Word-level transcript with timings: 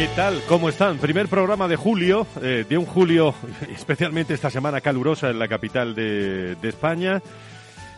¿Qué 0.00 0.08
tal? 0.16 0.40
¿Cómo 0.48 0.70
están? 0.70 0.96
Primer 0.96 1.28
programa 1.28 1.68
de 1.68 1.76
julio, 1.76 2.26
eh, 2.40 2.64
de 2.66 2.78
un 2.78 2.86
julio 2.86 3.34
especialmente 3.70 4.32
esta 4.32 4.48
semana 4.48 4.80
calurosa 4.80 5.28
en 5.28 5.38
la 5.38 5.46
capital 5.46 5.94
de, 5.94 6.56
España. 6.62 7.20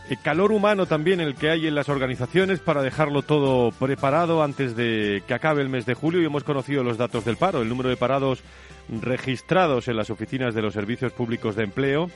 El 0.09 0.19
calor 0.19 0.51
humano 0.51 0.85
también 0.85 1.21
el 1.21 1.35
que 1.35 1.49
hay 1.49 1.65
en 1.65 1.75
las 1.75 1.87
organizaciones 1.87 2.59
para 2.59 2.81
dejarlo 2.81 3.21
todo 3.21 3.71
preparado 3.71 4.43
antes 4.43 4.75
de 4.75 5.23
que 5.25 5.33
acabe 5.33 5.61
el 5.61 5.69
mes 5.69 5.85
de 5.85 5.93
julio 5.93 6.21
y 6.21 6.25
hemos 6.25 6.43
conocido 6.43 6.83
los 6.83 6.97
datos 6.97 7.23
del 7.23 7.37
paro, 7.37 7.61
el 7.61 7.69
número 7.69 7.87
de 7.87 7.95
parados 7.95 8.43
registrados 8.89 9.87
en 9.87 9.95
las 9.95 10.09
oficinas 10.09 10.53
de 10.53 10.61
los 10.61 10.73
servicios 10.73 11.13
públicos 11.13 11.55
de 11.55 11.63
empleo 11.63 12.09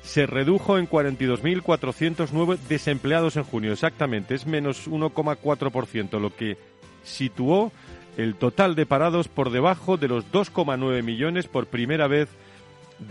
se 0.00 0.24
redujo 0.24 0.78
en 0.78 0.88
42.409 0.88 2.56
desempleados 2.70 3.36
en 3.36 3.44
junio, 3.44 3.74
exactamente, 3.74 4.34
es 4.34 4.46
menos 4.46 4.88
1,4%, 4.88 6.18
lo 6.18 6.34
que 6.34 6.56
situó 7.02 7.70
el 8.22 8.34
total 8.34 8.74
de 8.74 8.86
parados 8.86 9.28
por 9.28 9.50
debajo 9.50 9.96
de 9.96 10.08
los 10.08 10.30
2,9 10.30 11.02
millones 11.02 11.48
por 11.48 11.66
primera 11.66 12.06
vez 12.06 12.28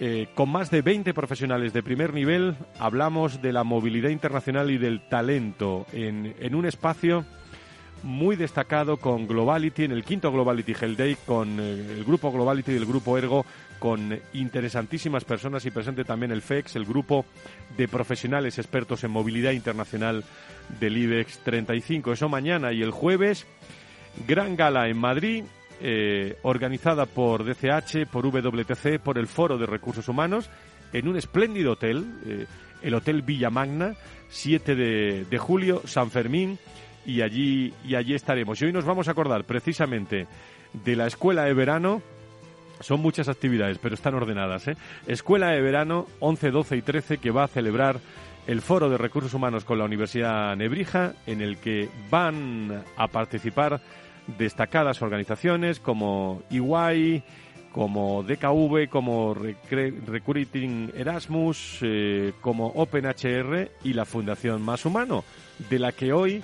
eh, 0.00 0.28
con 0.34 0.50
más 0.50 0.70
de 0.70 0.82
20 0.82 1.12
profesionales 1.12 1.72
de 1.72 1.82
primer 1.82 2.14
nivel, 2.14 2.56
hablamos 2.78 3.42
de 3.42 3.52
la 3.52 3.64
movilidad 3.64 4.10
internacional 4.10 4.70
y 4.70 4.78
del 4.78 5.06
talento 5.08 5.86
en, 5.92 6.34
en 6.38 6.54
un 6.54 6.64
espacio 6.64 7.26
muy 8.04 8.36
destacado 8.36 8.98
con 8.98 9.26
Globality, 9.26 9.84
en 9.84 9.92
el 9.92 10.04
quinto 10.04 10.30
Globality 10.30 10.74
Hell 10.78 10.94
Day, 10.94 11.16
con 11.26 11.58
el 11.58 12.04
grupo 12.04 12.30
Globality 12.30 12.72
y 12.72 12.76
el 12.76 12.84
grupo 12.84 13.16
Ergo, 13.16 13.46
con 13.78 14.18
interesantísimas 14.34 15.24
personas 15.24 15.64
y 15.64 15.70
presente 15.70 16.04
también 16.04 16.30
el 16.30 16.42
FEX, 16.42 16.76
el 16.76 16.84
grupo 16.84 17.24
de 17.76 17.88
profesionales 17.88 18.58
expertos 18.58 19.02
en 19.04 19.10
movilidad 19.10 19.52
internacional 19.52 20.22
del 20.78 20.96
IBEX 20.98 21.38
35. 21.38 22.12
Eso 22.12 22.28
mañana 22.28 22.72
y 22.72 22.82
el 22.82 22.90
jueves, 22.90 23.46
gran 24.28 24.54
gala 24.54 24.88
en 24.88 24.98
Madrid, 24.98 25.44
eh, 25.80 26.36
organizada 26.42 27.06
por 27.06 27.42
DCH, 27.42 28.06
por 28.10 28.26
WTC, 28.26 28.98
por 29.02 29.16
el 29.16 29.26
Foro 29.26 29.56
de 29.56 29.66
Recursos 29.66 30.08
Humanos, 30.08 30.50
en 30.92 31.08
un 31.08 31.16
espléndido 31.16 31.72
hotel, 31.72 32.04
eh, 32.26 32.46
el 32.82 32.94
Hotel 32.94 33.22
Villa 33.22 33.48
Magna, 33.48 33.94
7 34.28 34.74
de, 34.74 35.24
de 35.24 35.38
julio, 35.38 35.80
San 35.86 36.10
Fermín, 36.10 36.58
y 37.06 37.22
allí, 37.22 37.72
y 37.84 37.94
allí 37.94 38.14
estaremos. 38.14 38.60
Y 38.60 38.66
hoy 38.66 38.72
nos 38.72 38.84
vamos 38.84 39.08
a 39.08 39.12
acordar 39.12 39.44
precisamente 39.44 40.26
de 40.72 40.96
la 40.96 41.06
escuela 41.06 41.44
de 41.44 41.54
verano 41.54 42.02
son 42.80 43.00
muchas 43.00 43.28
actividades, 43.28 43.78
pero 43.78 43.94
están 43.94 44.14
ordenadas. 44.14 44.68
¿eh? 44.68 44.76
Escuela 45.06 45.50
de 45.50 45.60
Verano 45.60 46.06
11, 46.20 46.50
12 46.50 46.76
y 46.76 46.82
13 46.82 47.18
que 47.18 47.30
va 47.30 47.44
a 47.44 47.48
celebrar 47.48 48.00
el 48.46 48.60
Foro 48.60 48.90
de 48.90 48.98
Recursos 48.98 49.32
Humanos 49.32 49.64
con 49.64 49.78
la 49.78 49.84
Universidad 49.84 50.54
Nebrija, 50.56 51.14
en 51.26 51.40
el 51.40 51.56
que 51.56 51.88
van 52.10 52.82
a 52.96 53.08
participar 53.08 53.80
destacadas 54.38 55.00
organizaciones 55.02 55.80
como 55.80 56.42
EY, 56.50 57.22
como 57.72 58.22
DKV, 58.22 58.88
como 58.88 59.34
Recruiting 59.34 60.92
Erasmus, 60.94 61.78
eh, 61.82 62.32
como 62.40 62.66
OpenHR 62.66 63.70
y 63.82 63.94
la 63.94 64.04
Fundación 64.04 64.62
Más 64.62 64.84
Humano, 64.84 65.24
de 65.70 65.78
la 65.78 65.92
que 65.92 66.12
hoy 66.12 66.42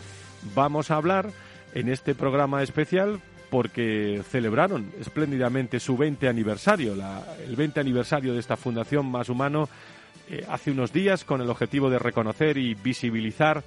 vamos 0.55 0.91
a 0.91 0.97
hablar 0.97 1.31
en 1.75 1.89
este 1.89 2.15
programa 2.15 2.63
especial 2.63 3.21
porque 3.51 4.23
celebraron 4.31 4.93
espléndidamente 5.01 5.81
su 5.81 5.97
20 5.97 6.29
aniversario, 6.29 6.95
el 7.45 7.57
20 7.57 7.81
aniversario 7.81 8.33
de 8.33 8.41
esta 8.41 8.57
Fundación 8.57 9.11
Más 9.11 9.29
Humano, 9.29 9.69
eh, 10.29 10.47
hace 10.49 10.71
unos 10.71 10.93
días 10.93 11.25
con 11.25 11.41
el 11.41 11.51
objetivo 11.51 11.91
de 11.91 11.99
reconocer 11.99 12.57
y 12.57 12.75
visibilizar 12.75 13.65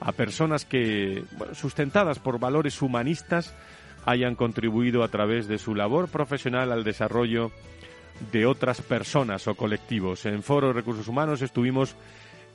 a 0.00 0.12
personas 0.12 0.66
que, 0.66 1.24
sustentadas 1.54 2.18
por 2.18 2.38
valores 2.38 2.82
humanistas, 2.82 3.54
hayan 4.04 4.34
contribuido 4.34 5.02
a 5.02 5.08
través 5.08 5.48
de 5.48 5.56
su 5.56 5.74
labor 5.74 6.08
profesional 6.08 6.72
al 6.72 6.84
desarrollo 6.84 7.50
de 8.32 8.44
otras 8.44 8.82
personas 8.82 9.48
o 9.48 9.54
colectivos. 9.54 10.26
En 10.26 10.42
Foro 10.42 10.68
de 10.68 10.74
Recursos 10.74 11.08
Humanos 11.08 11.40
estuvimos 11.40 11.96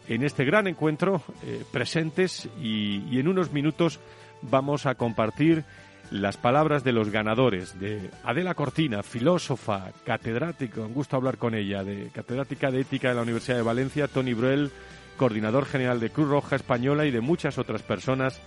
en 0.10 0.24
este 0.24 0.44
gran 0.44 0.68
encuentro 0.68 1.22
eh, 1.44 1.64
presentes 1.72 2.50
y, 2.62 3.04
y 3.10 3.20
en 3.20 3.28
unos 3.28 3.54
minutos 3.54 4.00
vamos 4.42 4.86
a 4.86 4.96
compartir 4.96 5.64
las 6.12 6.38
palabras 6.38 6.84
de 6.84 6.92
los 6.92 7.12
ganadores, 7.12 7.80
de 7.80 8.10
Adela 8.24 8.56
Cortina, 8.56 9.04
filósofa, 9.04 9.92
catedrática, 10.04 10.82
un 10.82 10.94
gusto 10.94 11.16
hablar 11.16 11.38
con 11.38 11.54
ella, 11.54 11.84
de 11.84 12.10
catedrática 12.12 12.72
de 12.72 12.82
ética 12.82 13.10
de 13.10 13.16
la 13.16 13.22
Universidad 13.22 13.58
de 13.58 13.64
Valencia, 13.64 14.08
Tony 14.08 14.34
Bruel, 14.34 14.72
coordinador 15.18 15.66
general 15.66 16.00
de 16.00 16.10
Cruz 16.10 16.30
Roja 16.30 16.56
Española 16.56 17.06
y 17.06 17.12
de 17.12 17.22
muchas 17.22 17.60
otras 17.60 17.84
personas 17.84 18.42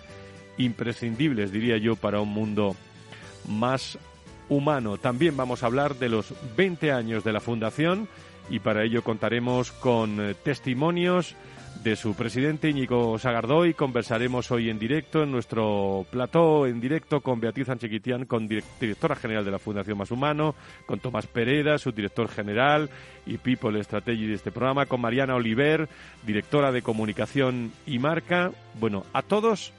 imprescindibles, 0.58 1.52
diría 1.52 1.76
yo, 1.76 1.94
para 1.94 2.20
un 2.20 2.30
mundo 2.30 2.74
más 3.46 3.96
humano. 4.48 4.98
También 4.98 5.36
vamos 5.36 5.62
a 5.62 5.66
hablar 5.66 5.96
de 5.96 6.08
los 6.08 6.34
20 6.56 6.90
años 6.90 7.22
de 7.22 7.32
la 7.32 7.40
Fundación 7.40 8.08
y 8.50 8.58
para 8.58 8.84
ello 8.84 9.02
contaremos 9.02 9.72
con 9.72 10.20
eh, 10.20 10.34
testimonios 10.34 11.36
de 11.82 11.96
su 11.96 12.14
presidente 12.14 12.68
Íñigo 12.68 13.18
Sagardoy. 13.18 13.74
Conversaremos 13.74 14.50
hoy 14.50 14.70
en 14.70 14.78
directo 14.78 15.22
en 15.22 15.32
nuestro 15.32 16.06
plató, 16.10 16.66
en 16.66 16.80
directo 16.80 17.20
con 17.20 17.40
Beatriz 17.40 17.68
Anchiquitián, 17.68 18.26
con 18.26 18.46
directora 18.46 19.16
general 19.16 19.44
de 19.44 19.50
la 19.50 19.58
Fundación 19.58 19.98
Más 19.98 20.10
Humano, 20.10 20.54
con 20.86 21.00
Tomás 21.00 21.26
Pereda, 21.26 21.78
su 21.78 21.90
director 21.90 22.28
general 22.28 22.88
y 23.26 23.38
People 23.38 23.82
Strategy 23.82 24.26
de 24.26 24.34
este 24.34 24.52
programa, 24.52 24.86
con 24.86 25.00
Mariana 25.00 25.34
Oliver, 25.34 25.88
directora 26.24 26.70
de 26.70 26.82
comunicación 26.82 27.72
y 27.86 27.98
marca. 27.98 28.52
Bueno, 28.78 29.04
a 29.12 29.22
todos. 29.22 29.72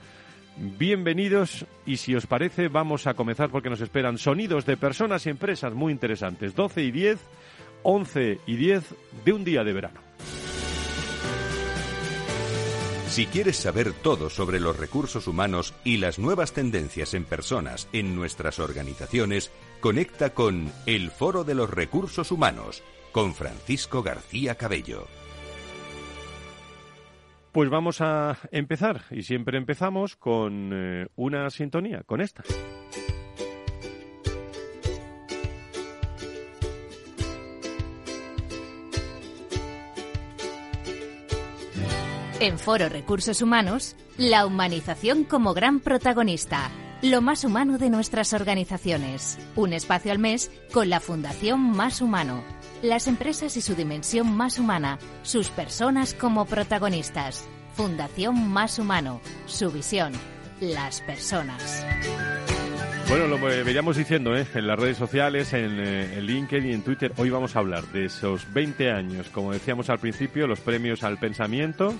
Bienvenidos 0.56 1.66
y 1.84 1.98
si 1.98 2.14
os 2.14 2.28
parece 2.28 2.68
vamos 2.68 3.08
a 3.08 3.16
comenzar 3.16 3.50
porque 3.50 3.72
nos 3.72 3.82
esperan 3.82 4.20
sonidos 4.20 4.68
de 4.68 4.78
personas 4.78 5.26
y 5.26 5.32
empresas 5.32 5.74
muy 5.74 5.92
interesantes. 5.92 6.54
12 6.54 6.84
y 6.84 6.92
10, 6.92 7.20
11 7.84 8.40
y 8.46 8.56
10 8.56 8.84
de 9.26 9.34
un 9.34 9.44
día 9.44 9.64
de 9.64 9.74
verano. 9.74 10.02
Si 13.14 13.28
quieres 13.28 13.58
saber 13.58 13.94
todo 13.94 14.32
sobre 14.32 14.60
los 14.60 14.76
recursos 14.76 15.28
humanos 15.28 15.76
y 15.84 15.98
las 15.98 16.18
nuevas 16.18 16.52
tendencias 16.54 17.14
en 17.14 17.26
personas 17.26 17.88
en 17.94 18.16
nuestras 18.16 18.58
organizaciones, 18.58 19.52
conecta 19.82 20.34
con 20.34 20.72
El 20.88 21.12
Foro 21.12 21.44
de 21.44 21.54
los 21.54 21.70
Recursos 21.70 22.32
Humanos 22.32 22.82
con 23.12 23.36
Francisco 23.36 24.02
García 24.02 24.56
Cabello. 24.56 25.06
Pues 27.52 27.70
vamos 27.70 28.02
a 28.02 28.40
empezar 28.50 29.04
y 29.12 29.22
siempre 29.22 29.60
empezamos 29.60 30.16
con 30.16 30.72
eh, 30.74 31.08
una 31.16 31.52
sintonía, 31.52 32.02
con 32.02 32.20
esta. 32.20 32.44
En 42.44 42.60
Foro 42.60 42.90
Recursos 42.90 43.42
Humanos, 43.42 43.96
la 44.18 44.46
humanización 44.46 45.24
como 45.24 45.54
gran 45.54 45.80
protagonista. 45.80 46.70
Lo 47.02 47.22
más 47.22 47.46
humano 47.46 47.78
de 47.78 47.90
nuestras 47.90 48.34
organizaciones. 48.34 49.40
Un 49.56 49.72
espacio 49.72 50.12
al 50.12 50.20
mes 50.20 50.52
con 50.74 50.90
la 50.90 51.00
Fundación 51.00 51.62
Más 51.62 52.02
Humano. 52.02 52.44
Las 52.82 53.08
empresas 53.08 53.56
y 53.56 53.62
su 53.62 53.76
dimensión 53.76 54.36
más 54.36 54.60
humana. 54.60 55.00
Sus 55.22 55.48
personas 55.52 56.14
como 56.14 56.44
protagonistas. 56.44 57.48
Fundación 57.76 58.50
Más 58.52 58.78
Humano. 58.78 59.22
Su 59.46 59.72
visión. 59.72 60.12
Las 60.60 61.00
personas. 61.00 61.86
Bueno, 63.08 63.28
lo 63.28 63.38
veíamos 63.40 63.96
diciendo 63.96 64.36
¿eh? 64.36 64.46
en 64.54 64.68
las 64.68 64.78
redes 64.78 64.98
sociales, 64.98 65.54
eh, 65.54 65.64
en, 65.64 66.26
LinkedIn 66.26 66.72
y 66.72 66.74
en 66.74 66.82
Twitter. 66.82 67.14
Hoy 67.16 67.30
vamos 67.30 67.56
a 67.56 67.60
hablar 67.60 67.86
de 67.94 68.06
esos 68.06 68.52
20 68.54 68.92
años, 68.92 69.30
como 69.30 69.54
decíamos 69.54 69.90
al 69.90 70.00
principio, 70.00 70.46
los 70.46 70.60
premios 70.60 71.04
al 71.04 71.18
pensamiento 71.20 71.94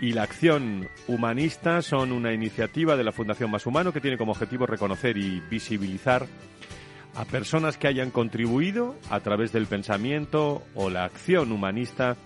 y 0.00 0.12
la 0.12 0.22
acción 0.22 0.88
humanista 1.06 1.82
son 1.82 2.12
una 2.12 2.32
iniciativa 2.32 2.96
de 2.96 3.04
la 3.04 3.12
Fundación 3.12 3.50
Más 3.50 3.66
Humano 3.66 3.92
que 3.92 4.00
tiene 4.00 4.16
como 4.18 4.32
objetivo 4.32 4.66
reconocer 4.66 5.16
y 5.16 5.40
visibilizar 5.50 6.26
a 7.14 7.24
personas 7.24 7.76
que 7.78 7.88
hayan 7.88 8.10
contribuido 8.10 8.94
a 9.10 9.20
través 9.20 9.52
del 9.52 9.66
pensamiento 9.66 10.62
o 10.74 10.88
la 10.88 11.04
acción 11.04 11.50
humanista 11.50 12.16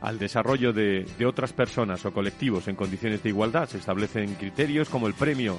al 0.00 0.18
desarrollo 0.18 0.72
de, 0.72 1.06
de, 1.18 1.26
otras 1.26 1.52
personas 1.52 2.04
o 2.06 2.12
colectivos 2.12 2.66
en 2.66 2.74
condiciones 2.74 3.22
de 3.22 3.28
igualdad. 3.28 3.68
Se 3.68 3.78
establecen 3.78 4.34
criterios 4.34 4.88
como 4.88 5.06
el 5.06 5.14
premio 5.14 5.58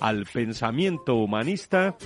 al 0.00 0.24
pensamiento 0.26 1.14
humanista 1.14 1.96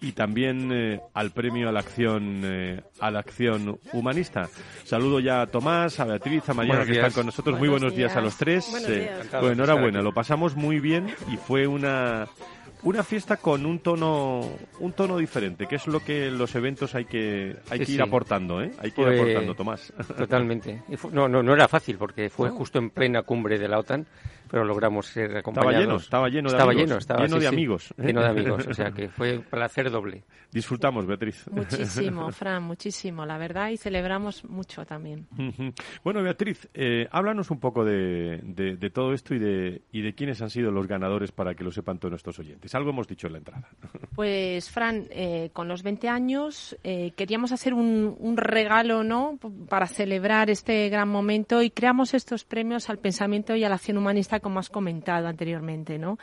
y 0.00 0.12
también 0.12 0.70
eh, 0.72 1.00
al 1.14 1.30
premio 1.30 1.68
a 1.68 1.72
la 1.72 1.80
acción 1.80 2.40
eh, 2.44 2.80
a 3.00 3.10
la 3.10 3.20
acción 3.20 3.78
humanista. 3.92 4.48
Saludo 4.84 5.20
ya 5.20 5.42
a 5.42 5.46
Tomás, 5.46 6.00
a 6.00 6.04
Beatriz, 6.04 6.48
a 6.48 6.54
Mariana 6.54 6.84
que 6.84 6.92
están 6.92 7.12
con 7.12 7.26
nosotros. 7.26 7.58
muy 7.58 7.68
buenos 7.68 7.94
días. 7.94 8.16
a 8.16 8.20
los 8.20 8.36
tres. 8.36 8.66
Eh, 8.88 9.10
bueno, 9.32 9.52
enhorabuena, 9.52 10.02
lo 10.02 10.12
pasamos 10.12 10.56
muy 10.56 10.80
bien 10.80 11.08
y 11.32 11.36
fue 11.36 11.66
una 11.66 12.26
una 12.82 13.02
fiesta 13.02 13.36
con 13.36 13.66
un 13.66 13.80
tono 13.80 14.40
un 14.78 14.92
tono 14.92 15.18
diferente, 15.18 15.66
que 15.66 15.76
es 15.76 15.86
lo 15.86 16.00
que 16.00 16.30
los 16.30 16.54
eventos 16.54 16.94
hay 16.94 17.04
que 17.04 17.56
hay 17.68 17.80
que 17.80 17.92
ir 17.92 18.02
aportando, 18.02 18.62
¿eh? 18.62 18.72
Hay 18.78 18.92
que 18.92 19.02
ir 19.02 19.08
aportando, 19.08 19.54
Tomás. 19.54 19.92
Totalmente. 20.16 20.82
no, 21.12 21.28
no, 21.28 21.42
no 21.42 21.52
era 21.52 21.68
fácil 21.68 21.98
porque 21.98 22.30
fue 22.30 22.48
justo 22.50 22.78
en 22.78 22.90
plena 22.90 23.22
cumbre 23.22 23.58
de 23.58 23.68
la 23.68 23.78
OTAN 23.78 24.06
pero 24.50 24.64
logramos 24.64 25.06
ser 25.06 25.36
acompañados. 25.36 26.02
Estaba 26.02 26.28
lleno, 26.28 26.48
estaba 26.48 26.72
lleno 26.72 26.94
de 26.94 26.98
estaba 26.98 27.20
amigos. 27.20 27.30
lleno, 27.30 27.40
de 27.40 27.46
amigos. 27.46 27.94
Lleno 27.96 28.20
de 28.20 28.28
amigos, 28.28 28.66
o 28.66 28.74
sea 28.74 28.90
que 28.90 29.08
fue 29.08 29.38
un 29.38 29.44
placer 29.44 29.90
doble. 29.90 30.24
Disfrutamos, 30.50 31.06
Beatriz. 31.06 31.46
Muchísimo, 31.52 32.30
Fran, 32.32 32.64
muchísimo, 32.64 33.24
la 33.24 33.38
verdad, 33.38 33.68
y 33.68 33.76
celebramos 33.76 34.44
mucho 34.44 34.84
también. 34.84 35.28
bueno, 36.02 36.22
Beatriz, 36.22 36.68
eh, 36.74 37.06
háblanos 37.12 37.50
un 37.50 37.60
poco 37.60 37.84
de, 37.84 38.40
de, 38.42 38.90
todo 38.90 39.12
esto 39.12 39.34
y 39.34 39.38
de, 39.38 39.82
y 39.92 40.02
de 40.02 40.14
quiénes 40.14 40.42
han 40.42 40.50
sido 40.50 40.72
los 40.72 40.88
ganadores 40.88 41.30
para 41.30 41.54
que 41.54 41.62
lo 41.62 41.70
sepan 41.70 41.98
todos 41.98 42.10
nuestros 42.10 42.38
oyentes. 42.40 42.74
Algo 42.74 42.90
hemos 42.90 43.06
dicho 43.06 43.28
en 43.28 43.34
la 43.34 43.38
entrada. 43.38 43.68
pues, 44.16 44.70
Fran, 44.70 45.06
eh, 45.10 45.50
con 45.52 45.68
los 45.68 45.84
20 45.84 46.08
años 46.08 46.76
eh, 46.82 47.12
queríamos 47.16 47.52
hacer 47.52 47.72
un, 47.72 48.16
un 48.18 48.36
regalo, 48.36 49.04
¿no?, 49.04 49.38
para 49.68 49.86
celebrar 49.86 50.50
este 50.50 50.88
gran 50.88 51.08
momento 51.08 51.62
y 51.62 51.70
creamos 51.70 52.14
estos 52.14 52.44
premios 52.44 52.90
al 52.90 52.98
pensamiento 52.98 53.54
y 53.54 53.62
a 53.62 53.68
la 53.68 53.76
acción 53.76 53.96
humanista 53.96 54.39
como 54.40 54.58
has 54.58 54.68
comentado 54.68 55.28
anteriormente, 55.28 55.98
¿no? 55.98 56.18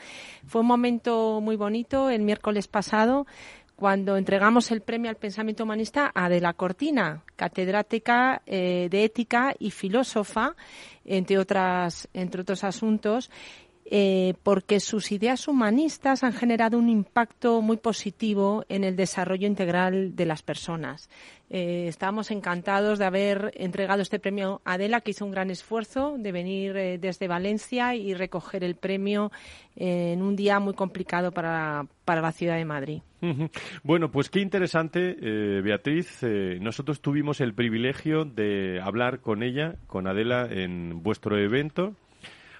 Fue 0.45 0.61
un 0.61 0.67
momento 0.67 1.39
muy 1.41 1.55
bonito 1.55 2.09
el 2.09 2.21
miércoles 2.21 2.67
pasado 2.67 3.25
cuando 3.77 4.17
entregamos 4.17 4.71
el 4.71 4.81
premio 4.81 5.09
al 5.09 5.17
pensamiento 5.17 5.63
humanista 5.63 6.11
a 6.13 6.29
De 6.29 6.41
la 6.41 6.53
Cortina, 6.53 7.21
catedrática 7.35 8.41
eh, 8.47 8.87
de 8.89 9.03
ética 9.03 9.53
y 9.59 9.69
filósofa, 9.69 10.55
entre 11.05 11.37
otras, 11.37 12.09
entre 12.13 12.41
otros 12.41 12.63
asuntos, 12.63 13.29
eh, 13.89 14.33
porque 14.43 14.81
sus 14.81 15.13
ideas 15.13 15.47
humanistas 15.47 16.25
han 16.25 16.33
generado 16.33 16.77
un 16.77 16.89
impacto 16.89 17.61
muy 17.61 17.77
positivo 17.77 18.65
en 18.67 18.83
el 18.83 18.97
desarrollo 18.97 19.47
integral 19.47 20.13
de 20.13 20.25
las 20.25 20.43
personas. 20.43 21.09
Eh, 21.49 21.85
estábamos 21.87 22.29
encantados 22.29 22.99
de 22.99 23.06
haber 23.06 23.53
entregado 23.56 24.01
este 24.01 24.19
premio 24.19 24.61
a 24.65 24.73
Adela, 24.73 24.99
que 24.99 25.11
hizo 25.11 25.23
un 25.23 25.31
gran 25.31 25.49
esfuerzo 25.51 26.17
de 26.17 26.33
venir 26.33 26.75
eh, 26.75 26.97
desde 26.97 27.29
Valencia 27.29 27.95
y 27.95 28.13
recoger 28.13 28.65
el 28.65 28.75
premio 28.75 29.31
en 29.77 30.21
un 30.21 30.35
día 30.35 30.59
muy 30.59 30.73
complicado 30.73 31.31
para, 31.31 31.85
para 32.03 32.19
la 32.19 32.33
ciudad 32.33 32.57
de 32.57 32.65
Madrid. 32.65 33.01
Bueno, 33.83 34.11
pues 34.11 34.29
qué 34.29 34.41
interesante, 34.41 35.13
Beatriz. 35.61 36.23
nosotros 36.59 36.99
tuvimos 36.99 37.41
el 37.41 37.53
privilegio 37.53 38.25
de 38.25 38.81
hablar 38.83 39.21
con 39.21 39.44
ella, 39.44 39.75
con 39.87 40.07
Adela, 40.07 40.47
en 40.49 41.03
vuestro 41.03 41.37
evento 41.37 41.95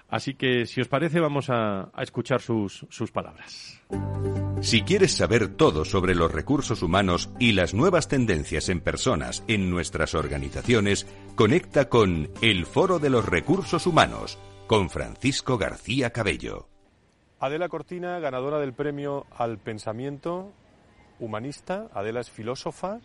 Así 0.08 0.34
que, 0.34 0.64
si 0.64 0.80
os 0.80 0.88
parece, 0.88 1.20
vamos 1.20 1.50
a, 1.50 1.90
escuchar 1.98 2.40
sus, 2.40 2.86
sus 2.88 3.12
palabras. 3.12 3.80
Si 4.60 4.82
quieres 4.82 5.14
saber 5.14 5.48
todo 5.54 5.84
sobre 5.84 6.14
los 6.14 6.32
recursos 6.32 6.82
humanos 6.82 7.30
y 7.38 7.52
las 7.52 7.74
nuevas 7.74 8.08
tendencias 8.08 8.70
en 8.70 8.80
personas 8.80 9.44
en 9.48 9.70
nuestras 9.70 10.14
organizaciones, 10.14 11.06
conecta 11.36 11.88
con 11.90 12.30
El 12.40 12.64
Foro 12.64 12.98
de 12.98 13.10
los 13.10 13.26
Recursos 13.26 13.86
Humanos 13.86 14.38
con 14.66 14.88
Francisco 14.88 15.58
García 15.58 16.10
Cabello. 16.10 16.68
Adela 17.38 17.68
Cortina, 17.68 18.18
ganadora 18.18 18.58
del 18.58 18.72
premio 18.72 19.26
al 19.36 19.58
pensamiento 19.58 20.52
humanista. 21.20 21.88
Adela 21.92 22.20
es 22.20 22.30
filósofa, 22.30 22.98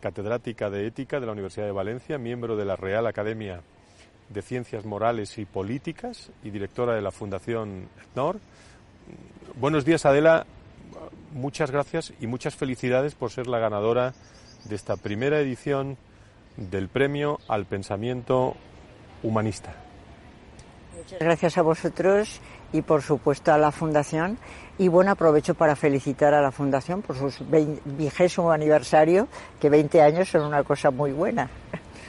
catedrática 0.00 0.70
de 0.70 0.86
ética 0.86 1.20
de 1.20 1.26
la 1.26 1.32
Universidad 1.32 1.66
de 1.66 1.72
Valencia, 1.72 2.18
miembro 2.18 2.54
de 2.56 2.66
la 2.66 2.76
Real 2.76 3.06
Academia 3.06 3.62
de 4.34 4.42
Ciencias 4.42 4.84
Morales 4.84 5.38
y 5.38 5.46
Políticas 5.46 6.30
y 6.42 6.50
directora 6.50 6.94
de 6.94 7.00
la 7.00 7.12
Fundación 7.12 7.88
ETNOR. 8.10 8.38
Buenos 9.58 9.84
días, 9.84 10.04
Adela. 10.04 10.44
Muchas 11.32 11.70
gracias 11.70 12.12
y 12.20 12.26
muchas 12.26 12.56
felicidades 12.56 13.14
por 13.14 13.30
ser 13.30 13.46
la 13.46 13.58
ganadora 13.58 14.12
de 14.64 14.74
esta 14.74 14.96
primera 14.96 15.40
edición 15.40 15.96
del 16.56 16.88
Premio 16.88 17.38
al 17.48 17.64
Pensamiento 17.64 18.56
Humanista. 19.22 19.74
Muchas 20.96 21.18
gracias 21.18 21.58
a 21.58 21.62
vosotros 21.62 22.40
y 22.72 22.82
por 22.82 23.02
supuesto 23.02 23.52
a 23.52 23.58
la 23.58 23.70
Fundación. 23.70 24.38
Y 24.78 24.88
bueno, 24.88 25.12
aprovecho 25.12 25.54
para 25.54 25.76
felicitar 25.76 26.34
a 26.34 26.42
la 26.42 26.50
Fundación 26.50 27.02
por 27.02 27.16
su 27.16 27.44
vigésimo 27.84 28.50
aniversario, 28.50 29.28
que 29.60 29.70
20 29.70 30.02
años 30.02 30.28
son 30.28 30.42
una 30.42 30.64
cosa 30.64 30.90
muy 30.90 31.12
buena. 31.12 31.48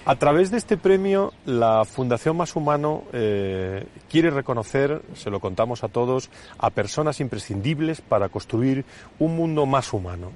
A 0.06 0.16
través 0.18 0.52
de 0.52 0.58
este 0.58 0.78
premio, 0.78 1.34
la 1.46 1.84
Fundación 1.84 2.38
Más 2.38 2.56
Humano 2.56 3.04
eh, 3.12 3.86
quiere 4.10 4.30
reconocer, 4.30 5.02
se 5.16 5.32
lo 5.32 5.40
contamos 5.40 5.84
a 5.84 5.88
todos, 5.88 6.30
a 6.58 6.70
personas 6.70 7.20
imprescindibles 7.20 8.02
para 8.02 8.30
construir 8.30 8.86
un 9.18 9.36
mundo 9.36 9.66
más 9.66 9.94
humano. 9.94 10.32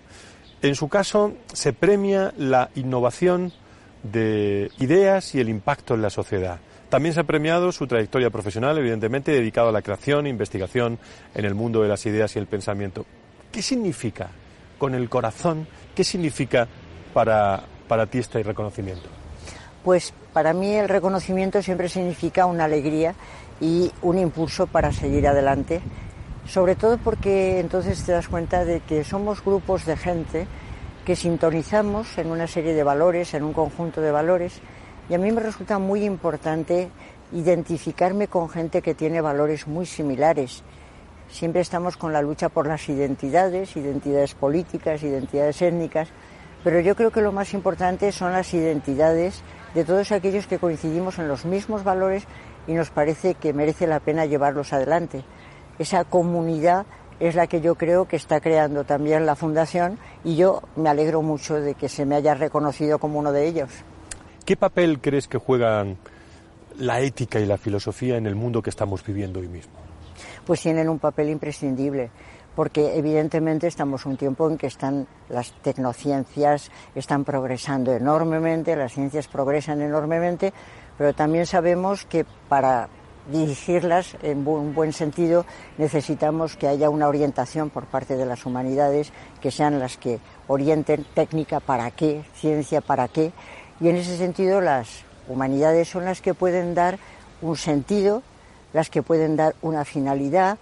En 0.62 0.76
su 0.76 0.90
caso, 0.90 1.34
se 1.54 1.72
premia 1.72 2.34
la 2.38 2.72
innovación 2.76 3.54
de 4.02 4.72
ideas 4.80 5.36
y 5.36 5.40
el 5.40 5.50
impacto 5.50 5.94
en 5.94 6.02
la 6.02 6.10
sociedad. 6.10 6.60
También 6.90 7.14
se 7.14 7.20
ha 7.20 7.26
premiado 7.26 7.72
su 7.72 7.86
trayectoria 7.86 8.32
profesional, 8.32 8.78
evidentemente 8.78 9.32
dedicado 9.32 9.70
a 9.70 9.72
la 9.72 9.84
creación 9.84 10.26
e 10.26 10.30
investigación 10.30 10.98
en 11.36 11.46
el 11.46 11.54
mundo 11.54 11.84
de 11.84 11.90
las 11.90 12.06
ideas 12.08 12.36
y 12.36 12.40
el 12.40 12.48
pensamiento. 12.48 13.06
¿Qué 13.52 13.62
significa 13.62 14.32
con 14.80 14.96
el 14.96 15.08
corazón. 15.10 15.68
¿Qué 15.94 16.04
significa 16.04 16.68
para, 17.14 17.62
para 17.88 18.08
ti 18.08 18.18
este 18.18 18.42
reconocimiento? 18.42 19.19
Pues 19.84 20.14
para 20.34 20.54
mí 20.54 20.76
el 20.76 20.90
reconocimiento 20.90 21.62
siempre 21.62 21.90
significa 21.90 22.46
una 22.46 22.66
alegría 22.66 23.16
y 23.62 23.92
un 24.02 24.18
impulso 24.18 24.68
para 24.68 24.92
seguir 24.92 25.28
adelante, 25.28 25.82
sobre 26.48 26.76
todo 26.76 26.98
porque 26.98 27.60
entonces 27.60 28.04
te 28.04 28.12
das 28.12 28.28
cuenta 28.28 28.66
de 28.66 28.82
que 28.82 29.04
somos 29.04 29.44
grupos 29.44 29.86
de 29.86 29.98
gente 29.98 30.48
que 31.06 31.16
sintonizamos 31.16 32.18
en 32.18 32.32
una 32.32 32.48
serie 32.48 32.74
de 32.74 32.84
valores, 32.84 33.34
en 33.34 33.44
un 33.44 33.54
conjunto 33.54 34.02
de 34.02 34.12
valores, 34.12 34.60
y 35.10 35.14
a 35.14 35.18
mí 35.18 35.32
me 35.32 35.42
resulta 35.42 35.80
muy 35.80 36.04
importante 36.04 36.90
identificarme 37.32 38.28
con 38.28 38.50
gente 38.50 38.82
que 38.82 38.94
tiene 38.94 39.22
valores 39.22 39.68
muy 39.68 39.86
similares. 39.86 40.64
Siempre 41.30 41.62
estamos 41.62 41.96
con 41.96 42.12
la 42.12 42.22
lucha 42.22 42.50
por 42.50 42.68
las 42.68 42.90
identidades, 42.90 43.76
identidades 43.76 44.36
políticas, 44.36 45.04
identidades 45.04 45.62
étnicas, 45.62 46.10
pero 46.64 46.80
yo 46.80 46.96
creo 46.96 47.12
que 47.12 47.22
lo 47.22 47.32
más 47.32 47.54
importante 47.54 48.12
son 48.12 48.34
las 48.34 48.54
identidades 48.54 49.42
de 49.74 49.86
todos 49.86 50.12
aquellos 50.12 50.48
que 50.48 50.60
coincidimos 50.60 51.20
en 51.20 51.28
los 51.28 51.46
mismos 51.46 51.84
valores 51.84 52.26
y 52.68 52.74
nos 52.74 52.90
parece 52.90 53.36
que 53.36 53.54
merece 53.54 53.88
la 53.88 54.00
pena 54.00 54.26
llevarlos 54.26 54.74
adelante. 54.74 55.24
Esa 55.78 56.04
comunidad 56.04 56.86
es 57.20 57.36
la 57.36 57.48
que 57.48 57.62
yo 57.62 57.76
creo 57.76 58.08
que 58.08 58.16
está 58.16 58.40
creando 58.40 58.84
también 58.84 59.26
la 59.26 59.36
Fundación 59.36 59.98
y 60.24 60.36
yo 60.36 60.62
me 60.76 60.90
alegro 60.90 61.22
mucho 61.22 61.56
de 61.56 61.76
que 61.76 61.90
se 61.90 62.06
me 62.06 62.16
haya 62.16 62.34
reconocido 62.34 63.00
como 63.00 63.20
uno 63.20 63.32
de 63.32 63.48
ellos. 63.48 63.70
¿Qué 64.46 64.56
papel 64.56 65.00
crees 65.00 65.28
que 65.28 65.38
juegan 65.38 65.98
la 66.78 67.02
ética 67.02 67.40
y 67.40 67.46
la 67.46 67.58
filosofía 67.58 68.18
en 68.18 68.26
el 68.26 68.36
mundo 68.36 68.62
que 68.62 68.70
estamos 68.70 69.06
viviendo 69.06 69.40
hoy 69.40 69.48
mismo? 69.48 69.74
Pues 70.46 70.62
tienen 70.62 70.90
un 70.90 71.00
papel 71.00 71.30
imprescindible 71.30 72.10
porque 72.56 72.98
evidentemente 72.98 73.68
estamos 73.68 74.06
un 74.06 74.18
tiempo 74.18 74.50
en 74.50 74.58
que 74.58 74.68
están 74.68 75.08
las 75.30 75.54
tecnociencias 75.62 76.72
están 76.96 77.24
progresando 77.24 77.94
enormemente, 77.94 78.76
las 78.76 78.94
ciencias 78.94 79.28
progresan 79.28 79.82
enormemente, 79.82 80.54
pero 80.98 81.14
también 81.14 81.46
sabemos 81.46 82.06
que 82.06 82.26
para 82.48 82.90
dirigirlas 83.32 84.18
en 84.24 84.48
un 84.48 84.74
buen 84.74 84.92
sentido 84.92 85.46
necesitamos 85.78 86.56
que 86.56 86.68
haya 86.68 86.90
una 86.90 87.08
orientación 87.08 87.70
por 87.70 87.86
parte 87.86 88.18
de 88.18 88.26
las 88.26 88.46
humanidades 88.46 89.12
que 89.40 89.52
sean 89.52 89.80
las 89.80 89.98
que 89.98 90.20
orienten 90.48 91.06
técnica 91.14 91.60
para 91.60 91.92
qué, 91.92 92.24
ciencia 92.34 92.82
para 92.82 93.08
qué, 93.08 93.32
y 93.80 93.90
en 93.90 93.98
ese 93.98 94.18
sentido 94.18 94.62
las 94.62 95.04
humanidades 95.28 95.88
son 95.88 96.06
las 96.06 96.22
que 96.22 96.34
pueden 96.34 96.74
dar 96.74 96.98
un 97.42 97.56
sentido, 97.56 98.24
las 98.74 98.90
que 98.90 99.04
pueden 99.04 99.36
dar 99.36 99.56
una 99.62 99.86
finalidad, 99.86 100.58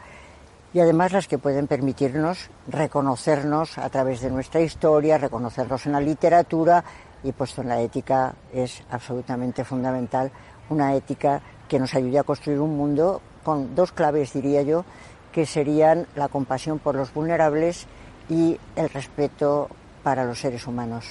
y 0.74 0.80
además 0.80 1.14
las 1.14 1.28
que 1.28 1.38
pueden 1.38 1.68
permitirnos 1.68 2.50
reconocernos 2.68 3.78
a 3.78 3.90
través 3.90 4.22
de 4.22 4.30
nuestra 4.30 4.62
historia, 4.62 5.18
reconocernos 5.18 5.86
en 5.86 5.94
la 5.94 6.02
literatura 6.02 6.84
y 7.24 7.32
puesto 7.32 7.62
en 7.62 7.70
la 7.70 7.82
ética 7.82 8.36
es 8.54 8.84
absolutamente 8.92 9.64
fundamental, 9.64 10.32
una 10.70 10.96
ética 10.96 11.42
que 11.68 11.80
nos 11.80 11.96
ayude 11.96 12.20
a 12.20 12.24
construir 12.24 12.60
un 12.60 12.78
mundo 12.78 13.22
con 13.44 13.76
dos 13.76 13.92
claves, 13.92 14.34
diría 14.34 14.62
yo, 14.62 14.86
que 15.32 15.46
serían 15.46 16.08
la 16.16 16.28
compasión 16.28 16.80
por 16.80 16.96
los 16.96 17.14
vulnerables 17.14 17.88
y 18.30 18.60
el 18.76 18.90
respeto 18.90 19.70
para 20.04 20.26
los 20.26 20.40
seres 20.40 20.68
humanos. 20.68 21.06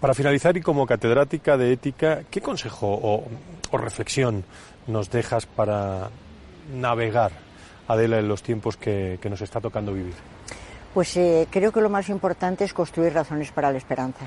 Para 0.00 0.14
finalizar 0.14 0.56
y 0.56 0.60
como 0.60 0.86
catedrática 0.86 1.56
de 1.56 1.72
ética, 1.72 2.22
¿qué 2.30 2.40
consejo 2.40 2.86
o, 2.88 3.24
reflexión 3.72 4.44
nos 4.86 5.10
dejas 5.10 5.46
para 5.46 6.10
navegar 6.72 7.32
Adela, 7.88 8.18
en 8.18 8.28
los 8.28 8.42
tiempos 8.42 8.76
que, 8.76 9.18
nos 9.28 9.40
está 9.40 9.60
tocando 9.60 9.92
vivir? 9.92 10.14
Pues 10.92 11.16
eh, 11.16 11.46
creo 11.50 11.72
que 11.72 11.80
lo 11.80 11.90
más 11.90 12.08
importante 12.08 12.64
es 12.64 12.72
construir 12.72 13.12
razones 13.12 13.50
para 13.50 13.70
la 13.72 13.78
esperanza. 13.78 14.26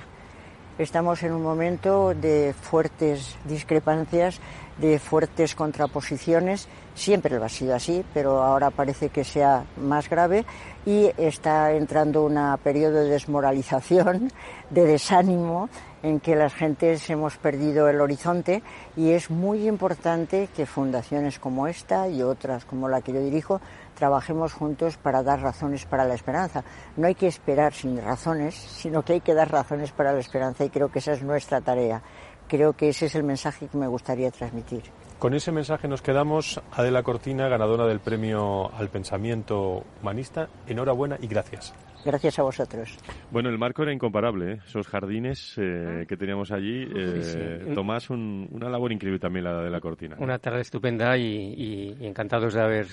Estamos 0.78 1.24
en 1.24 1.32
un 1.34 1.42
momento 1.42 2.14
de 2.14 2.54
fuertes 2.54 3.36
discrepancias, 3.46 4.40
de 4.78 5.00
fuertes 5.00 5.56
contraposiciones. 5.56 6.68
Siempre 6.94 7.40
lo 7.40 7.46
ha 7.46 7.50
sido 7.50 7.74
así, 7.74 8.04
pero 8.14 8.44
ahora 8.44 8.70
parece 8.70 9.10
que 9.10 9.24
sea 9.24 9.66
más 9.78 10.08
grave 10.08 10.46
y 10.88 11.12
está 11.18 11.74
entrando 11.74 12.24
un 12.24 12.40
periodo 12.64 13.04
de 13.04 13.10
desmoralización, 13.10 14.32
de 14.70 14.86
desánimo, 14.86 15.68
en 16.02 16.22
que 16.22 16.34
las 16.34 16.54
gentes 16.54 17.10
hemos 17.10 17.36
perdido 17.36 17.90
el 17.90 18.00
horizonte 18.00 18.64
y 18.96 19.12
es 19.12 19.30
muy 19.30 19.68
importante 19.68 20.48
que 20.56 20.66
fundaciones 20.66 21.40
como 21.40 21.68
esta 21.68 22.08
y 22.08 22.22
otras 22.24 22.64
como 22.64 22.88
la 22.88 23.02
que 23.02 23.12
yo 23.12 23.20
dirijo 23.20 23.60
trabajemos 23.96 24.54
juntos 24.54 24.96
para 24.96 25.24
dar 25.24 25.42
razones 25.42 25.86
para 25.86 26.06
la 26.06 26.14
esperanza. 26.14 26.64
No 26.96 27.08
hay 27.08 27.16
que 27.16 27.28
esperar 27.28 27.74
sin 27.74 28.02
razones, 28.02 28.56
sino 28.56 29.04
que 29.04 29.12
hay 29.12 29.22
que 29.22 29.34
dar 29.34 29.52
razones 29.52 29.92
para 29.92 30.14
la 30.14 30.20
esperanza 30.22 30.64
y 30.64 30.70
creo 30.70 30.90
que 30.90 31.00
esa 31.00 31.12
es 31.12 31.22
nuestra 31.22 31.60
tarea. 31.60 32.02
Creo 32.48 32.72
que 32.72 32.88
ese 32.88 33.08
es 33.08 33.16
el 33.16 33.24
mensaje 33.24 33.68
que 33.68 33.78
me 33.78 33.88
gustaría 33.88 34.32
transmitir. 34.32 34.84
Con 35.20 35.34
ese 35.34 35.52
mensaje 35.52 35.88
nos 35.88 36.04
quedamos. 36.04 36.62
Adela 36.72 37.02
Cortina, 37.02 37.48
ganadora 37.48 37.88
del 37.88 38.00
premio 38.00 38.72
al 38.76 38.90
pensamiento 38.90 39.84
humanista. 40.00 40.48
Enhorabuena 40.68 41.18
y 41.20 41.26
gracias. 41.26 41.74
Gracias 42.06 42.38
a 42.38 42.44
vosotros. 42.44 43.00
Bueno, 43.32 43.50
el 43.50 43.58
marco 43.58 43.82
era 43.82 43.92
incomparable, 43.92 44.54
¿eh? 44.54 44.60
esos 44.66 44.88
jardines 44.88 45.56
eh, 45.58 46.06
que 46.08 46.18
teníamos 46.18 46.52
allí. 46.52 46.88
Eh, 46.96 47.72
Tomás, 47.74 48.12
una 48.12 48.70
labor 48.70 48.92
increíble 48.92 49.20
también 49.20 49.46
la 49.46 49.64
de 49.64 49.72
la 49.72 49.82
cortina. 49.82 50.18
Una 50.20 50.38
tarde 50.38 50.62
estupenda 50.62 51.18
y, 51.18 51.98
encantados 52.00 52.54
de 52.54 52.62
haber 52.62 52.88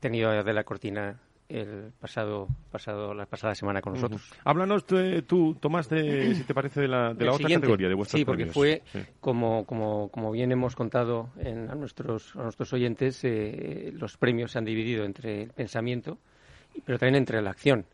tenido 0.00 0.30
a 0.30 0.42
de 0.42 0.52
la 0.54 0.64
cortina 0.64 1.20
el 1.48 1.92
pasado, 2.00 2.48
pasado 2.70 3.14
la 3.14 3.26
pasada 3.26 3.54
semana 3.54 3.80
con 3.80 3.94
nosotros. 3.94 4.22
Háblanos 4.44 4.84
tú, 4.86 5.54
Tomás, 5.54 5.88
de, 5.88 6.34
si 6.36 6.44
te 6.44 6.54
parece, 6.54 6.80
de 6.80 6.88
la, 6.88 7.14
de 7.14 7.24
la 7.24 7.32
otra 7.32 7.48
categoría 7.48 7.88
de 7.88 7.94
vuestros 7.94 8.18
Sí, 8.18 8.24
porque 8.24 8.46
fue, 8.46 8.82
Como, 9.20 9.64
como, 9.64 10.08
como 10.10 10.32
bien 10.32 10.52
hemos 10.52 10.74
contado 10.74 11.30
en, 11.38 11.70
a, 11.70 11.74
nuestros, 11.74 12.34
a 12.36 12.42
nuestros 12.42 12.72
oyentes, 12.72 13.22
los 13.92 14.16
premios 14.16 14.52
se 14.52 14.58
han 14.58 14.64
dividido 14.64 15.04
entre 15.04 15.42
el 15.44 15.50
pensamiento, 15.50 16.18
pero 16.84 16.98
también 16.98 17.16
entre 17.16 17.40
la 17.42 17.50
acción. 17.50 17.86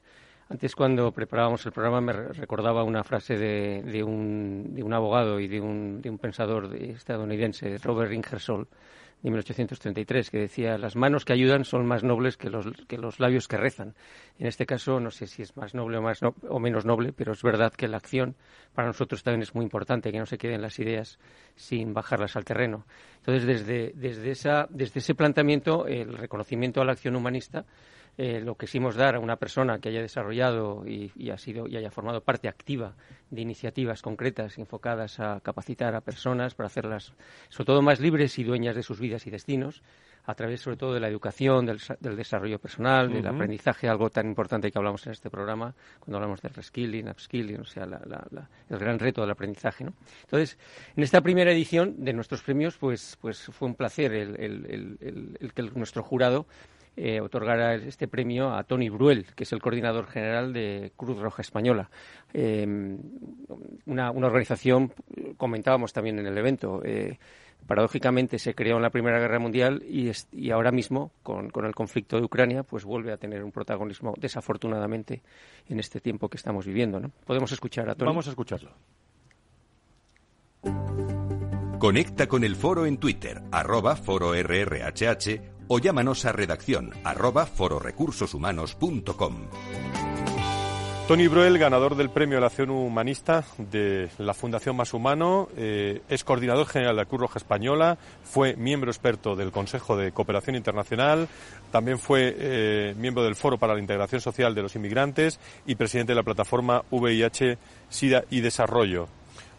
Antes, 0.52 0.76
cuando 0.76 1.12
preparábamos 1.12 1.64
el 1.64 1.72
programa, 1.72 2.02
me 2.02 2.12
recordaba 2.12 2.84
una 2.84 3.02
frase 3.04 3.38
de, 3.38 3.82
de, 3.84 4.02
un, 4.02 4.74
de 4.74 4.82
un, 4.82 4.92
abogado 4.92 5.40
y 5.40 5.48
de 5.48 5.60
un, 5.60 6.02
de 6.02 6.10
un 6.10 6.18
pensador 6.18 6.74
estadounidense, 6.76 7.78
Robert 7.78 8.12
Ingersoll, 8.12 8.68
de 9.22 9.30
1833, 9.30 10.30
que 10.30 10.38
decía, 10.38 10.78
las 10.78 10.96
manos 10.96 11.24
que 11.24 11.32
ayudan 11.32 11.64
son 11.64 11.86
más 11.86 12.02
nobles 12.02 12.36
que 12.36 12.50
los, 12.50 12.66
que 12.88 12.98
los 12.98 13.20
labios 13.20 13.46
que 13.46 13.56
rezan. 13.56 13.94
En 14.38 14.48
este 14.48 14.66
caso, 14.66 14.98
no 14.98 15.10
sé 15.10 15.26
si 15.26 15.42
es 15.42 15.56
más 15.56 15.74
noble 15.74 15.98
o, 15.98 16.02
más 16.02 16.20
o 16.22 16.58
menos 16.58 16.84
noble, 16.84 17.12
pero 17.12 17.32
es 17.32 17.42
verdad 17.42 17.72
que 17.72 17.86
la 17.86 17.98
acción 17.98 18.34
para 18.74 18.88
nosotros 18.88 19.22
también 19.22 19.42
es 19.42 19.54
muy 19.54 19.64
importante, 19.64 20.10
que 20.10 20.18
no 20.18 20.26
se 20.26 20.38
queden 20.38 20.60
las 20.60 20.78
ideas 20.78 21.18
sin 21.54 21.94
bajarlas 21.94 22.36
al 22.36 22.44
terreno. 22.44 22.84
Entonces, 23.18 23.46
desde, 23.46 23.92
desde, 23.94 24.30
esa, 24.30 24.66
desde 24.70 24.98
ese 24.98 25.14
planteamiento, 25.14 25.86
el 25.86 26.16
reconocimiento 26.16 26.80
a 26.80 26.84
la 26.84 26.92
acción 26.92 27.14
humanista 27.14 27.64
eh, 28.18 28.40
lo 28.40 28.56
quisimos 28.56 28.94
dar 28.94 29.14
a 29.14 29.20
una 29.20 29.36
persona 29.36 29.78
que 29.78 29.88
haya 29.88 30.02
desarrollado 30.02 30.84
y, 30.86 31.30
ha 31.30 31.38
sido 31.38 31.66
y 31.66 31.78
haya 31.78 31.90
formado 31.90 32.20
parte 32.20 32.46
activa 32.46 32.94
de 33.30 33.40
iniciativas 33.40 34.02
concretas 34.02 34.58
enfocadas 34.58 35.18
a 35.18 35.40
capacitar 35.40 35.94
a 35.94 36.02
personas 36.02 36.54
para 36.54 36.66
hacerlas 36.66 37.14
sobre 37.48 37.66
todo 37.66 37.80
más 37.80 38.00
libres 38.00 38.38
y 38.38 38.44
dueñas 38.44 38.76
de 38.76 38.82
sus 38.82 39.00
vidas 39.00 39.26
y 39.26 39.30
destinos 39.30 39.82
a 40.24 40.34
través 40.34 40.60
sobre 40.60 40.76
todo 40.76 40.94
de 40.94 41.00
la 41.00 41.08
educación, 41.08 41.66
del, 41.66 41.80
desarrollo 42.16 42.58
personal, 42.60 43.12
del 43.12 43.26
aprendizaje, 43.26 43.88
algo 43.88 44.08
tan 44.08 44.26
importante 44.26 44.70
que 44.70 44.78
hablamos 44.78 45.04
en 45.06 45.12
este 45.12 45.30
programa 45.30 45.74
cuando 45.98 46.18
hablamos 46.18 46.40
de 46.42 46.48
reskilling, 46.48 47.08
upskilling, 47.08 47.60
o 47.60 47.64
sea, 47.64 47.84
el 47.84 48.78
gran 48.78 49.00
reto 49.00 49.22
del 49.22 49.30
aprendizaje. 49.30 49.82
¿no? 49.82 49.94
Entonces, 50.20 50.58
en 50.94 51.02
esta 51.02 51.20
primera 51.22 51.50
edición 51.50 52.04
de 52.04 52.12
nuestros 52.12 52.42
premios, 52.42 52.76
pues, 52.76 53.18
pues 53.20 53.46
fue 53.46 53.66
un 53.66 53.74
placer 53.74 54.12
el 54.12 55.52
que 55.54 55.62
nuestro 55.74 56.04
jurado 56.04 56.46
eh, 56.96 57.20
otorgara 57.20 57.74
este 57.74 58.06
premio 58.06 58.52
a 58.52 58.64
Tony 58.64 58.90
Bruel, 58.90 59.26
que 59.34 59.44
es 59.44 59.52
el 59.52 59.62
coordinador 59.62 60.06
general 60.08 60.52
de 60.52 60.92
Cruz 60.96 61.18
Roja 61.18 61.40
Española. 61.40 61.88
Eh, 62.34 62.66
una, 63.86 64.10
organización, 64.10 64.92
comentábamos 65.36 65.92
también 65.92 66.18
en 66.18 66.26
el 66.26 66.36
evento, 66.36 66.82
eh, 66.84 67.18
paradójicamente 67.66 68.38
se 68.38 68.54
creó 68.54 68.76
en 68.76 68.82
la 68.82 68.90
Primera 68.90 69.18
Guerra 69.18 69.38
Mundial 69.38 69.82
y, 69.88 70.10
y 70.32 70.50
ahora 70.50 70.70
mismo, 70.70 71.12
con, 71.22 71.50
el 71.64 71.74
conflicto 71.74 72.18
de 72.18 72.24
Ucrania, 72.24 72.62
pues 72.62 72.84
vuelve 72.84 73.12
a 73.12 73.16
tener 73.16 73.42
un 73.42 73.52
protagonismo, 73.52 74.14
desafortunadamente, 74.18 75.22
en 75.68 75.80
este 75.80 76.00
tiempo 76.00 76.28
que 76.28 76.36
estamos 76.36 76.66
viviendo. 76.66 77.00
¿no? 77.00 77.10
Podemos 77.24 77.52
escuchar 77.52 77.88
a 77.88 77.94
Tony. 77.94 78.08
Vamos 78.08 78.26
a 78.26 78.30
escucharlo. 78.30 78.70
Conecta 81.78 82.28
con 82.28 82.44
el 82.44 82.54
foro 82.54 82.86
en 82.86 82.98
Twitter, 82.98 83.42
arroba 83.50 83.96
foro 83.96 84.34
RRHH 84.34 85.51
o 85.68 85.78
llámanos 85.78 86.24
a 86.24 86.32
redacción 86.32 86.90
arroba 87.04 87.46
fororecursoshumanos.com. 87.46 89.34
Tony 91.08 91.26
Bruel, 91.26 91.58
ganador 91.58 91.96
del 91.96 92.10
Premio 92.10 92.38
a 92.38 92.40
la 92.40 92.46
Acción 92.46 92.70
Humanista 92.70 93.44
de 93.58 94.08
la 94.18 94.34
Fundación 94.34 94.76
Más 94.76 94.94
Humano, 94.94 95.48
eh, 95.56 96.00
es 96.08 96.22
coordinador 96.22 96.66
general 96.66 96.94
de 96.94 97.02
la 97.02 97.08
Cruz 97.08 97.22
Roja 97.22 97.38
Española, 97.38 97.98
fue 98.22 98.54
miembro 98.56 98.90
experto 98.90 99.34
del 99.34 99.50
Consejo 99.50 99.96
de 99.96 100.12
Cooperación 100.12 100.54
Internacional, 100.54 101.28
también 101.72 101.98
fue 101.98 102.34
eh, 102.38 102.94
miembro 102.96 103.24
del 103.24 103.34
Foro 103.34 103.58
para 103.58 103.74
la 103.74 103.80
Integración 103.80 104.20
Social 104.20 104.54
de 104.54 104.62
los 104.62 104.76
Inmigrantes 104.76 105.40
y 105.66 105.74
presidente 105.74 106.12
de 106.12 106.16
la 106.16 106.22
plataforma 106.22 106.84
VIH, 106.90 107.58
SIDA 107.88 108.24
y 108.30 108.40
Desarrollo. 108.40 109.08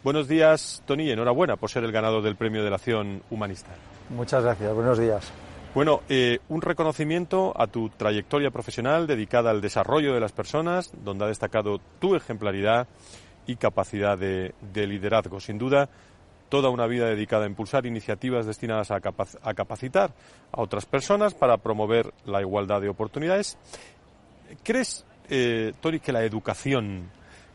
Buenos 0.03 0.29
días, 0.29 0.81
Tony, 0.85 1.11
enhorabuena 1.11 1.57
por 1.57 1.69
ser 1.69 1.83
el 1.83 1.91
ganador 1.91 2.23
del 2.23 2.37
Premio 2.37 2.63
de 2.63 2.69
la 2.69 2.77
Acción 2.77 3.21
Humanista. 3.29 3.71
Muchas 4.09 4.43
gracias, 4.43 4.73
buenos 4.73 4.97
días. 4.97 5.31
Bueno, 5.73 6.01
eh, 6.07 6.37
un 6.49 6.61
reconocimiento 6.61 7.51
a 7.59 7.65
tu 7.65 7.89
trayectoria 7.89 8.51
profesional 8.51 9.07
dedicada 9.07 9.49
al 9.49 9.59
desarrollo 9.59 10.13
de 10.13 10.19
las 10.19 10.31
personas, 10.31 10.91
donde 11.03 11.25
ha 11.25 11.29
destacado 11.29 11.81
tu 11.99 12.15
ejemplaridad 12.15 12.87
y 13.47 13.55
capacidad 13.55 14.15
de, 14.15 14.53
liderazgo. 14.75 15.39
Sin 15.39 15.57
duda, 15.57 15.89
toda 16.49 16.69
una 16.69 16.85
vida 16.85 17.07
dedicada 17.07 17.45
a 17.45 17.47
impulsar 17.47 17.87
iniciativas 17.87 18.45
destinadas 18.45 18.91
a, 18.91 19.01
capacitar 19.01 20.13
a 20.51 20.61
otras 20.61 20.85
personas 20.85 21.33
para 21.33 21.57
promover 21.57 22.13
la 22.25 22.41
igualdad 22.41 22.79
de 22.79 22.89
oportunidades. 22.89 23.57
¿Crees, 24.61 25.03
eh, 25.31 25.73
Tori, 25.81 25.99
que 25.99 26.11
la 26.11 26.23
educación, 26.23 27.09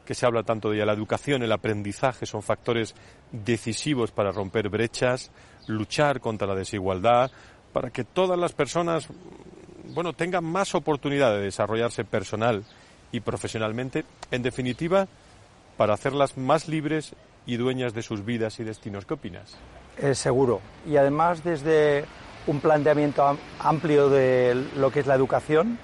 que 0.05 0.17
se 0.17 0.27
habla 0.27 0.43
tanto 0.43 0.71
de 0.71 0.79
ella, 0.79 0.87
la 0.87 0.93
educación, 0.93 1.45
el 1.45 1.53
aprendizaje 1.53 2.27
son 2.27 2.43
factores 2.43 2.97
decisivos 3.31 4.11
para 4.11 4.33
romper 4.33 4.69
brechas, 4.71 5.31
luchar 5.69 6.19
contra 6.19 6.49
la 6.49 6.57
desigualdad, 6.57 7.31
para 7.73 7.91
que 7.91 8.05
todas 8.05 8.39
las 8.39 8.53
personas 8.53 9.09
bueno, 9.95 10.13
tengan 10.13 10.45
más 10.45 10.75
oportunidad 10.75 11.33
de 11.33 11.43
desarrollarse 11.43 12.05
personal 12.05 12.65
y 13.11 13.21
profesionalmente, 13.21 14.05
en 14.31 14.43
definitiva, 14.43 15.09
para 15.77 15.95
hacerlas 15.95 16.37
más 16.37 16.69
libres 16.69 17.15
y 17.47 17.57
dueñas 17.57 17.95
de 17.95 18.03
sus 18.03 18.25
vidas 18.25 18.61
y 18.61 18.65
destinos. 18.65 19.07
¿Qué 19.07 19.15
opinas? 19.15 19.57
Es 19.97 20.19
seguro. 20.19 20.61
Y 20.87 20.97
además 20.97 21.43
desde 21.43 22.05
un 22.47 22.61
planteamiento 22.61 23.39
amplio 23.61 24.09
de 24.09 24.67
lo 24.77 24.91
que 24.91 25.01
es 25.01 25.07
la 25.07 25.15
educación 25.15 25.79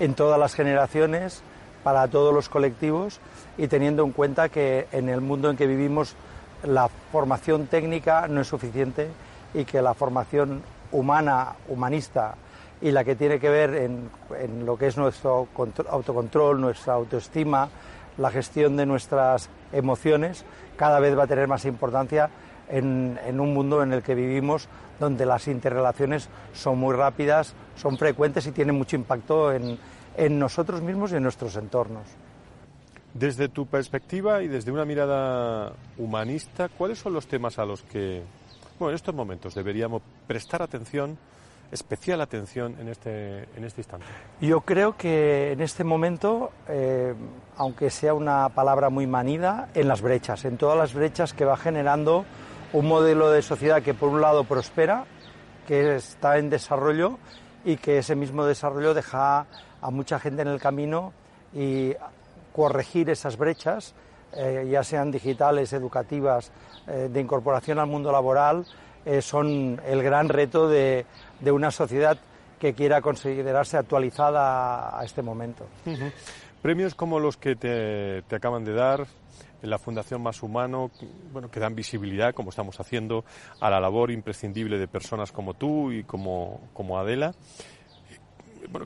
en 0.00 0.14
todas 0.14 0.38
las 0.38 0.54
generaciones, 0.54 1.42
para 1.82 2.08
todos 2.08 2.34
los 2.34 2.48
colectivos 2.48 3.20
y 3.58 3.68
teniendo 3.68 4.04
en 4.04 4.12
cuenta 4.12 4.48
que 4.48 4.88
en 4.90 5.10
el 5.10 5.20
mundo 5.20 5.50
en 5.50 5.56
que 5.56 5.66
vivimos 5.66 6.16
la 6.64 6.88
formación 7.12 7.66
técnica 7.66 8.26
no 8.26 8.40
es 8.40 8.48
suficiente 8.48 9.08
y 9.52 9.66
que 9.66 9.82
la 9.82 9.92
formación 9.92 10.62
humana, 10.94 11.54
humanista 11.68 12.36
y 12.80 12.90
la 12.90 13.04
que 13.04 13.16
tiene 13.16 13.38
que 13.38 13.48
ver 13.48 13.74
en, 13.74 14.10
lo 14.64 14.76
que 14.76 14.86
es 14.86 14.96
nuestro 14.96 15.48
autocontrol, 15.88 16.60
nuestra 16.60 16.94
autoestima, 16.94 17.68
la 18.18 18.30
gestión 18.30 18.76
de 18.76 18.86
nuestras 18.86 19.48
emociones, 19.72 20.44
cada 20.76 21.00
vez 21.00 21.16
va 21.16 21.24
a 21.24 21.26
tener 21.26 21.48
más 21.48 21.64
importancia 21.64 22.30
en, 22.68 23.18
un 23.40 23.54
mundo 23.54 23.82
en 23.82 23.92
el 23.92 24.02
que 24.02 24.14
vivimos, 24.14 24.68
donde 25.00 25.26
las 25.26 25.48
interrelaciones 25.48 26.28
son 26.52 26.78
muy 26.78 26.94
rápidas, 26.94 27.54
son 27.76 27.98
frecuentes 27.98 28.46
y 28.46 28.52
tienen 28.52 28.76
mucho 28.76 28.96
impacto 28.96 29.52
en, 29.52 29.78
en 30.16 30.38
nosotros 30.38 30.80
mismos 30.82 31.12
y 31.12 31.16
en 31.16 31.22
nuestros 31.22 31.56
entornos. 31.56 32.04
Desde 33.14 33.48
tu 33.48 33.66
perspectiva 33.66 34.42
y 34.42 34.48
desde 34.48 34.72
una 34.72 34.84
mirada 34.84 35.72
humanista, 35.98 36.68
¿cuáles 36.68 36.98
son 36.98 37.14
los 37.14 37.26
temas 37.26 37.58
a 37.58 37.64
los 37.64 37.82
que 37.82 38.22
bueno, 38.78 38.90
en 38.90 38.96
estos 38.96 39.14
momentos 39.14 39.54
deberíamos 39.54 40.02
prestar 40.26 40.62
atención, 40.62 41.18
especial 41.70 42.20
atención 42.20 42.76
en 42.80 42.88
este, 42.88 43.48
en 43.56 43.64
este 43.64 43.80
instante. 43.80 44.06
Yo 44.40 44.60
creo 44.60 44.96
que 44.96 45.52
en 45.52 45.60
este 45.60 45.84
momento, 45.84 46.52
eh, 46.68 47.14
aunque 47.56 47.90
sea 47.90 48.14
una 48.14 48.48
palabra 48.50 48.90
muy 48.90 49.06
manida, 49.06 49.68
en 49.74 49.88
las 49.88 50.00
brechas, 50.02 50.44
en 50.44 50.56
todas 50.56 50.76
las 50.76 50.94
brechas 50.94 51.32
que 51.32 51.44
va 51.44 51.56
generando 51.56 52.24
un 52.72 52.86
modelo 52.86 53.30
de 53.30 53.42
sociedad 53.42 53.82
que 53.82 53.94
por 53.94 54.08
un 54.08 54.20
lado 54.20 54.44
prospera, 54.44 55.04
que 55.66 55.96
está 55.96 56.38
en 56.38 56.50
desarrollo 56.50 57.18
y 57.64 57.76
que 57.76 57.98
ese 57.98 58.14
mismo 58.16 58.44
desarrollo 58.44 58.94
deja 58.94 59.46
a 59.80 59.90
mucha 59.90 60.18
gente 60.18 60.42
en 60.42 60.48
el 60.48 60.60
camino 60.60 61.12
y 61.54 61.94
corregir 62.52 63.10
esas 63.10 63.36
brechas 63.36 63.94
eh, 64.36 64.66
ya 64.70 64.82
sean 64.82 65.10
digitales, 65.10 65.72
educativas, 65.72 66.50
eh, 66.86 67.08
de 67.10 67.20
incorporación 67.20 67.78
al 67.78 67.86
mundo 67.86 68.12
laboral, 68.12 68.66
eh, 69.04 69.22
son 69.22 69.80
el 69.86 70.02
gran 70.02 70.28
reto 70.28 70.68
de, 70.68 71.06
una 71.44 71.70
sociedad 71.70 72.18
que 72.58 72.74
quiera 72.74 73.00
considerarse 73.00 73.76
actualizada 73.76 74.98
a, 74.98 75.04
este 75.04 75.22
momento. 75.22 75.66
Premios 76.62 76.94
como 76.94 77.20
los 77.20 77.36
que 77.36 77.56
te, 77.56 78.24
acaban 78.34 78.64
de 78.64 78.72
dar 78.72 79.06
la 79.60 79.78
Fundación 79.78 80.22
Más 80.22 80.42
Humano, 80.42 80.90
bueno, 81.32 81.50
que 81.50 81.60
dan 81.60 81.74
visibilidad, 81.74 82.34
como 82.34 82.50
estamos 82.50 82.80
haciendo, 82.80 83.24
a 83.60 83.70
la 83.70 83.80
labor 83.80 84.10
imprescindible 84.10 84.78
de 84.78 84.88
personas 84.88 85.32
como 85.32 85.54
tú 85.54 85.92
y 85.92 86.04
como, 86.04 86.60
como 86.72 86.98
Adela 86.98 87.34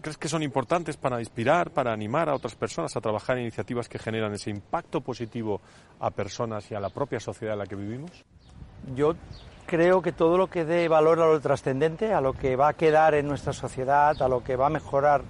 ¿crees 0.00 0.16
que 0.16 0.28
son 0.28 0.42
importantes 0.42 0.96
para 0.96 1.20
inspirar, 1.20 1.70
para 1.70 1.92
animar 1.92 2.28
a 2.28 2.34
otras 2.34 2.54
personas 2.54 2.96
a 2.96 3.00
trabajar 3.00 3.36
en 3.36 3.42
iniciativas 3.42 3.88
que 3.88 3.98
generan 3.98 4.32
ese 4.34 4.50
impacto 4.50 5.00
positivo 5.00 5.60
a 6.00 6.10
personas 6.10 6.70
y 6.70 6.74
a 6.74 6.80
la 6.80 6.90
propia 6.90 7.20
sociedad 7.20 7.54
en 7.54 7.58
la 7.60 7.66
que 7.66 7.76
vivimos? 7.76 8.10
Yo 8.94 9.14
creo 9.66 10.00
que 10.00 10.12
todo 10.12 10.38
lo 10.38 10.48
que 10.48 10.64
dé 10.64 10.88
valor 10.88 11.20
a 11.20 11.26
lo 11.26 11.40
trascendente, 11.40 12.12
a 12.12 12.20
lo 12.20 12.32
que 12.32 12.56
va 12.56 12.68
a 12.68 12.72
quedar 12.72 13.14
en 13.14 13.28
nuestra 13.28 13.52
sociedad, 13.52 14.20
a 14.20 14.28
lo 14.28 14.42
que 14.42 14.56
va 14.56 14.66
a 14.66 14.70
mejorar 14.70 15.22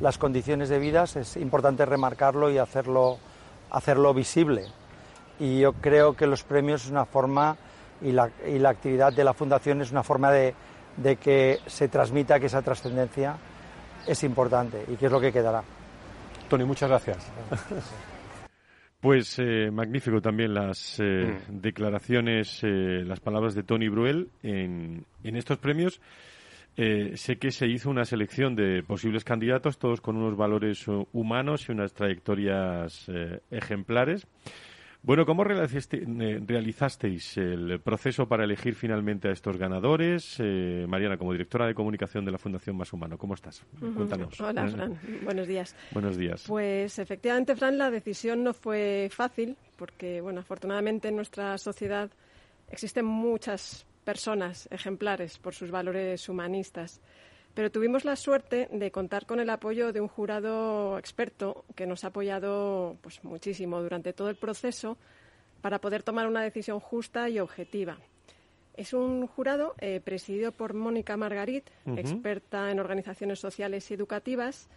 las 0.00 0.18
condiciones 0.18 0.68
de 0.68 0.78
vida, 0.78 1.04
es 1.04 1.36
importante 1.36 1.84
remarcarlo 1.86 2.50
y 2.50 2.58
hacerlo, 2.58 3.18
hacerlo 3.70 4.12
visible. 4.14 4.66
Y 5.40 5.60
yo 5.60 5.72
creo 5.72 6.14
que 6.14 6.26
los 6.26 6.44
premios 6.44 6.84
es 6.84 6.90
una 6.90 7.04
forma 7.04 7.56
y 8.02 8.12
la, 8.12 8.30
actividad 8.68 9.12
de 9.12 9.24
la 9.24 9.34
Fundación 9.34 9.80
es 9.80 9.90
una 9.90 10.02
forma 10.02 10.30
de, 10.30 10.54
que 11.20 11.58
se 11.66 11.88
transmita 11.88 12.36
esa 12.36 12.62
trascendencia 12.62 13.36
es 14.08 14.24
importante 14.24 14.84
y 14.88 14.96
que 14.96 15.06
es 15.06 15.12
lo 15.12 15.20
que 15.20 15.32
quedará. 15.32 15.62
Tony, 16.48 16.64
muchas 16.64 16.88
gracias. 16.88 17.30
Pues 19.00 19.38
eh, 19.38 19.70
magnífico 19.70 20.20
también 20.20 20.54
las 20.54 20.98
eh, 20.98 21.38
mm. 21.48 21.60
declaraciones, 21.60 22.58
eh, 22.64 23.04
las 23.06 23.20
palabras 23.20 23.54
de 23.54 23.62
Tony 23.62 23.88
Bruel 23.88 24.28
en, 24.42 25.04
en 25.22 25.36
estos 25.36 25.58
premios. 25.58 26.00
sé 26.74 27.38
que 27.38 27.52
se 27.52 27.68
hizo 27.68 27.90
una 27.90 28.04
selección 28.04 28.56
de 28.56 28.82
posibles 28.82 29.22
candidatos, 29.22 29.78
todos 29.78 30.00
con 30.00 30.16
unos 30.16 30.36
valores 30.36 30.84
humanos 31.12 31.68
y 31.68 31.72
unas 31.72 31.92
trayectorias 31.92 33.08
ejemplares. 33.50 34.26
Bueno, 35.02 35.24
¿cómo 35.24 35.44
eh, 35.44 36.40
realizasteis 36.44 37.36
el 37.36 37.80
proceso 37.80 38.26
para 38.26 38.44
elegir 38.44 38.74
finalmente 38.74 39.28
a 39.28 39.32
estos 39.32 39.56
ganadores? 39.56 40.36
Eh, 40.40 40.86
Mariana, 40.88 41.16
como 41.16 41.32
directora 41.32 41.66
de 41.66 41.74
comunicación 41.74 42.24
de 42.24 42.32
la 42.32 42.38
Fundación 42.38 42.76
Más 42.76 42.92
Humano, 42.92 43.16
¿cómo 43.16 43.34
estás? 43.34 43.64
Cuéntanos. 43.78 44.40
Hola, 44.40 44.66
eh, 44.66 44.70
Fran. 44.70 45.00
Buenos 45.22 45.46
días. 45.46 45.76
Buenos 45.92 46.16
días. 46.16 46.44
Pues 46.46 46.98
efectivamente, 46.98 47.54
Fran, 47.54 47.78
la 47.78 47.90
decisión 47.90 48.42
no 48.42 48.52
fue 48.52 49.08
fácil 49.12 49.56
porque, 49.76 50.20
bueno, 50.20 50.40
afortunadamente 50.40 51.08
en 51.08 51.16
nuestra 51.16 51.56
sociedad 51.58 52.10
existen 52.68 53.04
muchas 53.04 53.86
personas 54.04 54.68
ejemplares 54.72 55.38
por 55.38 55.54
sus 55.54 55.70
valores 55.70 56.28
humanistas. 56.28 57.00
Pero 57.58 57.72
tuvimos 57.72 58.04
la 58.04 58.14
suerte 58.14 58.68
de 58.70 58.92
contar 58.92 59.26
con 59.26 59.40
el 59.40 59.50
apoyo 59.50 59.92
de 59.92 60.00
un 60.00 60.06
jurado 60.06 60.96
experto 60.96 61.64
que 61.74 61.88
nos 61.88 62.04
ha 62.04 62.06
apoyado 62.06 62.96
pues, 63.00 63.24
muchísimo 63.24 63.82
durante 63.82 64.12
todo 64.12 64.30
el 64.30 64.36
proceso 64.36 64.96
para 65.60 65.80
poder 65.80 66.04
tomar 66.04 66.28
una 66.28 66.40
decisión 66.40 66.78
justa 66.78 67.28
y 67.28 67.40
objetiva. 67.40 67.98
Es 68.76 68.92
un 68.92 69.26
jurado 69.26 69.74
eh, 69.80 70.00
presidido 70.04 70.52
por 70.52 70.72
Mónica 70.72 71.16
Margarit, 71.16 71.68
experta 71.96 72.70
en 72.70 72.78
organizaciones 72.78 73.40
sociales 73.40 73.90
y 73.90 73.94
educativas, 73.94 74.68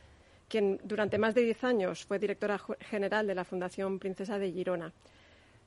quien 0.49 0.79
durante 0.83 1.19
más 1.19 1.35
de 1.35 1.43
diez 1.43 1.63
años 1.63 2.03
fue 2.03 2.17
directora 2.17 2.59
general 2.79 3.27
de 3.27 3.35
la 3.35 3.45
Fundación 3.45 3.99
Princesa 3.99 4.39
de 4.39 4.51
Girona. 4.51 4.91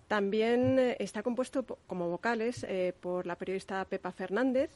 También 0.09 0.81
eh, 0.81 0.97
está 0.99 1.23
compuesto 1.23 1.65
como 1.87 2.09
vocales 2.09 2.67
eh, 2.69 2.93
por 3.01 3.25
la 3.25 3.37
periodista 3.37 3.85
Pepa 3.85 4.11
Fernández, 4.11 4.73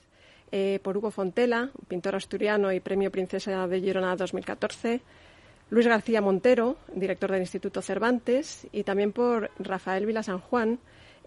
eh, 0.52 0.80
por 0.82 0.96
Hugo 0.96 1.11
Fontela, 1.11 1.70
pintor 1.88 2.16
asturiano 2.16 2.72
y 2.72 2.80
Premio 2.80 3.11
Princesa 3.11 3.66
de 3.66 3.80
Girona 3.80 4.16
2014, 4.16 5.00
Luis 5.70 5.87
García 5.87 6.20
Montero, 6.20 6.76
director 6.94 7.30
del 7.30 7.40
Instituto 7.40 7.82
Cervantes, 7.82 8.66
y 8.72 8.84
también 8.84 9.12
por 9.12 9.50
Rafael 9.58 10.06
Vila 10.06 10.22
San 10.22 10.38
Juan, 10.38 10.78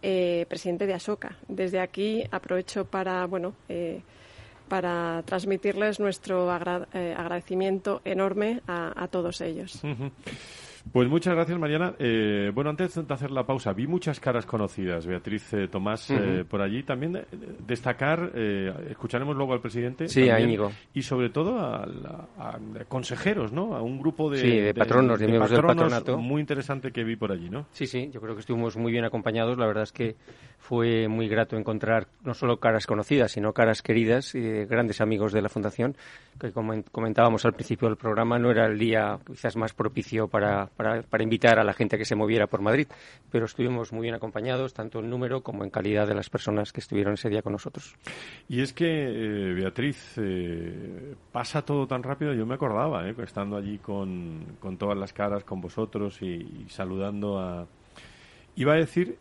eh, 0.01 0.45
presidente 0.49 0.87
de 0.87 0.95
ASOCA. 0.95 1.37
Desde 1.47 1.79
aquí 1.79 2.23
aprovecho 2.31 2.85
para, 2.85 3.25
bueno, 3.27 3.53
eh, 3.69 4.01
para 4.67 5.21
transmitirles 5.25 5.99
nuestro 5.99 6.49
agradecimiento 6.49 8.01
enorme 8.05 8.61
a, 8.67 9.07
todos 9.11 9.41
ellos. 9.41 9.81
Pues 10.91 11.07
muchas 11.07 11.35
gracias, 11.35 11.57
Mariana. 11.57 11.93
Eh, 11.99 12.51
bueno, 12.53 12.69
antes 12.69 12.95
de 12.95 13.13
hacer 13.13 13.31
la 13.31 13.45
pausa, 13.45 13.71
vi 13.73 13.87
muchas 13.87 14.19
caras 14.19 14.45
conocidas, 14.45 15.05
Beatriz 15.05 15.53
eh, 15.53 15.67
Tomás, 15.67 16.09
eh, 16.09 16.43
por 16.47 16.61
allí. 16.61 16.83
También 16.83 17.15
eh, 17.15 17.25
destacar, 17.65 18.31
escucharemos 18.89 19.35
luego 19.35 19.53
al 19.53 19.61
presidente. 19.61 20.07
Sí, 20.07 20.29
a 20.29 20.39
Íñigo. 20.39 20.71
Y 20.93 21.03
sobre 21.03 21.29
todo 21.29 21.59
a, 21.59 21.83
a, 22.37 22.59
consejeros, 22.87 23.51
¿no? 23.51 23.75
A 23.75 23.81
un 23.81 23.99
grupo 23.99 24.29
de, 24.29 24.37
sí, 24.37 24.49
de, 24.49 24.73
patronos, 24.73 25.19
de, 25.19 25.27
miembros 25.27 25.51
del 25.51 25.61
patronato. 25.61 26.17
Muy 26.17 26.41
interesante 26.41 26.91
que 26.91 27.03
vi 27.03 27.15
por 27.15 27.31
allí, 27.31 27.49
¿no? 27.49 27.67
Sí, 27.71 27.87
sí, 27.87 28.09
yo 28.11 28.19
creo 28.19 28.33
que 28.35 28.41
estuvimos 28.41 28.75
muy 28.75 28.91
bien 28.91 29.05
acompañados. 29.05 29.57
La 29.57 29.67
verdad 29.67 29.83
es 29.83 29.91
que 29.91 30.15
fue 30.61 31.07
muy 31.07 31.27
grato 31.27 31.57
encontrar 31.57 32.07
no 32.23 32.33
solo 32.33 32.57
caras 32.57 32.85
conocidas, 32.85 33.31
sino 33.31 33.53
caras 33.53 33.81
queridas 33.81 34.35
y 34.35 34.65
grandes 34.65 35.01
amigos 35.01 35.33
de 35.33 35.41
la 35.41 35.49
Fundación, 35.49 35.95
que 36.39 36.51
como 36.51 36.73
comentábamos 36.91 37.45
al 37.45 37.53
principio 37.53 37.87
del 37.87 37.97
programa, 37.97 38.37
no 38.39 38.51
era 38.51 38.67
el 38.67 38.77
día 38.77 39.19
quizás 39.25 39.55
más 39.57 39.73
propicio 39.73 40.27
para 40.27 40.69
para, 40.75 41.23
invitar 41.23 41.59
a 41.59 41.63
la 41.63 41.73
gente 41.73 41.95
a 41.95 41.99
que 41.99 42.05
se 42.05 42.15
moviera 42.15 42.47
por 42.47 42.61
Madrid, 42.61 42.87
pero 43.31 43.45
estuvimos 43.45 43.91
muy 43.91 44.03
bien 44.03 44.15
acompañados, 44.15 44.73
tanto 44.73 44.99
en 44.99 45.09
número 45.09 45.41
como 45.41 45.63
en 45.63 45.69
calidad 45.69 46.07
de 46.07 46.15
las 46.15 46.29
personas 46.29 46.71
que 46.73 46.79
estuvieron 46.79 47.13
ese 47.13 47.29
día 47.29 47.41
con 47.41 47.53
nosotros. 47.53 47.95
Y 48.47 48.61
es 48.61 48.73
que, 48.73 48.87
eh, 48.87 49.53
Beatriz, 49.53 50.15
eh, 50.17 51.15
pasa 51.31 51.61
todo 51.63 51.87
tan 51.87 52.03
rápido, 52.03 52.33
yo 52.33 52.45
me 52.45 52.55
acordaba, 52.55 53.07
eh, 53.07 53.15
estando 53.23 53.57
allí 53.57 53.77
con, 53.77 54.57
con, 54.59 54.77
todas 54.77 54.97
las 54.97 55.13
caras, 55.13 55.43
con 55.43 55.61
vosotros 55.61 56.21
y, 56.21 56.65
saludando 56.69 57.39
a... 57.39 57.67
Iba 58.55 58.73
a 58.73 58.75
decir 58.75 59.17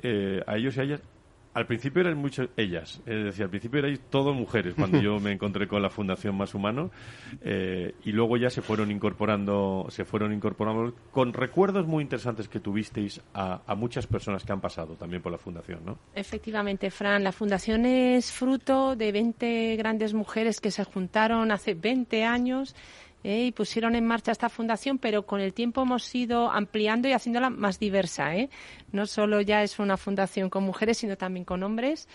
a 0.46 0.56
ellos 0.56 0.76
y 0.76 0.80
a 0.80 0.82
ellas, 0.82 1.02
al 1.52 1.66
principio 1.66 2.02
eran 2.02 2.16
muchas 2.16 2.48
ellas, 2.56 3.00
es 3.06 3.24
decir, 3.24 3.42
al 3.42 3.50
principio 3.50 3.80
erais 3.80 4.00
todas 4.08 4.34
mujeres 4.36 4.74
cuando 4.74 5.00
yo 5.00 5.18
me 5.18 5.32
encontré 5.32 5.66
con 5.66 5.82
la 5.82 5.90
Fundación 5.90 6.36
Más 6.36 6.54
Humano 6.54 6.90
eh, 7.42 7.94
y 8.04 8.12
luego 8.12 8.36
ya 8.36 8.50
se 8.50 8.62
fueron 8.62 8.90
incorporando, 8.90 9.86
se 9.90 10.04
fueron 10.04 10.32
incorporando 10.32 10.94
con 11.10 11.32
recuerdos 11.32 11.86
muy 11.86 12.02
interesantes 12.02 12.48
que 12.48 12.60
tuvisteis 12.60 13.20
a, 13.34 13.62
a, 13.66 13.74
muchas 13.74 14.06
personas 14.06 14.44
que 14.44 14.52
han 14.52 14.60
pasado 14.60 14.94
también 14.94 15.22
por 15.22 15.32
la 15.32 15.38
Fundación, 15.38 15.80
¿no? 15.84 15.98
Efectivamente, 16.14 16.90
Fran, 16.90 17.24
la 17.24 17.32
Fundación 17.32 17.84
es 17.84 18.30
fruto 18.30 18.94
de 18.94 19.10
20 19.10 19.76
grandes 19.76 20.14
mujeres 20.14 20.60
que 20.60 20.70
se 20.70 20.84
juntaron 20.84 21.50
hace 21.50 21.74
20 21.74 22.24
años 22.24 22.76
¿eh? 23.24 23.46
y 23.46 23.52
pusieron 23.52 23.94
en 23.94 24.06
marcha 24.06 24.32
esta 24.32 24.48
fundación, 24.48 24.98
pero 24.98 25.24
con 25.26 25.40
el 25.40 25.52
tiempo 25.52 25.82
hemos 25.82 26.14
ido 26.14 26.50
ampliando 26.50 27.08
y 27.08 27.12
haciéndola 27.12 27.50
más 27.50 27.78
diversa. 27.78 28.34
¿eh? 28.36 28.48
No 28.92 29.06
solo 29.06 29.40
ya 29.40 29.62
es 29.62 29.78
una 29.78 29.96
fundación 29.96 30.50
con 30.50 30.64
mujeres, 30.64 30.98
sino 30.98 31.16
también 31.16 31.44
con 31.44 31.62
hombres, 31.62 32.08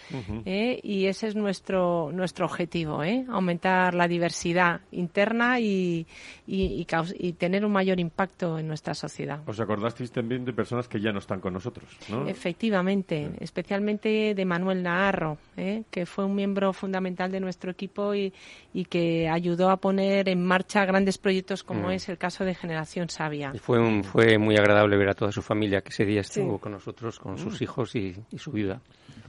¿eh? 0.46 0.80
y 0.84 1.06
ese 1.06 1.28
es 1.28 1.36
nuestro, 1.36 2.12
nuestro 2.12 2.46
objetivo, 2.46 3.04
¿eh? 3.04 3.26
aumentar 3.30 3.94
la 3.94 4.08
diversidad 4.08 4.82
interna 4.92 5.60
y, 5.60 6.06
y, 6.48 6.86
y, 7.20 7.34
tener 7.34 7.66
un 7.66 7.72
mayor 7.72 8.00
impacto 8.00 8.60
en 8.60 8.68
nuestra 8.68 8.94
sociedad. 8.94 9.42
¿Os 9.48 9.60
acordasteis 9.60 10.12
también 10.12 10.44
de 10.44 10.54
personas 10.54 10.88
que 10.88 11.00
ya 11.00 11.12
no 11.12 11.20
están 11.20 11.40
con 11.40 11.54
nosotros? 11.54 11.86
¿no? 12.10 12.28
Efectivamente, 12.28 13.32
especialmente 13.40 14.34
de 14.36 14.46
Manuel 14.46 14.84
Naharro, 14.84 15.38
¿eh? 15.56 15.84
que 15.90 16.06
fue 16.06 16.26
un 16.26 16.36
miembro 16.36 16.74
fundamental 16.74 17.32
de 17.32 17.40
nuestro 17.40 17.72
equipo 17.72 18.14
y, 18.14 18.34
y 18.74 18.86
que 18.86 19.30
ayudó 19.30 19.70
a 19.70 19.78
poner 19.78 20.28
en 20.30 20.44
marcha 20.44 20.86
grandes 20.96 21.18
proyectos 21.18 21.62
como 21.62 21.90
mm. 21.90 21.92
es 21.92 22.08
el 22.08 22.18
caso 22.18 22.46
de 22.46 22.56
Generación 22.56 23.10
Sabia. 23.10 23.52
Y 23.54 23.60
fue, 23.60 23.80
un, 23.80 24.02
fue 24.02 24.38
muy 24.38 24.56
agradable 24.56 24.96
ver 24.96 25.10
a 25.10 25.14
toda 25.14 25.30
su 25.30 25.42
familia 25.42 25.82
que 25.82 25.90
ese 25.90 26.06
día 26.06 26.22
estuvo 26.22 26.58
con 26.58 26.72
nosotros, 26.72 27.20
con 27.20 27.38
sus 27.38 27.60
mm. 27.60 27.64
hijos 27.64 27.96
y, 27.96 28.16
su 28.38 28.54
viuda. 28.54 28.80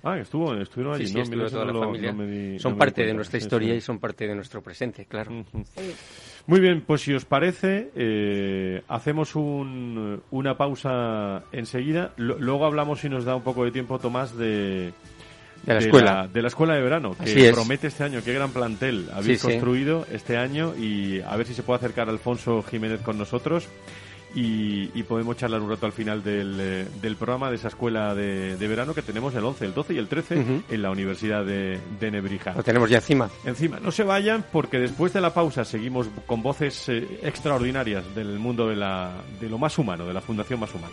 Ah, 0.05 0.17
estuvo, 0.17 0.55
estuvieron 0.55 0.95
allí, 0.95 1.09
sí, 1.09 1.25
sí, 1.25 1.33
toda 1.33 1.65
la 1.65 1.75
familia. 1.75 2.15
son 2.61 2.79
parte 2.79 3.05
de 3.05 3.13
nuestra 3.15 3.39
historia 3.39 3.75
y 3.75 3.81
son 3.81 3.99
parte 3.99 4.29
de 4.29 4.35
nuestro 4.37 4.63
presente, 4.63 5.07
claro. 5.07 5.45
Muy 6.47 6.61
bien, 6.61 6.83
pues 6.87 7.01
si 7.01 7.13
os 7.13 7.25
parece, 7.25 7.91
eh, 7.97 8.83
hacemos 8.87 9.35
un, 9.35 10.23
una 10.31 10.57
pausa 10.57 11.43
enseguida. 11.51 12.13
luego 12.17 12.65
hablamos, 12.65 13.01
si 13.01 13.09
nos 13.09 13.25
da 13.25 13.35
un 13.35 13.43
poco 13.43 13.65
de 13.65 13.73
tiempo, 13.73 13.99
Tomás, 13.99 14.37
de, 14.39 14.93
de 15.64 15.75
la 15.75 15.81
escuela. 15.81 16.29
de 16.33 16.42
la 16.42 16.49
escuela 16.49 16.75
de 16.75 16.83
verano, 16.83 17.16
que 17.23 17.53
promete 17.53 17.88
este 17.88 18.05
año. 18.05 18.21
Qué 18.25 18.33
gran 18.33 18.51
plantel 18.51 19.09
habéis 19.12 19.42
construido 19.42 20.07
este 20.12 20.37
año 20.37 20.75
y 20.77 21.21
a 21.21 21.37
ver 21.37 21.47
si 21.47 21.55
se 21.55 21.62
puede 21.62 21.79
acercar 21.79 22.09
Alfonso 22.09 22.62
Jiménez 22.62 23.01
con 23.01 23.19
nosotros. 23.19 23.69
Y, 24.38 25.03
podemos 25.05 25.37
charlar 25.38 25.62
un 25.62 25.71
rato 25.71 25.87
al 25.87 25.92
final 25.92 26.23
del, 26.23 26.57
eh, 26.61 26.87
del 27.01 27.16
programa 27.16 27.49
de 27.49 27.57
esa 27.57 27.69
escuela 27.69 28.14
de, 28.14 28.55
verano 28.69 28.92
que 28.92 29.01
tenemos 29.01 29.35
el 29.35 29.42
11, 29.42 29.64
el 29.64 29.73
12 29.73 29.95
y 29.95 29.99
el 29.99 30.09
13 30.09 30.45
en 30.69 30.83
la 30.83 30.90
Universidad 30.90 31.42
de, 31.42 31.79
de, 31.99 32.11
Nebrija. 32.11 32.53
Lo 32.53 32.62
tenemos 32.62 32.90
ya 32.90 32.99
encima. 32.99 33.31
Encima. 33.47 33.81
No 33.81 33.90
se 33.90 34.03
vayan 34.03 34.45
porque 34.53 34.79
después 34.79 35.14
de 35.14 35.23
la 35.23 35.33
pausa 35.33 35.64
seguimos 35.64 36.09
con 36.27 36.42
voces 36.42 36.87
eh, 36.90 37.21
extraordinarias 37.23 38.14
del 38.14 38.38
mundo 38.38 38.69
de, 38.69 38.77
la, 38.77 39.12
de 39.40 39.49
lo 39.49 39.57
más 39.57 39.79
humano, 39.79 40.07
de 40.07 40.12
la 40.12 40.21
Fundación 40.21 40.61
Más 40.61 40.75
Humana. 40.75 40.92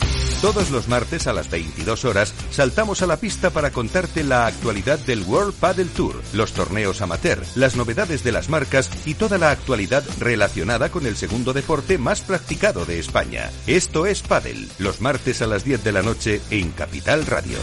Todos 0.41 0.71
los 0.71 0.87
martes 0.87 1.27
a 1.27 1.33
las 1.33 1.51
22 1.51 2.03
horas 2.03 2.33
saltamos 2.49 3.03
a 3.03 3.05
la 3.05 3.17
pista 3.17 3.51
para 3.51 3.69
contarte 3.69 4.23
la 4.23 4.47
actualidad 4.47 4.97
del 4.97 5.21
World 5.21 5.53
Paddle 5.53 5.85
Tour, 5.95 6.19
los 6.33 6.53
torneos 6.53 7.03
amateur, 7.03 7.43
las 7.53 7.75
novedades 7.75 8.23
de 8.23 8.31
las 8.31 8.49
marcas 8.49 8.89
y 9.05 9.13
toda 9.13 9.37
la 9.37 9.51
actualidad 9.51 10.03
relacionada 10.19 10.89
con 10.89 11.05
el 11.05 11.15
segundo 11.15 11.53
deporte 11.53 11.99
más 11.99 12.21
practicado 12.21 12.85
de 12.85 12.97
España. 12.97 13.51
Esto 13.67 14.07
es 14.07 14.23
Paddle, 14.23 14.67
los 14.79 14.99
martes 14.99 15.43
a 15.43 15.47
las 15.47 15.63
10 15.63 15.83
de 15.83 15.91
la 15.91 16.01
noche 16.01 16.41
en 16.49 16.71
Capital 16.71 17.27
Radio. 17.27 17.59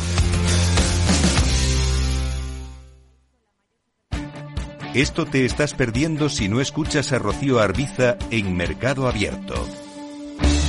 Esto 4.95 5.27
te 5.27 5.45
estás 5.45 5.75
perdiendo 5.75 6.29
si 6.29 6.49
no 6.49 6.61
escuchas 6.61 7.12
a 7.12 7.19
Rocío 7.19 7.59
Arbiza 7.59 8.17
en 8.31 8.57
Mercado 8.57 9.09
Abierto. 9.09 9.67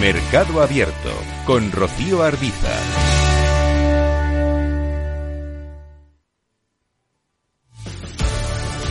Mercado 0.00 0.60
Abierto 0.60 1.10
con 1.46 1.70
Rocío 1.72 2.22
Arbiza. 2.22 2.70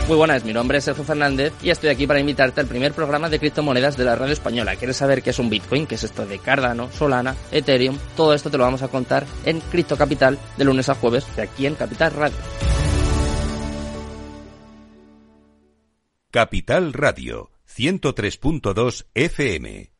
Muy 0.08 0.16
buenas, 0.16 0.44
mi 0.44 0.52
nombre 0.52 0.78
es 0.78 0.84
Sergio 0.84 1.04
Fernández 1.04 1.52
y 1.62 1.70
estoy 1.70 1.88
aquí 1.88 2.06
para 2.06 2.20
invitarte 2.20 2.60
al 2.60 2.66
primer 2.66 2.92
programa 2.92 3.30
de 3.30 3.38
criptomonedas 3.38 3.96
de 3.96 4.04
la 4.04 4.16
radio 4.16 4.32
española. 4.32 4.76
¿Quieres 4.76 4.96
saber 4.96 5.22
qué 5.22 5.30
es 5.30 5.38
un 5.38 5.48
Bitcoin? 5.48 5.86
¿Qué 5.86 5.94
es 5.94 6.04
esto 6.04 6.26
de 6.26 6.38
Cardano, 6.38 6.90
Solana, 6.92 7.34
Ethereum? 7.50 7.98
Todo 8.16 8.34
esto 8.34 8.50
te 8.50 8.58
lo 8.58 8.64
vamos 8.64 8.82
a 8.82 8.88
contar 8.88 9.24
en 9.44 9.60
Cripto 9.60 9.96
Capital 9.96 10.38
de 10.58 10.64
lunes 10.64 10.88
a 10.88 10.94
jueves 10.94 11.24
de 11.36 11.42
aquí 11.42 11.66
en 11.66 11.74
Capital 11.74 12.12
Radio. 12.12 12.36
Capital 16.30 16.92
Radio 16.92 17.50
103.2 17.66 19.06
FM 19.14 19.93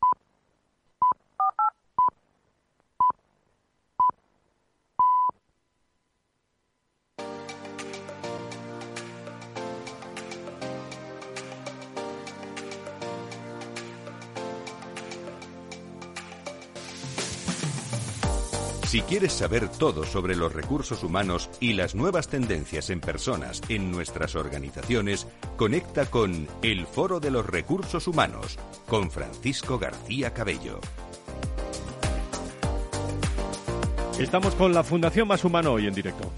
Si 18.94 19.02
quieres 19.02 19.32
saber 19.32 19.68
todo 19.68 20.04
sobre 20.04 20.36
los 20.36 20.52
recursos 20.52 21.02
humanos 21.02 21.50
y 21.58 21.72
las 21.72 21.96
nuevas 21.96 22.28
tendencias 22.28 22.90
en 22.90 23.00
personas 23.00 23.60
en 23.68 23.90
nuestras 23.90 24.36
organizaciones, 24.36 25.26
conecta 25.56 26.06
con 26.06 26.46
El 26.62 26.86
Foro 26.86 27.18
de 27.18 27.32
los 27.32 27.44
Recursos 27.44 28.06
Humanos 28.06 28.56
con 28.86 29.10
Francisco 29.10 29.80
García 29.80 30.32
Cabello. 30.32 30.78
Estamos 34.20 34.54
con 34.54 34.72
la 34.72 34.84
Fundación 34.84 35.26
Más 35.26 35.44
Humano 35.44 35.72
hoy 35.72 35.88
en 35.88 35.94
directo. 35.94 36.30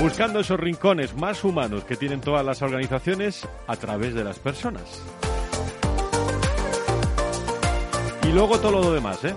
Buscando 0.00 0.38
esos 0.38 0.60
rincones 0.60 1.16
más 1.16 1.42
humanos 1.42 1.82
que 1.82 1.96
tienen 1.96 2.20
todas 2.20 2.46
las 2.46 2.62
organizaciones 2.62 3.48
a 3.66 3.74
través 3.74 4.14
de 4.14 4.22
las 4.22 4.38
personas. 4.38 5.02
Luego 8.34 8.58
todo 8.58 8.72
lo 8.72 8.92
demás, 8.92 9.24
¿eh? 9.24 9.34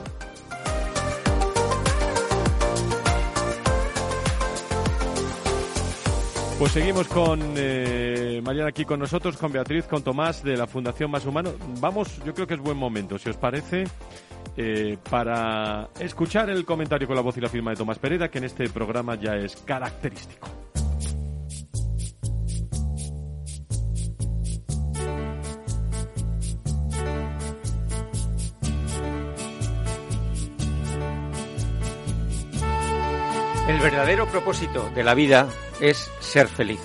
Pues 6.58 6.72
seguimos 6.72 7.08
con 7.08 7.40
eh, 7.56 8.42
aquí 8.66 8.84
con 8.84 9.00
nosotros, 9.00 9.38
con 9.38 9.52
Beatriz, 9.52 9.86
con 9.86 10.02
Tomás 10.02 10.44
de 10.44 10.58
la 10.58 10.66
Fundación 10.66 11.12
Más 11.12 11.24
Humano. 11.28 11.52
Vamos, 11.80 12.20
yo 12.26 12.34
creo 12.34 12.48
que 12.48 12.56
es 12.56 12.60
buen 12.60 12.78
momento, 12.78 13.20
si 13.20 13.30
os 13.30 13.38
parece, 13.38 13.84
eh, 14.58 14.98
para 15.08 15.90
escuchar 16.00 16.50
el 16.50 16.66
comentario 16.66 17.06
con 17.06 17.16
la 17.16 17.22
voz 17.22 17.38
y 17.38 17.42
la 17.42 17.50
firma 17.50 17.70
de 17.72 17.78
Tomás 17.78 18.00
Pereda, 18.00 18.30
que 18.30 18.40
en 18.40 18.46
este 18.46 18.68
programa 18.70 19.14
ya 19.14 19.36
es 19.36 19.56
característico. 19.58 20.67
Verdadero 33.98 34.28
propósito 34.28 34.92
de 34.94 35.04
la 35.04 35.16
vida 35.16 35.50
es 35.82 36.12
ser 36.20 36.48
feliz. 36.48 36.80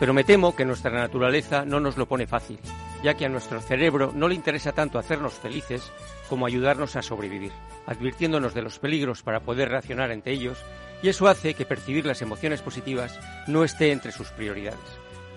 Pero 0.00 0.12
me 0.12 0.24
temo 0.24 0.56
que 0.56 0.64
nuestra 0.64 0.90
naturaleza 0.90 1.64
no 1.64 1.78
nos 1.78 1.96
lo 1.96 2.06
pone 2.06 2.26
fácil, 2.26 2.58
ya 3.04 3.14
que 3.14 3.24
a 3.24 3.28
nuestro 3.28 3.60
cerebro 3.60 4.10
no 4.12 4.26
le 4.26 4.34
interesa 4.34 4.72
tanto 4.72 4.98
hacernos 4.98 5.34
felices 5.34 5.92
como 6.28 6.46
ayudarnos 6.46 6.96
a 6.96 7.02
sobrevivir, 7.02 7.52
advirtiéndonos 7.86 8.52
de 8.52 8.62
los 8.62 8.80
peligros 8.80 9.22
para 9.22 9.38
poder 9.38 9.68
reaccionar 9.68 10.10
ante 10.10 10.32
ellos, 10.32 10.58
y 11.04 11.08
eso 11.08 11.28
hace 11.28 11.54
que 11.54 11.66
percibir 11.66 12.04
las 12.04 12.20
emociones 12.20 12.62
positivas 12.62 13.16
no 13.46 13.62
esté 13.62 13.92
entre 13.92 14.10
sus 14.10 14.30
prioridades. 14.30 14.80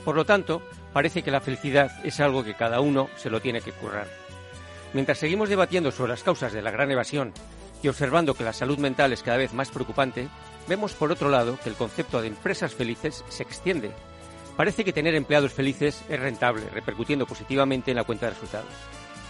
Por 0.03 0.15
lo 0.15 0.25
tanto, 0.25 0.63
parece 0.93 1.21
que 1.21 1.29
la 1.29 1.41
felicidad 1.41 1.91
es 2.03 2.19
algo 2.19 2.43
que 2.43 2.55
cada 2.55 2.79
uno 2.79 3.07
se 3.17 3.29
lo 3.29 3.39
tiene 3.39 3.61
que 3.61 3.71
currar. 3.71 4.07
Mientras 4.93 5.19
seguimos 5.19 5.49
debatiendo 5.49 5.91
sobre 5.91 6.13
las 6.13 6.23
causas 6.23 6.53
de 6.53 6.63
la 6.63 6.71
gran 6.71 6.89
evasión 6.89 7.33
y 7.83 7.87
observando 7.87 8.33
que 8.33 8.43
la 8.43 8.51
salud 8.51 8.79
mental 8.79 9.13
es 9.13 9.21
cada 9.21 9.37
vez 9.37 9.53
más 9.53 9.69
preocupante, 9.69 10.27
vemos 10.67 10.93
por 10.93 11.11
otro 11.11 11.29
lado 11.29 11.57
que 11.63 11.69
el 11.69 11.75
concepto 11.75 12.21
de 12.21 12.27
empresas 12.27 12.73
felices 12.73 13.23
se 13.29 13.43
extiende. 13.43 13.91
Parece 14.55 14.83
que 14.83 14.93
tener 14.93 15.15
empleados 15.15 15.53
felices 15.53 16.03
es 16.09 16.19
rentable, 16.19 16.69
repercutiendo 16.69 17.25
positivamente 17.25 17.91
en 17.91 17.97
la 17.97 18.03
cuenta 18.03 18.25
de 18.25 18.33
resultados. 18.33 18.69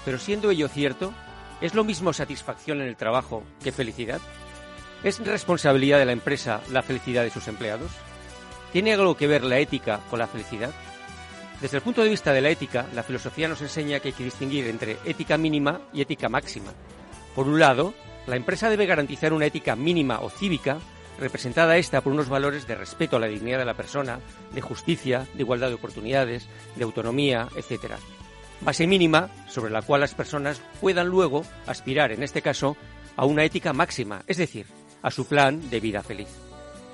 Pero 0.05 0.19
siendo 0.19 0.49
ello 0.51 0.67
cierto, 0.69 1.13
¿es 1.59 1.73
lo 1.73 1.83
mismo 1.83 2.13
satisfacción 2.13 2.81
en 2.81 2.87
el 2.87 2.95
trabajo 2.95 3.43
que 3.63 3.71
felicidad? 3.71 4.21
¿Es 5.03 5.19
responsabilidad 5.19 5.99
de 5.99 6.05
la 6.05 6.13
empresa 6.13 6.61
la 6.71 6.81
felicidad 6.81 7.23
de 7.23 7.29
sus 7.29 7.47
empleados? 7.47 7.91
¿Tiene 8.71 8.93
algo 8.93 9.17
que 9.17 9.27
ver 9.27 9.43
la 9.43 9.59
ética 9.59 9.99
con 10.09 10.19
la 10.19 10.27
felicidad? 10.27 10.71
Desde 11.61 11.77
el 11.77 11.83
punto 11.83 12.03
de 12.03 12.09
vista 12.09 12.33
de 12.33 12.41
la 12.41 12.49
ética, 12.49 12.85
la 12.93 13.03
filosofía 13.03 13.47
nos 13.47 13.61
enseña 13.61 13.99
que 13.99 14.09
hay 14.09 14.13
que 14.13 14.23
distinguir 14.23 14.67
entre 14.67 14.97
ética 15.05 15.37
mínima 15.37 15.81
y 15.91 16.01
ética 16.01 16.29
máxima. 16.29 16.71
Por 17.35 17.47
un 17.47 17.59
lado, 17.59 17.93
la 18.27 18.35
empresa 18.35 18.69
debe 18.69 18.85
garantizar 18.85 19.33
una 19.33 19.45
ética 19.45 19.75
mínima 19.75 20.19
o 20.21 20.29
cívica 20.29 20.77
representada 21.19 21.77
esta 21.77 22.01
por 22.01 22.13
unos 22.13 22.29
valores 22.29 22.67
de 22.67 22.75
respeto 22.75 23.17
a 23.17 23.19
la 23.19 23.27
dignidad 23.27 23.59
de 23.59 23.65
la 23.65 23.73
persona, 23.73 24.19
de 24.53 24.61
justicia, 24.61 25.27
de 25.33 25.43
igualdad 25.43 25.69
de 25.69 25.75
oportunidades, 25.75 26.47
de 26.75 26.83
autonomía, 26.83 27.47
etc. 27.55 27.93
Base 28.61 28.87
mínima 28.87 29.29
sobre 29.47 29.71
la 29.71 29.81
cual 29.81 30.01
las 30.01 30.13
personas 30.13 30.61
puedan 30.81 31.07
luego 31.07 31.43
aspirar, 31.65 32.11
en 32.11 32.23
este 32.23 32.41
caso, 32.41 32.77
a 33.15 33.25
una 33.25 33.43
ética 33.43 33.73
máxima, 33.73 34.23
es 34.27 34.37
decir, 34.37 34.65
a 35.01 35.11
su 35.11 35.27
plan 35.27 35.69
de 35.69 35.79
vida 35.79 36.03
feliz. 36.03 36.29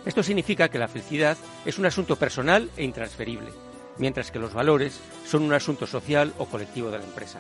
Esto 0.05 0.23
significa 0.23 0.69
que 0.69 0.79
la 0.79 0.87
felicidad 0.87 1.37
es 1.65 1.79
un 1.79 1.85
asunto 1.85 2.17
personal 2.17 2.69
e 2.75 2.83
intransferible, 2.83 3.51
mientras 3.97 4.31
que 4.31 4.39
los 4.39 4.53
valores 4.53 4.99
son 5.25 5.43
un 5.43 5.53
asunto 5.53 5.87
social 5.87 6.33
o 6.37 6.45
colectivo 6.45 6.91
de 6.91 6.99
la 6.99 7.05
empresa. 7.05 7.39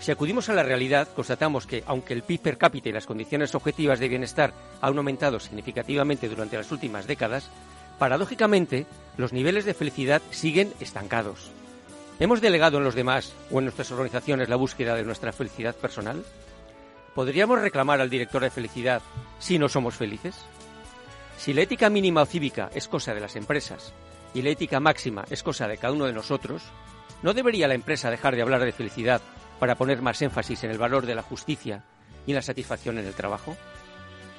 Si 0.00 0.10
acudimos 0.10 0.48
a 0.48 0.54
la 0.54 0.62
realidad, 0.62 1.08
constatamos 1.14 1.66
que, 1.66 1.82
aunque 1.86 2.12
el 2.12 2.22
PIB 2.22 2.40
per 2.40 2.58
cápita 2.58 2.88
y 2.88 2.92
las 2.92 3.06
condiciones 3.06 3.54
objetivas 3.54 3.98
de 3.98 4.08
bienestar 4.08 4.52
han 4.80 4.98
aumentado 4.98 5.40
significativamente 5.40 6.28
durante 6.28 6.56
las 6.56 6.70
últimas 6.70 7.06
décadas, 7.06 7.50
paradójicamente, 7.98 8.86
los 9.16 9.32
niveles 9.32 9.64
de 9.64 9.74
felicidad 9.74 10.20
siguen 10.30 10.72
estancados. 10.80 11.50
¿Hemos 12.20 12.40
delegado 12.40 12.78
en 12.78 12.84
los 12.84 12.94
demás 12.94 13.32
o 13.50 13.58
en 13.58 13.64
nuestras 13.64 13.90
organizaciones 13.90 14.48
la 14.48 14.56
búsqueda 14.56 14.94
de 14.94 15.04
nuestra 15.04 15.32
felicidad 15.32 15.74
personal? 15.74 16.22
¿Podríamos 17.14 17.60
reclamar 17.60 18.00
al 18.00 18.10
director 18.10 18.42
de 18.42 18.50
felicidad 18.50 19.02
si 19.38 19.58
no 19.58 19.68
somos 19.68 19.94
felices? 19.94 20.36
Si 21.38 21.52
la 21.52 21.62
ética 21.62 21.90
mínima 21.90 22.22
o 22.22 22.26
cívica 22.26 22.70
es 22.74 22.88
cosa 22.88 23.14
de 23.14 23.20
las 23.20 23.36
empresas 23.36 23.92
y 24.32 24.42
la 24.42 24.50
ética 24.50 24.80
máxima 24.80 25.24
es 25.30 25.42
cosa 25.42 25.66
de 25.66 25.76
cada 25.76 25.92
uno 25.92 26.06
de 26.06 26.12
nosotros, 26.12 26.62
¿no 27.22 27.34
debería 27.34 27.68
la 27.68 27.74
empresa 27.74 28.10
dejar 28.10 28.36
de 28.36 28.42
hablar 28.42 28.64
de 28.64 28.72
felicidad 28.72 29.20
para 29.64 29.76
poner 29.76 30.02
más 30.02 30.20
énfasis 30.20 30.62
en 30.64 30.70
el 30.70 30.76
valor 30.76 31.06
de 31.06 31.14
la 31.14 31.22
justicia 31.22 31.84
y 32.26 32.32
en 32.32 32.34
la 32.34 32.42
satisfacción 32.42 32.98
en 32.98 33.06
el 33.06 33.14
trabajo? 33.14 33.56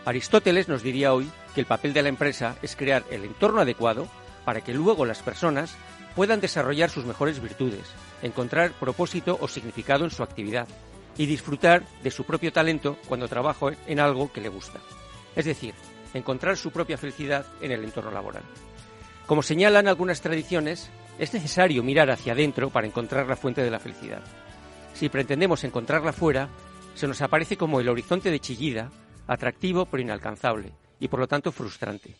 Aristóteles 0.05 0.67
nos 0.67 0.83
diría 0.83 1.15
hoy 1.15 1.31
que 1.55 1.61
el 1.61 1.65
papel 1.65 1.93
de 1.93 2.03
la 2.03 2.09
empresa 2.09 2.57
es 2.61 2.75
crear 2.75 3.03
el 3.09 3.23
entorno 3.23 3.61
adecuado 3.61 4.07
para 4.45 4.61
que 4.61 4.75
luego 4.75 5.03
las 5.03 5.23
personas 5.23 5.75
puedan 6.15 6.41
desarrollar 6.41 6.91
sus 6.91 7.05
mejores 7.05 7.41
virtudes, 7.41 7.87
encontrar 8.21 8.73
propósito 8.73 9.35
o 9.41 9.47
significado 9.47 10.05
en 10.05 10.11
su 10.11 10.21
actividad 10.21 10.67
y 11.17 11.25
disfrutar 11.25 11.81
de 12.03 12.11
su 12.11 12.23
propio 12.23 12.53
talento 12.53 12.99
cuando 13.07 13.27
trabaja 13.27 13.71
en 13.87 13.99
algo 13.99 14.31
que 14.31 14.41
le 14.41 14.49
gusta. 14.49 14.77
Es 15.35 15.45
decir, 15.45 15.73
encontrar 16.13 16.55
su 16.55 16.69
propia 16.69 16.99
felicidad 16.99 17.47
en 17.61 17.71
el 17.71 17.83
entorno 17.83 18.11
laboral. 18.11 18.43
Como 19.25 19.41
señalan 19.41 19.87
algunas 19.87 20.21
tradiciones, 20.21 20.91
es 21.17 21.33
necesario 21.33 21.81
mirar 21.81 22.11
hacia 22.11 22.33
adentro 22.33 22.69
para 22.69 22.85
encontrar 22.85 23.25
la 23.25 23.35
fuente 23.35 23.63
de 23.63 23.71
la 23.71 23.79
felicidad. 23.79 24.21
Si 24.95 25.09
pretendemos 25.09 25.65
encontrarla 25.65 26.13
fuera, 26.13 26.47
se 26.95 27.05
nos 27.05 27.21
aparece 27.21 27.57
como 27.57 27.81
el 27.81 27.89
horizonte 27.89 28.31
de 28.31 28.39
Chillida, 28.39 28.91
atractivo 29.27 29.85
pero 29.85 30.01
inalcanzable, 30.01 30.71
y 31.01 31.09
por 31.09 31.19
lo 31.19 31.27
tanto 31.27 31.51
frustrante. 31.51 32.15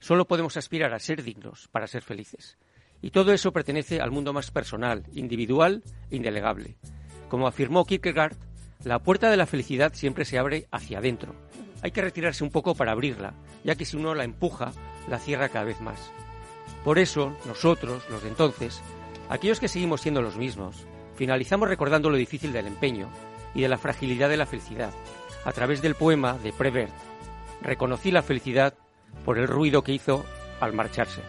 Solo 0.00 0.26
podemos 0.26 0.56
aspirar 0.56 0.92
a 0.92 0.98
ser 0.98 1.22
dignos 1.22 1.68
para 1.68 1.86
ser 1.86 2.02
felices. 2.02 2.58
Y 3.00 3.10
todo 3.10 3.32
eso 3.32 3.52
pertenece 3.52 4.00
al 4.00 4.10
mundo 4.10 4.32
más 4.32 4.50
personal, 4.50 5.04
individual 5.12 5.84
e 6.10 6.16
indelegable. 6.16 6.76
Como 7.28 7.46
afirmó 7.46 7.84
Kierkegaard, 7.84 8.36
la 8.82 8.98
puerta 8.98 9.30
de 9.30 9.36
la 9.36 9.46
felicidad 9.46 9.94
siempre 9.94 10.24
se 10.24 10.38
abre 10.38 10.66
hacia 10.72 10.98
adentro. 10.98 11.36
Hay 11.82 11.92
que 11.92 12.02
retirarse 12.02 12.42
un 12.42 12.50
poco 12.50 12.74
para 12.74 12.90
abrirla, 12.90 13.34
ya 13.62 13.76
que 13.76 13.84
si 13.84 13.96
uno 13.96 14.16
la 14.16 14.24
empuja, 14.24 14.72
la 15.08 15.20
cierra 15.20 15.50
cada 15.50 15.66
vez 15.66 15.80
más. 15.80 16.10
Por 16.82 16.98
eso, 16.98 17.36
nosotros, 17.46 18.02
los 18.10 18.24
de 18.24 18.28
entonces, 18.28 18.82
aquellos 19.28 19.60
que 19.60 19.68
seguimos 19.68 20.00
siendo 20.00 20.20
los 20.20 20.36
mismos, 20.36 20.84
finalizamos 21.18 21.68
recordando 21.68 22.10
lo 22.10 22.16
difícil 22.16 22.52
del 22.52 22.68
empeño 22.68 23.08
y 23.52 23.62
de 23.62 23.68
la 23.68 23.76
fragilidad 23.76 24.28
de 24.28 24.36
la 24.36 24.46
felicidad, 24.46 24.92
a 25.44 25.52
través 25.52 25.82
del 25.82 25.96
poema 25.96 26.38
de 26.38 26.52
Prevert. 26.52 26.92
Reconocí 27.60 28.12
la 28.12 28.22
felicidad 28.22 28.74
por 29.24 29.36
el 29.36 29.48
ruido 29.48 29.82
que 29.82 29.92
hizo 29.92 30.24
al 30.60 30.74
marcharse. 30.74 31.20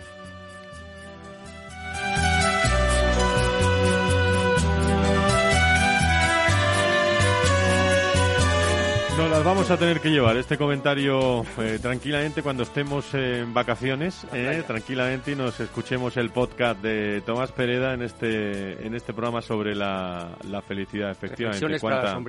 Vamos 9.50 9.72
a 9.72 9.78
tener 9.78 10.00
que 10.00 10.12
llevar 10.12 10.38
este 10.38 10.60
comentario 10.60 11.44
eh, 11.58 11.80
tranquilamente 11.82 12.44
cuando 12.44 12.62
estemos 12.62 13.12
en 13.16 13.52
vacaciones, 13.52 14.28
eh, 14.32 14.62
tranquilamente 14.68 15.32
y 15.32 15.36
nos 15.36 15.60
escuchemos 15.60 16.18
el 16.18 16.30
podcast 16.30 16.80
de 16.84 17.24
Tomás 17.26 17.52
Pereda 17.52 17.96
en 17.96 18.04
este 18.04 18.86
en 18.86 18.94
este 18.94 19.12
programa 19.12 19.42
sobre 19.42 19.74
la, 19.74 20.38
la 20.48 20.62
felicidad, 20.62 21.10
efectivamente. 21.10 21.80
Cuánta, 21.80 22.22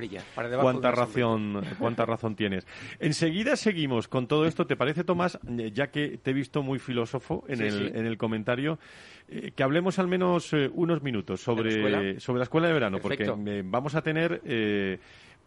cuánta 0.59 0.89
razón, 0.89 1.63
cuánta 1.77 2.07
razón 2.07 2.35
tienes. 2.35 2.65
Enseguida 2.99 3.55
seguimos 3.55 4.07
con 4.07 4.25
todo 4.25 4.47
esto. 4.47 4.65
¿Te 4.65 4.75
parece, 4.75 5.03
Tomás, 5.03 5.37
ya 5.73 5.91
que 5.91 6.17
te 6.17 6.31
he 6.31 6.33
visto 6.33 6.63
muy 6.63 6.79
filósofo 6.79 7.43
en, 7.47 7.61
el, 7.61 7.95
en 7.95 8.07
el 8.07 8.17
comentario, 8.17 8.79
eh, 9.29 9.51
que 9.55 9.61
hablemos 9.61 9.99
al 9.99 10.07
menos 10.07 10.53
unos 10.73 11.03
minutos 11.03 11.39
sobre, 11.39 12.19
sobre 12.19 12.39
la 12.39 12.43
escuela 12.45 12.67
de 12.67 12.73
verano? 12.73 12.97
Porque 12.99 13.31
vamos 13.63 13.93
a 13.93 14.01
tener 14.01 14.41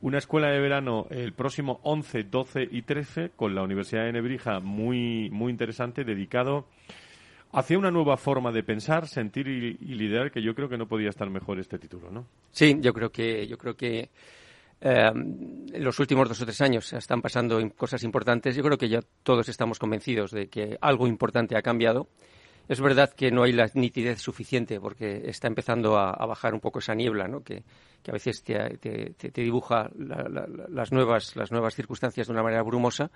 una 0.01 0.19
escuela 0.19 0.49
de 0.49 0.61
verano 0.61 1.07
el 1.11 1.33
próximo 1.33 1.81
11, 1.83 2.25
12 2.25 2.69
y 2.71 2.83
13 2.83 3.31
con 3.37 3.55
la 3.55 3.63
Universidad 3.63 4.05
de 4.05 4.13
Nebrija 4.13 4.61
muy, 4.61 5.31
muy 5.31 5.51
interesante, 5.51 6.05
dedicado 6.05 6.67
hacia 7.53 7.79
una 7.79 7.91
nueva 7.91 8.17
forma 8.17 8.51
de 8.53 8.63
pensar, 8.63 9.07
sentir 9.07 9.47
y, 9.49 9.73
liderar, 9.95 10.31
que 10.31 10.43
yo 10.43 10.55
creo 10.55 10.69
que 10.69 10.77
no 10.77 10.87
podía 10.87 11.11
estar 11.11 11.31
mejor 11.31 11.59
este 11.61 11.79
título, 11.79 12.11
¿no? 12.11 12.27
Sí, 12.51 12.77
yo 12.81 12.93
creo 12.93 13.11
que, 13.11 13.47
yo 13.47 13.57
creo 13.57 13.77
que 13.77 14.11
eh, 14.81 15.13
los 15.79 15.99
últimos 16.01 16.29
dos 16.29 16.41
o 16.43 16.45
tres 16.45 16.61
años 16.61 16.93
están 16.93 17.23
pasando 17.23 17.61
cosas 17.77 18.03
importantes. 18.03 18.57
Yo 18.57 18.63
creo 18.63 18.77
que 18.77 18.89
ya 18.89 19.01
todos 19.23 19.49
estamos 19.49 19.79
convencidos 19.79 20.33
de 20.33 20.49
que 20.49 20.77
algo 20.81 21.07
importante 21.07 21.57
ha 21.57 21.63
cambiado 21.63 22.09
es 22.69 22.81
verdad 22.81 23.13
que 23.13 23.31
no 23.31 23.43
hay 23.43 23.53
la 23.53 23.71
nitidez 23.75 24.21
suficiente 24.21 24.81
porque 24.81 25.23
está 25.27 25.49
empezando 25.49 25.99
a, 25.99 26.25
bajar 26.27 26.55
un 26.55 26.61
poco 26.61 26.79
esa 26.79 26.95
niebla, 26.95 27.29
¿no? 27.29 27.43
que, 27.43 27.63
a 28.11 28.13
veces 28.13 28.43
te, 28.43 28.79
dibuja 29.35 29.91
las, 29.97 30.93
nuevas, 30.93 31.37
las 31.37 31.51
nuevas 31.51 31.75
circunstancias 31.75 32.27
de 32.27 32.33
una 32.33 32.43
manera 32.43 32.63
brumosa. 32.63 33.11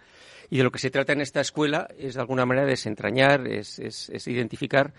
Y 0.50 0.58
de 0.58 0.64
lo 0.64 0.70
que 0.70 0.78
se 0.78 0.90
trata 0.90 1.12
en 1.12 1.20
esta 1.20 1.40
escuela 1.40 1.88
es 1.98 2.14
de 2.14 2.20
alguna 2.20 2.46
manera 2.46 2.66
desentrañar, 2.66 3.46
es, 3.46 3.78
es, 3.78 4.26
identificar 4.26 4.92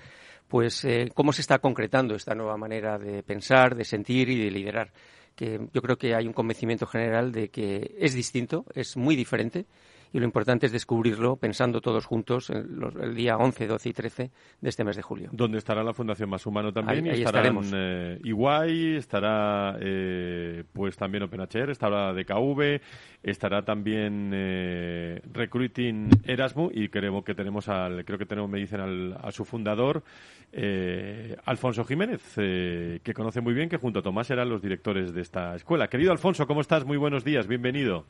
pues 0.48 0.84
eh, 0.86 1.10
cómo 1.14 1.32
se 1.32 1.42
está 1.42 1.60
concretando 1.60 2.16
esta 2.16 2.34
nueva 2.34 2.58
manera 2.58 2.98
de 2.98 3.24
pensar, 3.24 3.76
de 3.76 3.86
sentir 3.86 4.30
y 4.30 4.44
de 4.44 4.52
liderar. 4.52 4.92
Que 5.36 5.60
yo 5.74 5.82
creo 5.82 5.98
que 5.98 6.16
hay 6.16 6.28
un 6.28 6.34
convencimiento 6.34 6.86
general 6.86 7.32
de 7.32 7.50
que 7.50 7.96
es 8.00 8.14
distinto, 8.14 8.66
es 8.74 8.98
muy 8.98 9.16
diferente 9.16 9.66
y 10.12 10.20
lo 10.20 10.26
importante 10.26 10.66
es 10.66 10.72
descubrirlo 10.72 11.36
pensando 11.36 11.82
todos 11.82 12.06
juntos 12.06 12.50
el, 12.50 13.16
día 13.16 13.38
11, 13.38 13.68
12 13.68 13.90
y 13.90 13.94
13 13.94 14.32
de 14.62 14.70
este 14.70 14.84
mes 14.84 14.96
de 14.96 15.02
julio. 15.02 15.30
Donde 15.32 15.58
estará 15.58 15.84
la 15.84 15.94
Fundación 15.94 16.30
Más 16.30 16.46
Humano 16.46 16.74
también 16.74 17.08
ahí, 17.10 17.20
y 17.20 17.24
estaremos. 17.24 17.72
eh, 17.76 18.20
Iguay, 18.24 18.96
estará 18.96 19.78
eh, 19.80 20.64
pues 20.74 20.98
también 20.98 21.24
OpenHR, 21.24 21.70
estará 21.70 22.14
DKV, 22.14 22.82
estará 23.24 23.64
también 23.64 24.32
eh, 24.34 25.22
Recruiting 25.32 26.10
Erasmus 26.24 26.72
y 26.74 26.90
creo 26.90 27.24
que 27.24 27.36
tenemos 27.36 27.68
al, 27.70 28.04
creo 28.06 28.18
que 28.18 28.26
tenemos, 28.26 28.50
me 28.50 28.60
dicen, 28.60 28.80
al, 28.80 29.18
a 29.22 29.32
su 29.32 29.46
fundador, 29.46 30.04
eh, 30.52 31.36
Alfonso 31.46 31.84
Jiménez, 31.86 32.22
eh, 32.38 33.00
que 33.04 33.14
conoce 33.14 33.42
muy 33.42 33.54
bien, 33.54 33.70
que 33.70 33.78
junto 33.78 34.00
a 34.00 34.02
Tomás 34.02 34.30
eran 34.32 34.50
los 34.50 34.62
directores 34.62 35.14
de 35.14 35.22
esta 35.22 35.56
escuela. 35.56 35.88
Querido 35.88 36.12
Alfonso, 36.12 36.48
¿cómo 36.48 36.62
estás? 36.62 36.86
Muy 36.86 36.98
buenos 36.98 37.24
días, 37.24 37.48
bienvenido. 37.48 38.06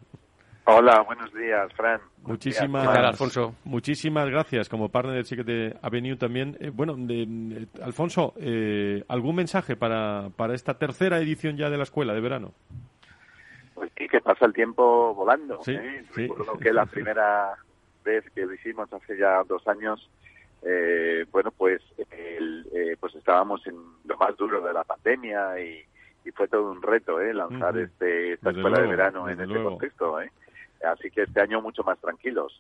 Hola, 0.72 1.02
buenos 1.02 1.34
días, 1.34 1.74
Fran. 1.74 2.00
Muchísimas, 2.22 2.88
Alfonso? 2.88 3.56
muchísimas 3.64 4.30
gracias. 4.30 4.70
Como 4.70 4.90
partner 4.90 5.26
de 5.26 5.76
Avenue 5.82 6.16
también. 6.16 6.58
Eh, 6.60 6.70
bueno, 6.70 6.94
de, 6.96 7.68
Alfonso, 7.82 8.36
eh, 8.38 9.04
¿algún 9.08 9.36
mensaje 9.36 9.76
para, 9.76 10.30
para 10.36 10.54
esta 10.54 10.78
tercera 10.78 11.18
edición 11.18 11.58
ya 11.58 11.72
de 11.72 11.78
la 11.78 11.84
escuela 11.84 12.14
de 12.14 12.22
verano? 12.22 12.54
Pues 13.74 13.92
sí, 13.98 14.08
que 14.08 14.22
pasa 14.22 14.46
el 14.46 14.54
tiempo 14.54 15.16
volando. 15.16 15.60
Sí, 15.64 15.72
¿eh? 15.72 16.04
sí. 16.14 16.28
Recuerdo 16.28 16.60
que 16.60 16.72
la 16.72 16.86
primera 16.86 17.56
vez 18.06 18.30
que 18.36 18.46
lo 18.46 18.54
hicimos 18.54 18.94
hace 18.94 19.18
ya 19.18 19.42
dos 19.48 19.68
años, 19.68 20.08
eh, 20.62 21.26
bueno, 21.32 21.50
pues, 21.50 21.82
pues 23.00 23.16
estábamos 23.16 23.66
en 23.66 23.76
lo 24.06 24.18
más 24.18 24.38
duro 24.38 24.62
de 24.62 24.74
la 24.74 24.84
pandemia 24.84 25.60
y, 25.60 25.84
fue 26.36 26.48
todo 26.48 26.70
un 26.70 26.80
reto 26.80 27.20
¿eh? 27.20 27.34
lanzar 27.34 27.76
este, 27.80 28.34
esta 28.34 28.52
escuela 28.52 28.80
de 28.80 28.88
verano 28.88 29.28
en 29.28 29.42
este 29.42 29.64
contexto. 29.64 30.22
¿eh? 30.22 30.32
Así 30.84 31.10
que 31.12 31.24
este 31.24 31.42
año 31.42 31.62
mucho 31.62 31.84
más 31.84 32.00
tranquilos. 32.00 32.60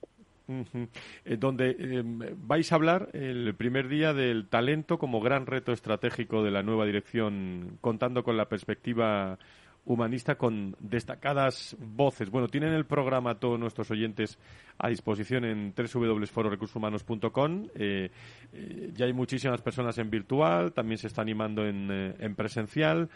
Eh, 1.25 1.37
donde 1.37 1.75
eh, 1.77 2.03
vais 2.03 2.71
a 2.71 2.75
hablar 2.75 3.09
el 3.13 3.53
primer 3.53 3.87
día 3.87 4.13
del 4.13 4.47
talento 4.47 4.97
como 4.97 5.21
gran 5.21 5.45
reto 5.45 5.71
estratégico 5.71 6.43
de 6.43 6.51
la 6.51 6.63
nueva 6.63 6.85
dirección, 6.85 7.77
contando 7.81 8.23
con 8.23 8.35
la 8.35 8.49
perspectiva 8.49 9.37
humanista 9.85 10.35
con 10.35 10.75
destacadas 10.79 11.75
voces. 11.79 12.29
Bueno, 12.29 12.47
tienen 12.47 12.73
el 12.73 12.85
programa 12.85 13.39
todos 13.39 13.59
nuestros 13.59 13.89
oyentes 13.91 14.37
a 14.77 14.89
disposición 14.89 15.45
en 15.45 15.73
www.fororecursoshumanos.com. 15.75 17.67
Eh, 17.75 18.11
eh, 18.53 18.91
ya 18.93 19.05
hay 19.05 19.13
muchísimas 19.13 19.61
personas 19.61 19.97
en 19.97 20.09
virtual, 20.09 20.73
también 20.73 20.97
se 20.97 21.07
está 21.07 21.21
animando 21.21 21.65
en, 21.65 21.89
en 21.91 22.35
presencial. 22.35 23.09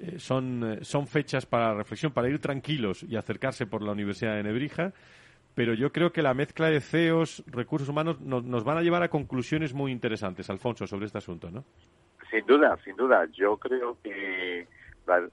Eh, 0.00 0.18
son, 0.18 0.64
eh, 0.64 0.84
son 0.84 1.06
fechas 1.06 1.46
para 1.46 1.74
reflexión, 1.74 2.12
para 2.12 2.28
ir 2.28 2.38
tranquilos 2.38 3.02
y 3.02 3.16
acercarse 3.16 3.66
por 3.66 3.82
la 3.82 3.92
Universidad 3.92 4.36
de 4.36 4.44
Nebrija, 4.44 4.92
pero 5.54 5.74
yo 5.74 5.90
creo 5.90 6.12
que 6.12 6.22
la 6.22 6.34
mezcla 6.34 6.68
de 6.68 6.80
CEOs, 6.80 7.42
recursos 7.46 7.88
humanos, 7.88 8.20
nos, 8.20 8.64
van 8.64 8.78
a 8.78 8.82
llevar 8.82 9.02
a 9.02 9.08
conclusiones 9.08 9.74
muy 9.74 9.90
interesantes, 9.90 10.48
Alfonso, 10.50 10.86
sobre 10.86 11.06
este 11.06 11.18
asunto, 11.18 11.50
¿no? 11.50 11.64
Sin 12.30 12.46
duda, 12.46 12.78
sin 12.84 12.94
duda. 12.94 13.26
Yo 13.32 13.56
creo 13.56 13.98
que 14.02 14.68
el 15.08 15.30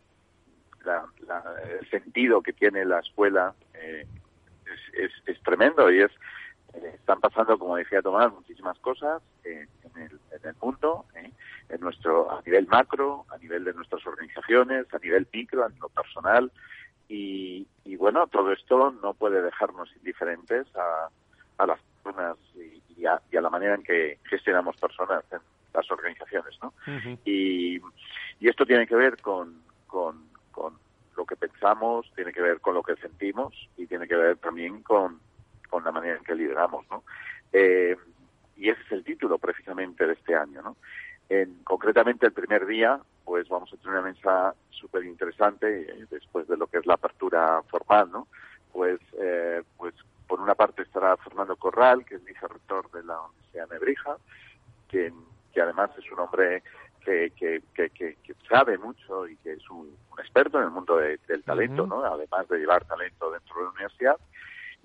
sentido 1.92 2.42
que 2.42 2.54
tiene 2.54 2.86
la 2.86 3.00
escuela 3.00 3.54
eh, 3.76 4.08
es, 4.94 5.12
es, 5.28 5.44
tremendo 5.44 5.92
y 5.92 6.02
es 6.02 6.12
están 6.94 7.20
pasando, 7.20 7.60
como 7.60 7.76
decía 7.76 8.02
Tomás, 8.02 8.34
muchísimas 8.34 8.80
cosas 8.80 9.22
en, 9.44 9.68
el, 9.96 10.20
en, 10.32 10.50
el, 10.50 10.56
mundo, 10.60 11.06
¿eh? 11.16 11.32
Nuestro, 11.86 12.32
a 12.32 12.42
nivel 12.46 12.68
macro, 12.68 13.26
a 13.30 13.38
nivel 13.38 13.64
de 13.64 13.74
nuestras 13.74 14.06
organizaciones, 14.06 14.94
a 14.94 15.00
nivel 15.00 15.28
micro, 15.32 15.64
a 15.64 15.70
nivel 15.70 15.90
personal. 15.96 16.52
Y, 17.08 17.66
y 17.84 17.96
bueno, 17.96 18.28
todo 18.28 18.52
esto 18.52 18.92
no 19.02 19.14
puede 19.14 19.42
dejarnos 19.42 19.90
indiferentes 19.96 20.68
a, 20.76 21.10
a 21.58 21.66
las 21.66 21.80
personas 22.04 22.38
y, 22.56 23.06
a, 23.06 23.22
y, 23.32 23.38
a, 23.38 23.42
la 23.42 23.50
manera 23.50 23.76
en 23.76 23.84
que 23.84 24.20
gestionamos 24.30 24.76
personas 24.78 25.24
en 25.32 25.40
las 25.74 25.90
organizaciones. 25.90 26.58
¿no? 26.62 26.74
y, 27.24 27.80
y 28.40 28.50
esto 28.50 28.66
tiene 28.66 28.86
que 28.88 28.96
ver 28.96 29.22
con, 29.22 29.62
con, 29.88 30.28
con 30.52 30.74
lo 31.16 31.26
que 31.26 31.36
pensamos, 31.36 32.12
tiene 32.16 32.34
que 32.34 32.42
ver 32.42 32.60
con 32.60 32.74
lo 32.74 32.84
que 32.84 32.96
sentimos 32.98 33.54
y 33.78 33.86
tiene 33.88 34.08
que 34.08 34.16
ver 34.16 34.38
también 34.38 34.82
con 34.84 35.20
con 35.76 35.84
la 35.84 35.92
manera 35.92 36.18
en 36.18 36.24
que 36.24 36.36
lideramos, 36.36 36.86
¿no? 36.90 37.04
Eh, 37.52 37.98
y 38.56 38.70
ese 38.70 38.82
es 38.82 38.92
el 38.94 39.04
título 39.04 39.38
precisamente 39.38 40.08
de 40.08 40.14
este 40.14 40.36
año, 40.36 40.62
¿no? 40.62 40.78
En, 41.30 41.64
concretamente 41.64 42.26
el 42.26 42.34
primer 42.34 42.66
día, 42.66 43.00
pues 43.24 43.48
vamos 43.50 43.72
a 43.74 43.78
tener 43.78 43.98
una 43.98 44.10
mesa 44.10 44.54
súper 44.70 45.04
interesante 45.06 45.82
eh, 45.82 46.06
después 46.10 46.48
de 46.48 46.58
lo 46.58 46.68
que 46.68 46.78
es 46.78 46.86
la 46.86 46.96
apertura 46.96 47.62
formal, 47.70 48.12
¿no? 48.12 48.28
Pues, 48.72 49.00
eh, 49.20 49.64
pues 49.78 49.96
por 50.28 50.40
una 50.40 50.56
parte 50.56 50.84
estará 50.84 51.18
Fernando 51.18 51.56
Corral, 51.56 52.06
que 52.06 52.16
es 52.16 52.26
vicerrector 52.26 52.92
de 52.92 53.04
la 53.04 53.20
Universidad 53.22 53.70
de 53.70 53.76
Nebrija, 53.76 54.18
que, 54.88 55.14
que 55.54 55.62
además 55.62 55.92
es 55.98 56.12
un 56.12 56.20
hombre 56.20 56.64
que, 57.04 57.32
que, 57.36 57.62
que, 57.74 57.90
que, 57.90 58.36
sabe 58.50 58.78
mucho 58.78 59.28
y 59.28 59.36
que 59.38 59.54
es 59.54 59.70
un, 59.70 59.96
experto 60.18 60.58
en 60.58 60.66
el 60.66 60.72
mundo 60.72 60.98
del 60.98 61.44
talento, 61.44 61.86
¿no? 61.86 62.04
Además 62.04 62.48
de 62.48 62.58
llevar 62.58 62.86
talento 62.86 63.32
dentro 63.32 63.58
de 63.58 63.64
la 63.64 63.70
universidad 63.70 64.18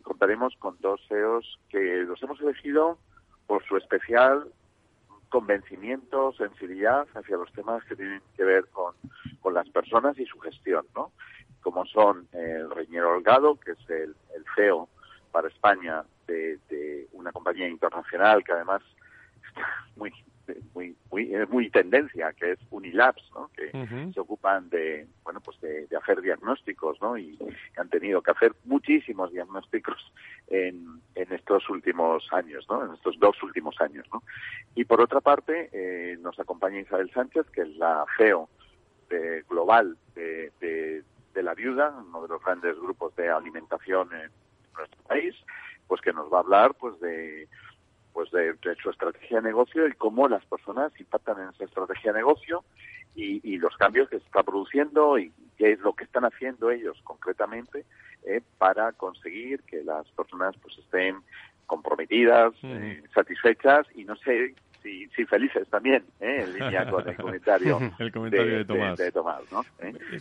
contaremos 0.01 0.55
con 0.59 0.77
dos 0.81 1.01
CEOs 1.09 1.59
que 1.69 1.79
los 2.07 2.23
hemos 2.23 2.41
elegido 2.41 2.99
por 3.47 3.65
su 3.65 3.77
especial 3.77 4.47
convencimiento, 5.31 6.33
sensibilidad 6.33 7.07
hacia 7.15 7.37
los 7.37 7.51
temas 7.53 7.83
que 7.85 7.97
tienen 7.97 8.21
que 8.37 8.45
ver 8.45 8.67
con, 8.69 8.95
con 9.41 9.55
las 9.55 9.69
personas 9.71 10.19
y 10.19 10.27
su 10.27 10.39
gestión, 10.41 10.87
¿no? 10.95 11.13
Como 11.63 11.87
son 11.87 12.29
el 12.33 12.71
Reñero 12.71 13.11
Holgado, 13.11 13.59
que 13.59 13.73
es 13.73 13.91
el, 13.91 14.15
el 14.35 14.45
CEO 14.55 14.89
para 15.33 15.49
España 15.49 16.05
de, 16.27 16.59
de, 16.69 17.09
una 17.13 17.33
compañía 17.33 17.69
internacional 17.69 18.43
que 18.45 18.53
además 18.53 18.83
está 19.49 19.67
muy 19.97 20.13
muy 20.75 20.97
muy 21.11 21.33
muy 21.49 21.71
tendencia 21.71 22.33
que 22.33 22.53
es 22.53 22.59
Unilabs 22.71 23.23
¿no? 23.35 23.51
que 23.57 23.71
se 24.13 24.21
ocupan 24.21 24.69
de 24.71 25.07
bueno 25.23 25.41
pues 25.41 25.61
de, 25.61 25.87
hacer 25.97 26.21
diagnósticos 26.21 27.01
no 27.01 27.17
y 27.17 27.39
han 27.77 27.89
tenido 27.89 28.23
que 28.23 28.31
hacer 28.31 28.53
muchísimos 28.65 29.33
diagnósticos 29.33 30.13
en, 30.49 31.01
en 31.15 31.33
estos 31.33 31.69
últimos 31.69 32.27
años 32.33 32.67
no 32.69 32.85
en 32.85 32.95
estos 32.95 33.19
dos 33.19 33.43
últimos 33.43 33.81
años 33.81 34.07
no 34.13 34.23
y 34.75 34.85
por 34.85 35.01
otra 35.01 35.21
parte 35.21 35.71
eh, 35.73 36.17
nos 36.21 36.39
acompaña 36.39 36.81
Isabel 36.81 37.11
Sánchez 37.13 37.47
que 37.51 37.63
es 37.63 37.77
la 37.77 38.05
CEO 38.17 38.49
de, 39.09 39.43
global 39.49 39.97
de, 40.15 40.53
de, 40.61 41.03
de 41.35 41.43
la 41.43 41.55
viuda 41.55 41.95
uno 42.07 42.23
de 42.23 42.29
los 42.29 42.45
grandes 42.45 42.79
grupos 42.79 43.15
de 43.17 43.29
alimentación 43.29 44.09
en 44.15 44.31
nuestro 44.77 45.03
país 45.05 45.35
pues 45.87 46.01
que 46.01 46.13
nos 46.13 46.33
va 46.33 46.39
a 46.39 46.41
hablar 46.41 46.75
pues 46.75 46.99
de 47.01 47.49
pues 48.13 48.31
de, 48.31 48.55
su 48.83 48.91
estrategia 48.91 49.39
de 49.39 49.49
negocio 49.49 49.87
y 49.87 49.93
cómo 49.93 50.29
las 50.29 50.45
personas 50.47 50.93
impactan 50.99 51.41
en 51.41 51.49
esa 51.51 51.65
estrategia 51.65 52.13
de 52.13 52.19
negocio 52.19 52.65
y, 53.15 53.59
los 53.59 53.77
cambios 53.77 54.09
que 54.09 54.19
se 54.19 54.25
está 54.25 54.43
produciendo 54.43 55.19
y 55.19 55.33
qué 55.59 55.73
es 55.73 55.81
lo 55.81 55.93
que 55.93 56.05
están 56.05 56.25
haciendo 56.25 56.71
ellos 56.71 56.99
concretamente 57.05 57.85
eh, 58.25 58.41
para 58.57 58.93
conseguir 58.93 59.63
que 59.65 59.85
las 59.85 60.07
personas 60.13 60.55
pues 60.63 60.79
estén 60.79 61.17
comprometidas, 61.67 62.55
eh, 62.63 63.03
satisfechas 63.15 63.87
y 63.95 64.05
no 64.05 64.17
sé 64.17 64.55
si, 64.83 65.07
si 65.09 65.27
felices 65.27 65.69
también, 65.69 66.05
¿eh? 66.21 66.45
en 66.45 66.55
línea 66.55 66.87
con 66.91 67.07
el 67.07 67.17
comentario, 67.17 67.79
el 67.99 68.11
comentario 68.11 68.59
de, 68.59 68.65
Tomás. 68.65 68.99
de, 68.99 69.13
Tomás 69.13 69.53
¿no? 69.53 69.63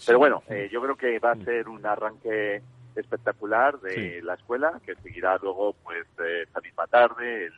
Pero 0.06 0.20
bueno, 0.20 0.44
yo 0.70 0.82
creo 0.82 0.96
que 0.98 1.20
va 1.20 1.32
a 1.32 1.38
ser 1.38 1.70
un 1.70 1.86
arranque 1.86 2.62
espectacular 2.96 3.80
de 3.80 4.22
la 4.22 4.34
escuela 4.34 4.80
que 4.86 4.96
seguirá 4.96 5.38
luego 5.42 5.74
pues 5.84 6.06
esta 6.44 6.60
misma 6.60 6.88
tarde, 6.88 7.46
el, 7.46 7.54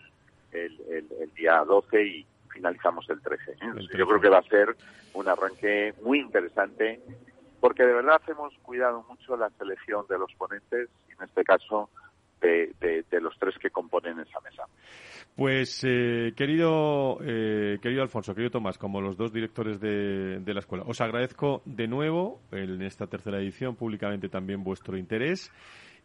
el, 0.52 1.08
el, 1.20 1.34
día 1.34 1.64
12 1.66 2.04
y 2.04 2.26
finalizamos 2.50 3.10
el 3.10 3.22
13. 3.22 3.56
Yo 3.98 4.08
creo 4.08 4.22
que 4.22 4.30
va 4.30 4.40
a 4.40 4.44
ser 4.44 4.76
un 5.14 5.28
arranque 5.28 5.94
muy 6.04 6.20
interesante 6.20 7.00
porque 7.60 7.84
de 7.84 7.94
verdad 7.94 8.22
hemos 8.28 8.54
cuidado 8.64 9.06
mucho 9.08 9.38
la 9.38 9.50
selección 9.52 10.06
de 10.10 10.18
los 10.18 10.34
ponentes 10.34 10.90
y 11.08 11.12
en 11.14 11.24
este 11.24 11.44
caso 11.44 11.90
de, 12.42 12.74
de, 12.80 13.22
los 13.22 13.38
tres 13.38 13.56
que 13.60 13.70
componen 13.70 14.20
esa 14.20 14.40
mesa. 14.42 14.64
Pues 15.36 15.84
eh, 15.84 16.34
querido 16.36 17.20
eh, 17.22 17.78
querido 17.82 18.02
Alfonso, 18.02 18.34
querido 18.34 18.50
Tomás, 18.50 18.80
como 18.80 19.00
los 19.00 19.16
dos 19.16 19.32
directores 19.32 19.80
de, 19.80 20.40
de 20.40 20.54
la 20.54 20.60
escuela, 20.60 20.84
os 20.88 21.00
agradezco 21.02 21.62
de 21.66 21.88
nuevo 21.88 22.42
en 22.52 22.82
esta 22.82 23.06
tercera 23.06 23.38
edición 23.38 23.76
públicamente 23.76 24.28
también 24.28 24.64
vuestro 24.64 24.98
interés 24.98 25.52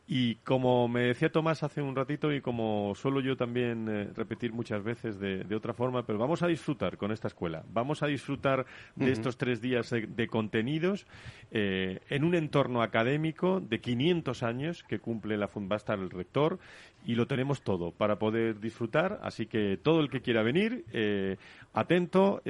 y 0.09 0.37
como 0.37 0.87
me 0.87 1.01
decía 1.01 1.33
Tomás 1.33 1.65
hace 1.65 1.83
un 1.83 1.97
ratito 1.97 2.33
y 2.33 2.41
como 2.41 2.95
suelo 2.95 3.21
yo 3.21 3.37
también 3.37 3.89
eh, 3.89 4.09
repetir 4.15 4.53
muchas 4.53 4.85
veces 4.85 5.19
de, 5.19 5.45
otra 5.57 5.75
forma, 5.75 6.07
pero 6.07 6.19
vamos 6.19 6.43
a 6.43 6.47
disfrutar 6.47 6.97
con 6.97 7.11
esta 7.11 7.29
escuela, 7.29 7.65
vamos 7.73 8.03
a 8.03 8.07
disfrutar 8.07 8.67
de 8.95 9.11
estos 9.11 9.37
tres 9.37 9.61
días 9.61 9.91
de, 9.91 10.29
contenidos 10.29 11.07
eh, 11.51 12.01
en 12.09 12.25
un 12.25 12.35
entorno 12.35 12.83
académico 12.83 13.61
de 13.61 13.81
500 13.81 14.43
años 14.43 14.85
que 14.85 15.01
cumple 15.01 15.37
la 15.37 15.49
Fundbastar 15.49 15.99
el 15.99 16.11
rector 16.11 16.59
y 17.05 17.15
lo 17.15 17.27
tenemos 17.27 17.63
todo 17.63 17.93
para 17.93 18.19
poder 18.19 18.59
disfrutar, 18.59 19.21
así 19.23 19.47
que 19.47 19.79
todo 19.81 20.01
el 20.01 20.11
que 20.11 20.21
quiera 20.21 20.43
venir, 20.43 20.85
eh, 20.93 21.37
atento 21.73 22.43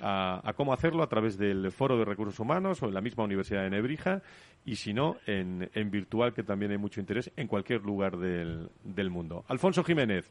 a, 0.00 0.40
a, 0.42 0.52
cómo 0.54 0.72
hacerlo 0.72 1.02
a 1.02 1.08
través 1.08 1.36
del 1.36 1.70
Foro 1.70 1.98
de 1.98 2.04
Recursos 2.04 2.38
Humanos 2.40 2.82
o 2.82 2.86
en 2.86 2.94
la 2.94 3.00
misma 3.00 3.24
Universidad 3.24 3.62
de 3.62 3.70
Nebrija 3.70 4.22
y 4.64 4.76
si 4.76 4.94
no, 4.94 5.16
en, 5.26 5.68
en 5.74 5.90
virtual, 5.90 6.32
que 6.32 6.42
también 6.42 6.72
hay 6.72 6.78
mucho 6.78 7.00
interés 7.00 7.30
en 7.36 7.46
cualquier 7.46 7.82
lugar 7.82 8.16
del, 8.16 8.70
del 8.82 9.10
mundo. 9.10 9.44
Alfonso 9.48 9.84
Jiménez. 9.84 10.30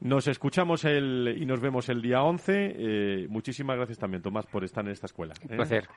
Nos 0.00 0.28
escuchamos 0.28 0.84
el, 0.84 1.36
y 1.40 1.44
nos 1.44 1.60
vemos 1.60 1.88
el 1.88 2.00
día 2.00 2.22
11. 2.22 2.74
Eh, 2.78 3.26
muchísimas 3.28 3.76
gracias 3.76 3.98
también, 3.98 4.22
Tomás, 4.22 4.46
por 4.46 4.62
estar 4.62 4.84
en 4.84 4.92
esta 4.92 5.06
escuela. 5.06 5.34
Un 5.44 5.52
¿eh? 5.52 5.56
placer. 5.56 5.88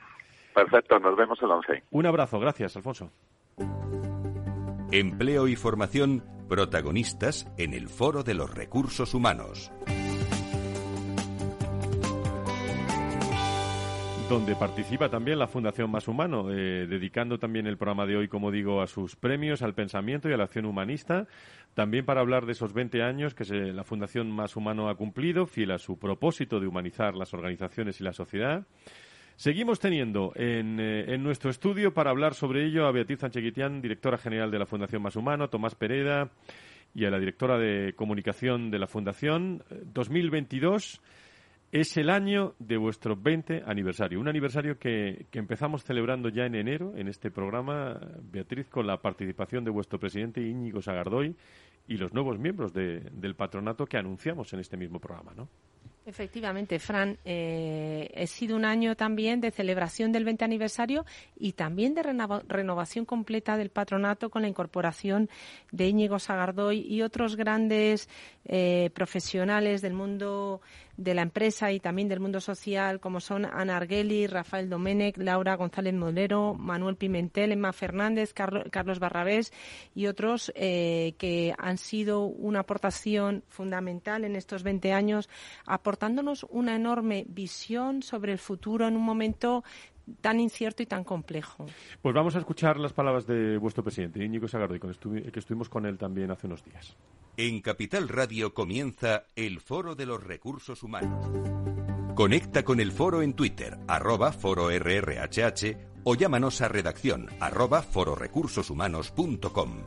Perfecto, 0.53 0.99
nos 0.99 1.15
vemos 1.15 1.39
el 1.41 1.51
11. 1.51 1.83
Un 1.91 2.05
abrazo, 2.07 2.39
gracias, 2.39 2.75
Alfonso. 2.75 3.11
Empleo 4.91 5.47
y 5.47 5.55
formación 5.55 6.23
protagonistas 6.51 7.47
en 7.57 7.73
el 7.73 7.87
Foro 7.87 8.23
de 8.23 8.33
los 8.33 8.53
Recursos 8.53 9.13
Humanos. 9.13 9.71
donde 14.27 14.55
participa 14.55 15.09
también 15.09 15.39
la 15.39 15.47
Fundación 15.47 15.91
Más 15.91 16.07
Humano, 16.07 16.51
eh, 16.51 16.87
dedicando 16.87 17.37
también 17.37 17.67
el 17.67 17.75
programa 17.77 18.05
de 18.05 18.15
hoy, 18.15 18.29
como 18.29 18.49
digo, 18.49 18.81
a 18.81 18.87
sus 18.87 19.17
premios, 19.17 19.61
al 19.61 19.73
pensamiento 19.73 20.29
y 20.29 20.33
a 20.33 20.37
la 20.37 20.45
acción 20.45 20.65
humanista, 20.65 21.27
también 21.73 22.05
para 22.05 22.21
hablar 22.21 22.45
de 22.45 22.53
esos 22.53 22.71
20 22.71 23.03
años 23.03 23.33
que 23.33 23.43
la 23.43 23.83
Fundación 23.83 24.31
Más 24.31 24.55
Humano 24.55 24.87
ha 24.87 24.95
cumplido, 24.95 25.47
fiel 25.47 25.71
a 25.71 25.79
su 25.79 25.99
propósito 25.99 26.61
de 26.61 26.67
humanizar 26.67 27.13
las 27.13 27.33
organizaciones 27.33 27.99
y 27.99 28.05
la 28.05 28.13
sociedad. 28.13 28.65
Seguimos 29.41 29.79
teniendo 29.79 30.33
en, 30.35 30.79
eh, 30.79 31.15
en 31.15 31.23
nuestro 31.23 31.49
estudio 31.49 31.95
para 31.95 32.11
hablar 32.11 32.35
sobre 32.35 32.63
ello 32.63 32.85
a 32.85 32.91
Beatriz 32.91 33.21
Sancheguitián, 33.21 33.81
directora 33.81 34.19
general 34.19 34.51
de 34.51 34.59
la 34.59 34.67
Fundación 34.67 35.01
Más 35.01 35.15
Humano, 35.15 35.49
Tomás 35.49 35.73
Pereda 35.73 36.29
y 36.93 37.05
a 37.05 37.09
la 37.09 37.17
directora 37.17 37.57
de 37.57 37.93
comunicación 37.95 38.69
de 38.69 38.77
la 38.77 38.85
Fundación. 38.85 39.63
2022 39.95 41.01
es 41.71 41.97
el 41.97 42.11
año 42.11 42.53
de 42.59 42.77
vuestro 42.77 43.15
20 43.15 43.63
aniversario, 43.65 44.19
un 44.19 44.27
aniversario 44.27 44.77
que, 44.77 45.25
empezamos 45.31 45.83
celebrando 45.83 46.29
ya 46.29 46.45
en 46.45 46.53
enero 46.53 46.93
en 46.95 47.07
este 47.07 47.31
programa, 47.31 47.99
Beatriz, 48.21 48.69
con 48.69 48.85
la 48.85 49.01
participación 49.01 49.63
de 49.63 49.71
vuestro 49.71 49.99
presidente 49.99 50.39
Íñigo 50.39 50.83
Sagardoy 50.83 51.35
y 51.87 51.97
los 51.97 52.13
nuevos 52.13 52.37
miembros 52.37 52.73
del 52.73 53.33
patronato 53.35 53.87
que 53.87 53.97
anunciamos 53.97 54.53
en 54.53 54.59
este 54.59 54.77
mismo 54.77 54.99
programa, 54.99 55.33
¿no? 55.35 55.49
Efectivamente, 56.03 56.79
Fran, 56.79 57.19
eh, 57.25 58.11
ha 58.17 58.25
sido 58.25 58.55
un 58.55 58.65
año 58.65 58.95
también 58.95 59.39
de 59.39 59.51
celebración 59.51 60.11
del 60.11 60.25
20 60.25 60.43
aniversario 60.43 61.05
y 61.37 61.53
también 61.53 61.93
de 61.93 62.01
renovación 62.01 63.05
completa 63.05 63.55
del 63.55 63.69
patronato 63.69 64.31
con 64.31 64.41
la 64.41 64.47
incorporación 64.47 65.29
de 65.71 65.89
Íñigo 65.89 66.17
Sagardoy 66.17 66.79
y 66.79 67.03
otros 67.03 67.35
grandes 67.35 68.09
eh, 68.45 68.89
profesionales 68.95 69.83
del 69.83 69.93
mundo 69.93 70.61
de 71.03 71.13
la 71.13 71.21
empresa 71.21 71.71
y 71.71 71.79
también 71.79 72.07
del 72.07 72.19
mundo 72.19 72.39
social, 72.39 72.99
como 72.99 73.19
son 73.19 73.45
Ana 73.45 73.77
Argueli, 73.77 74.27
Rafael 74.27 74.69
Domenech, 74.69 75.17
Laura 75.17 75.55
González 75.55 75.93
Molero, 75.93 76.53
Manuel 76.53 76.95
Pimentel, 76.95 77.51
Emma 77.51 77.73
Fernández, 77.73 78.33
Carlos 78.33 78.99
Barrabés 78.99 79.51
y 79.95 80.07
otros 80.07 80.51
eh, 80.55 81.13
que 81.17 81.53
han 81.57 81.77
sido 81.77 82.25
una 82.25 82.61
aportación 82.61 83.43
fundamental 83.47 84.23
en 84.23 84.35
estos 84.35 84.63
20 84.63 84.93
años, 84.93 85.29
aportándonos 85.65 86.45
una 86.49 86.75
enorme 86.75 87.25
visión 87.27 88.03
sobre 88.03 88.31
el 88.31 88.39
futuro 88.39 88.87
en 88.87 88.95
un 88.95 89.03
momento 89.03 89.63
tan 90.19 90.39
incierto 90.39 90.83
y 90.83 90.85
tan 90.85 91.03
complejo. 91.03 91.65
Pues 92.01 92.15
vamos 92.15 92.35
a 92.35 92.39
escuchar 92.39 92.77
las 92.77 92.93
palabras 92.93 93.25
de 93.27 93.57
vuestro 93.57 93.83
presidente, 93.83 94.23
Íñigo 94.23 94.47
Sagardoy, 94.47 94.79
que 94.79 95.39
estuvimos 95.39 95.69
con 95.69 95.85
él 95.85 95.97
también 95.97 96.31
hace 96.31 96.47
unos 96.47 96.63
días. 96.63 96.95
En 97.37 97.61
Capital 97.61 98.09
Radio 98.09 98.53
comienza 98.53 99.23
el 99.35 99.61
Foro 99.61 99.95
de 99.95 100.05
los 100.05 100.23
Recursos 100.23 100.83
Humanos. 100.83 101.25
Conecta 102.15 102.63
con 102.63 102.79
el 102.79 102.91
foro 102.91 103.21
en 103.21 103.33
Twitter, 103.33 103.77
arroba 103.87 104.31
foro 104.33 104.69
RRHH, 104.69 105.77
o 106.03 106.15
llámanos 106.15 106.61
a 106.61 106.67
redacción, 106.67 107.29
arroba 107.39 107.81
fororecursoshumanos.com. 107.81 109.77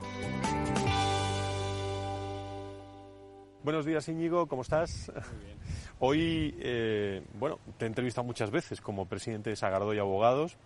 Buenos 3.64 3.86
días, 3.86 4.06
Íñigo, 4.10 4.46
¿cómo 4.46 4.60
estás? 4.60 5.10
Muy 5.32 5.44
bien. 5.46 5.56
Hoy, 5.98 6.54
eh, 6.58 7.22
bueno, 7.38 7.58
te 7.78 7.86
he 7.86 7.88
entrevistado 7.88 8.22
muchas 8.22 8.50
veces 8.50 8.78
como 8.82 9.06
presidente 9.06 9.48
de 9.48 9.56
Sagardoy 9.56 9.98
Abogados. 9.98 10.58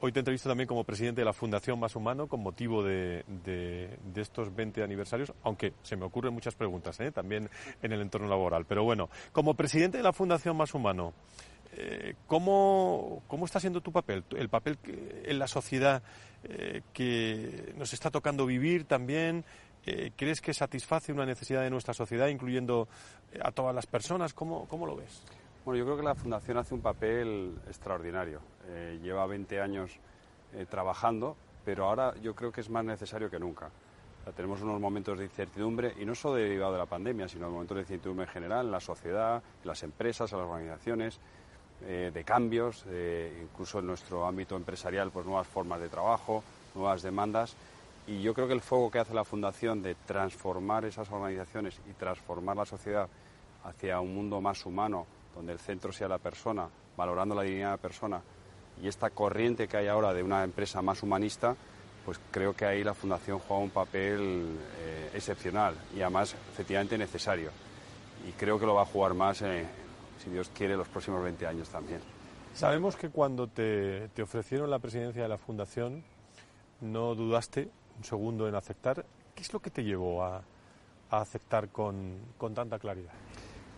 Hoy 0.00 0.12
te 0.12 0.20
entrevisto 0.20 0.48
también 0.48 0.66
como 0.66 0.82
presidente 0.82 1.20
de 1.20 1.26
la 1.26 1.34
Fundación 1.34 1.78
Más 1.78 1.94
Humano 1.94 2.28
con 2.28 2.40
motivo 2.40 2.82
de, 2.82 3.22
estos 4.16 4.56
20 4.56 4.82
aniversarios, 4.82 5.34
aunque 5.42 5.74
se 5.82 5.94
me 5.94 6.06
ocurren 6.06 6.32
muchas 6.32 6.54
preguntas 6.54 6.98
¿eh? 7.00 7.12
también 7.12 7.50
en 7.82 7.92
el 7.92 8.00
entorno 8.00 8.26
laboral. 8.28 8.64
Pero 8.64 8.82
bueno, 8.82 9.10
como 9.32 9.52
presidente 9.52 9.98
de 9.98 10.02
la 10.02 10.14
Fundación 10.14 10.56
Más 10.56 10.72
Humano, 10.72 11.12
eh, 11.74 12.14
¿cómo, 12.26 13.22
está 13.44 13.60
siendo 13.60 13.82
tu 13.82 13.92
papel? 13.92 14.24
El 14.34 14.48
papel 14.48 14.78
en 14.86 15.38
la 15.38 15.46
sociedad 15.46 16.02
que 16.94 17.72
nos 17.76 17.92
está 17.92 18.10
tocando 18.10 18.46
vivir 18.46 18.84
también, 18.84 19.44
¿crees 20.16 20.40
que 20.40 20.54
satisface 20.54 21.12
una 21.12 21.26
necesidad 21.26 21.62
de 21.62 21.70
nuestra 21.70 21.94
sociedad, 21.94 22.28
incluyendo 22.28 22.88
eh, 23.32 23.40
a 23.42 23.52
todas 23.52 23.74
las 23.74 23.86
personas? 23.86 24.34
¿Cómo, 24.34 24.66
¿Cómo, 24.68 24.86
lo 24.86 24.96
ves? 24.96 25.22
Bueno, 25.64 25.78
yo 25.78 25.84
creo 25.84 25.96
que 25.96 26.02
la 26.02 26.14
Fundación 26.14 26.58
hace 26.58 26.74
un 26.74 26.80
papel 26.80 27.56
extraordinario. 27.66 28.40
Eh, 28.68 28.98
lleva 29.02 29.26
20 29.26 29.60
años 29.60 29.90
trabajando, 30.68 31.34
pero 31.64 31.86
ahora 31.86 32.12
yo 32.20 32.34
creo 32.34 32.52
que 32.52 32.60
es 32.60 32.68
más 32.68 32.84
necesario 32.84 33.30
que 33.30 33.38
nunca. 33.38 33.70
tenemos 34.36 34.60
unos 34.60 34.78
momentos 34.78 35.18
de 35.18 35.24
incertidumbre, 35.24 35.94
y 35.98 36.04
no 36.04 36.14
solo 36.14 36.34
derivado 36.34 36.72
de 36.72 36.78
la 36.78 36.84
pandemia, 36.84 37.26
sino 37.26 37.48
momentos 37.48 37.76
de 37.76 37.80
incertidumbre 37.80 38.26
en 38.26 38.32
general, 38.32 38.66
en 38.66 38.72
la 38.72 38.80
sociedad, 38.80 39.36
en 39.62 39.66
las 39.66 39.82
empresas, 39.82 40.30
en 40.30 40.38
las 40.38 40.46
organizaciones, 40.46 41.18
de 41.80 42.22
cambios, 42.22 42.84
incluso 43.42 43.78
en 43.78 43.86
nuestro 43.86 44.26
ámbito 44.26 44.56
empresarial, 44.56 45.10
pues 45.10 45.24
nuevas 45.24 45.46
formas 45.46 45.80
de 45.80 45.88
trabajo, 45.88 46.44
nuevas 46.74 47.00
demandas. 47.00 47.56
Y 48.06 48.20
yo 48.20 48.34
creo 48.34 48.48
que 48.48 48.54
el 48.54 48.60
foco 48.60 48.90
que 48.90 48.98
hace 48.98 49.14
la 49.14 49.24
Fundación 49.24 49.82
de 49.82 49.94
transformar 49.94 50.84
esas 50.84 51.10
organizaciones 51.10 51.80
y 51.88 51.92
transformar 51.92 52.56
la 52.56 52.66
sociedad 52.66 53.08
hacia 53.64 54.00
un 54.00 54.14
mundo 54.14 54.40
más 54.40 54.66
humano, 54.66 55.06
donde 55.34 55.52
el 55.52 55.60
centro 55.60 55.92
sea 55.92 56.08
la 56.08 56.18
persona, 56.18 56.68
valorando 56.96 57.34
la 57.34 57.42
dignidad 57.42 57.68
de 57.68 57.76
la 57.76 57.82
persona, 57.82 58.22
y 58.82 58.88
esta 58.88 59.10
corriente 59.10 59.68
que 59.68 59.76
hay 59.76 59.86
ahora 59.86 60.12
de 60.12 60.22
una 60.22 60.42
empresa 60.42 60.82
más 60.82 61.02
humanista, 61.02 61.54
pues 62.04 62.18
creo 62.32 62.54
que 62.54 62.64
ahí 62.64 62.82
la 62.82 62.94
Fundación 62.94 63.38
juega 63.38 63.62
un 63.62 63.70
papel 63.70 64.58
eh, 64.80 65.10
excepcional 65.14 65.76
y 65.94 66.00
además 66.00 66.34
efectivamente 66.52 66.98
necesario. 66.98 67.50
Y 68.26 68.32
creo 68.32 68.58
que 68.58 68.66
lo 68.66 68.74
va 68.74 68.82
a 68.82 68.86
jugar 68.86 69.14
más, 69.14 69.42
eh, 69.42 69.64
si 70.22 70.30
Dios 70.30 70.50
quiere, 70.52 70.76
los 70.76 70.88
próximos 70.88 71.22
20 71.22 71.46
años 71.46 71.68
también. 71.68 72.00
Sabemos 72.54 72.96
que 72.96 73.10
cuando 73.10 73.46
te, 73.46 74.08
te 74.08 74.22
ofrecieron 74.22 74.68
la 74.70 74.80
presidencia 74.80 75.22
de 75.22 75.28
la 75.28 75.38
Fundación, 75.38 76.02
no 76.80 77.14
dudaste 77.14 77.70
un 78.02 78.04
segundo 78.04 78.48
en 78.48 78.54
aceptar. 78.56 79.04
¿Qué 79.32 79.42
es 79.42 79.52
lo 79.52 79.60
que 79.60 79.70
te 79.70 79.84
llevó 79.84 80.24
a, 80.24 80.42
aceptar 81.10 81.68
con, 81.68 82.18
tanta 82.54 82.78
claridad? 82.78 83.12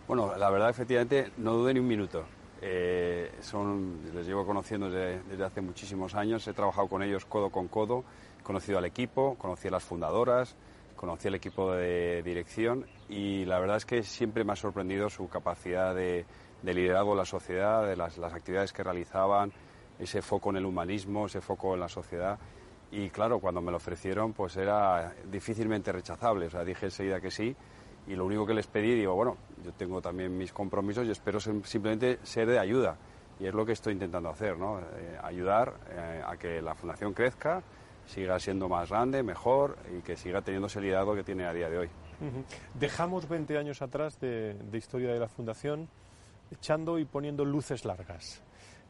Bueno, 0.07 0.35
la 0.35 0.49
verdad, 0.49 0.69
efectivamente, 0.69 1.31
no 1.37 1.53
dudé 1.53 1.73
ni 1.75 1.79
un 1.79 1.87
minuto. 1.87 2.23
Eh, 2.61 3.31
son, 3.41 4.01
les 4.15 4.25
llevo 4.25 4.45
conociendo 4.45 4.89
desde, 4.89 5.43
hace 5.43 5.61
muchísimos 5.61 6.15
años, 6.15 6.47
he 6.47 6.53
trabajado 6.53 6.87
con 6.87 7.03
ellos 7.03 7.25
codo 7.25 7.51
con 7.51 7.67
codo, 7.67 8.03
conocido 8.41 8.79
al 8.79 8.85
equipo, 8.85 9.35
conocí 9.35 9.67
a 9.67 9.71
las 9.71 9.83
fundadoras, 9.83 10.55
conocí 10.95 11.27
al 11.27 11.35
equipo 11.35 11.73
de 11.73 12.23
dirección 12.23 12.87
y 13.09 13.45
la 13.45 13.59
verdad 13.59 13.77
es 13.77 13.85
que 13.85 14.01
siempre 14.01 14.43
me 14.43 14.53
ha 14.53 14.55
sorprendido 14.55 15.09
su 15.09 15.27
capacidad 15.27 15.93
de, 15.93 16.25
liderazgo 16.63 17.11
en 17.11 17.17
la 17.17 17.25
sociedad, 17.25 17.85
de 17.85 17.95
las, 17.95 18.17
actividades 18.17 18.73
que 18.73 18.81
realizaban, 18.81 19.51
ese 19.99 20.21
foco 20.21 20.49
en 20.49 20.57
el 20.57 20.65
humanismo, 20.65 21.27
ese 21.27 21.41
foco 21.41 21.75
en 21.75 21.81
la 21.81 21.89
sociedad. 21.89 22.39
Y 22.95 23.09
claro, 23.09 23.39
cuando 23.39 23.59
me 23.59 23.71
lo 23.71 23.77
ofrecieron, 23.77 24.31
pues 24.31 24.55
era 24.55 25.13
difícilmente 25.29 25.91
rechazable. 25.91 26.45
O 26.45 26.49
sea, 26.49 26.63
dije 26.63 26.85
enseguida 26.85 27.19
que 27.19 27.29
sí. 27.29 27.53
Y 28.07 28.15
lo 28.15 28.25
único 28.25 28.45
que 28.45 28.53
les 28.53 28.67
pedí, 28.67 28.95
digo, 28.95 29.13
bueno, 29.15 29.35
yo 29.65 29.73
tengo 29.73 30.01
también 30.01 30.37
mis 30.37 30.53
compromisos 30.53 31.05
y 31.05 31.11
espero 31.11 31.41
simplemente 31.41 32.19
ser 32.23 32.47
de 32.47 32.57
ayuda. 32.57 32.95
Y 33.37 33.47
es 33.47 33.53
lo 33.53 33.65
que 33.65 33.73
estoy 33.73 33.93
intentando 33.93 34.29
hacer, 34.29 34.57
¿no? 34.57 34.79
Eh, 34.79 35.19
ayudar 35.21 35.73
eh, 35.89 36.23
a 36.25 36.37
que 36.37 36.61
la 36.61 36.73
fundación 36.73 37.13
crezca, 37.13 37.61
siga 38.05 38.39
siendo 38.39 38.69
más 38.69 38.89
grande, 38.89 39.23
mejor 39.23 39.77
y 39.97 40.01
que 40.01 40.15
siga 40.15 40.41
teniendo 40.41 40.67
ese 40.67 40.79
liderazgo 40.79 41.15
que 41.15 41.23
tiene 41.23 41.45
a 41.45 41.51
día 41.51 41.69
de 41.69 41.79
hoy. 41.79 41.89
Dejamos 42.75 43.27
20 43.27 43.57
años 43.57 43.81
atrás 43.81 44.21
de, 44.21 44.55
historia 44.71 45.11
de 45.11 45.19
la 45.19 45.27
Fundación, 45.27 45.89
echando 46.49 46.97
y 46.97 47.03
poniendo 47.03 47.43
luces 47.43 47.83
largas. 47.83 48.41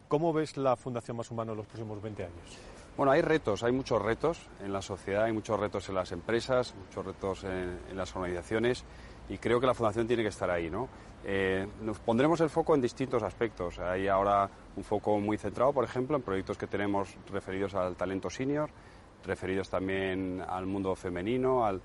¿Cómo 0.07 0.31
ves 0.31 0.57
la 0.57 0.75
Fundación 0.75 1.17
Más 1.17 1.31
Humano 1.31 1.53
en 1.53 1.57
los 1.57 1.65
próximos 1.65 1.99
20 2.03 2.23
años? 2.23 2.74
Bueno, 2.97 3.11
hay 3.11 3.21
retos, 3.21 3.61
hay 3.63 3.73
muchos 3.73 4.01
retos 4.01 4.49
en 4.63 4.71
la 4.71 4.81
sociedad, 4.81 5.25
hay 5.25 5.33
muchos 5.33 5.59
retos 5.59 5.89
en 5.89 5.95
las 5.95 6.13
empresas, 6.13 6.73
muchos 6.75 7.05
retos 7.05 7.43
en, 7.43 7.77
las 7.93 8.15
organizaciones 8.15 8.85
y 9.27 9.37
creo 9.37 9.59
que 9.59 9.67
la 9.67 9.73
Fundación 9.73 10.07
tiene 10.07 10.23
que 10.23 10.29
estar 10.29 10.49
ahí, 10.49 10.69
¿no? 10.69 10.87
Eh, 11.25 11.67
nos 11.81 11.99
pondremos 11.99 12.39
el 12.39 12.49
foco 12.49 12.73
en 12.73 12.79
distintos 12.79 13.21
aspectos. 13.21 13.79
Hay 13.79 14.07
ahora 14.07 14.49
un 14.77 14.83
foco 14.85 15.19
muy 15.19 15.37
centrado, 15.37 15.73
por 15.73 15.83
ejemplo, 15.83 16.15
en 16.15 16.23
proyectos 16.23 16.57
que 16.57 16.67
tenemos 16.67 17.17
referidos 17.33 17.75
al 17.75 17.97
talento 17.97 18.29
senior, 18.29 18.69
referidos 19.25 19.69
también 19.69 20.41
al 20.47 20.65
mundo 20.65 20.95
femenino, 20.95 21.65
al, 21.65 21.81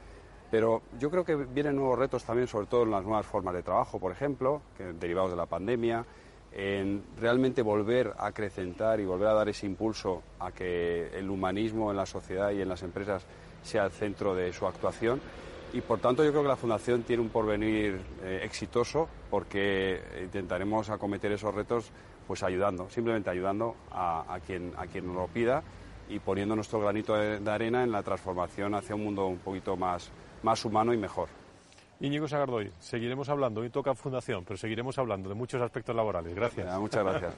pero 0.49 0.83
yo 1.01 1.11
creo 1.11 1.25
que 1.25 1.35
vienen 1.35 1.75
nuevos 1.75 1.99
retos 1.99 2.23
también, 2.23 2.47
sobre 2.47 2.69
todo 2.69 2.85
en 2.85 2.93
las 2.93 3.03
nuevas 3.03 3.27
formas 3.27 3.55
de 3.55 3.65
trabajo, 3.65 3.99
por 3.99 4.13
ejemplo, 4.13 4.63
derivados 5.01 5.33
de 5.33 5.37
la 5.37 5.47
pandemia, 5.47 6.07
en 6.53 7.03
realmente 7.19 7.63
volver 7.63 8.15
a 8.19 8.27
acrecentar 8.27 9.01
y 9.01 9.05
volver 9.05 9.29
a 9.29 9.35
dar 9.35 9.49
ese 9.49 9.67
impulso 9.67 10.23
a 10.39 10.51
que 10.51 11.09
el 11.17 11.31
humanismo 11.31 11.91
en 11.91 11.97
la 11.97 12.07
sociedad 12.07 12.51
y 12.51 12.61
en 12.61 12.69
las 12.69 12.83
empresas 12.83 13.25
sea 13.63 13.85
el 13.85 13.91
centro 13.91 14.35
de 14.35 14.53
su 14.53 14.67
actuación. 14.67 15.21
Y 15.73 15.81
por 15.83 16.01
tanto 16.01 16.25
yo 16.25 16.31
creo 16.31 16.43
que 16.43 16.49
la 16.49 16.57
Fundación 16.57 17.05
tiene 17.05 17.23
un 17.23 17.29
porvenir 17.29 18.01
eh, 18.25 18.41
exitoso 18.43 19.09
porque 19.31 20.01
intentaremos 20.21 20.91
acometer 20.91 21.31
esos 21.31 21.55
retos 21.55 21.93
pues 22.27 22.43
ayudando, 22.43 22.91
simplemente 22.91 23.31
ayudando 23.31 23.77
a, 23.91 24.39
quien, 24.47 24.73
a 24.77 24.87
quien 24.87 25.07
nos 25.07 25.17
lo 25.17 25.27
pida 25.29 25.63
y 26.09 26.19
poniendo 26.19 26.57
nuestro 26.57 26.81
granito 26.81 27.15
de 27.17 27.51
arena 27.51 27.85
en 27.85 27.93
la 27.93 28.03
transformación 28.03 28.75
hacia 28.75 28.95
un 28.95 29.05
mundo 29.05 29.27
un 29.27 29.39
poquito 29.39 29.77
más, 29.77 30.11
más 30.43 30.65
humano 30.65 30.93
y 30.93 30.97
mejor. 30.97 31.40
Íñigo 32.01 32.27
Sagardoy, 32.27 32.71
seguiremos 32.79 33.29
hablando, 33.29 33.61
hoy 33.61 33.69
toca 33.69 33.95
Fundación, 33.95 34.43
pero 34.45 34.57
seguiremos 34.57 34.97
hablando 34.99 35.29
de 35.29 35.35
muchos 35.35 35.61
aspectos 35.61 35.95
laborales. 35.95 36.35
Gracias. 36.35 36.79
muchas 36.79 37.05
gracias. 37.05 37.35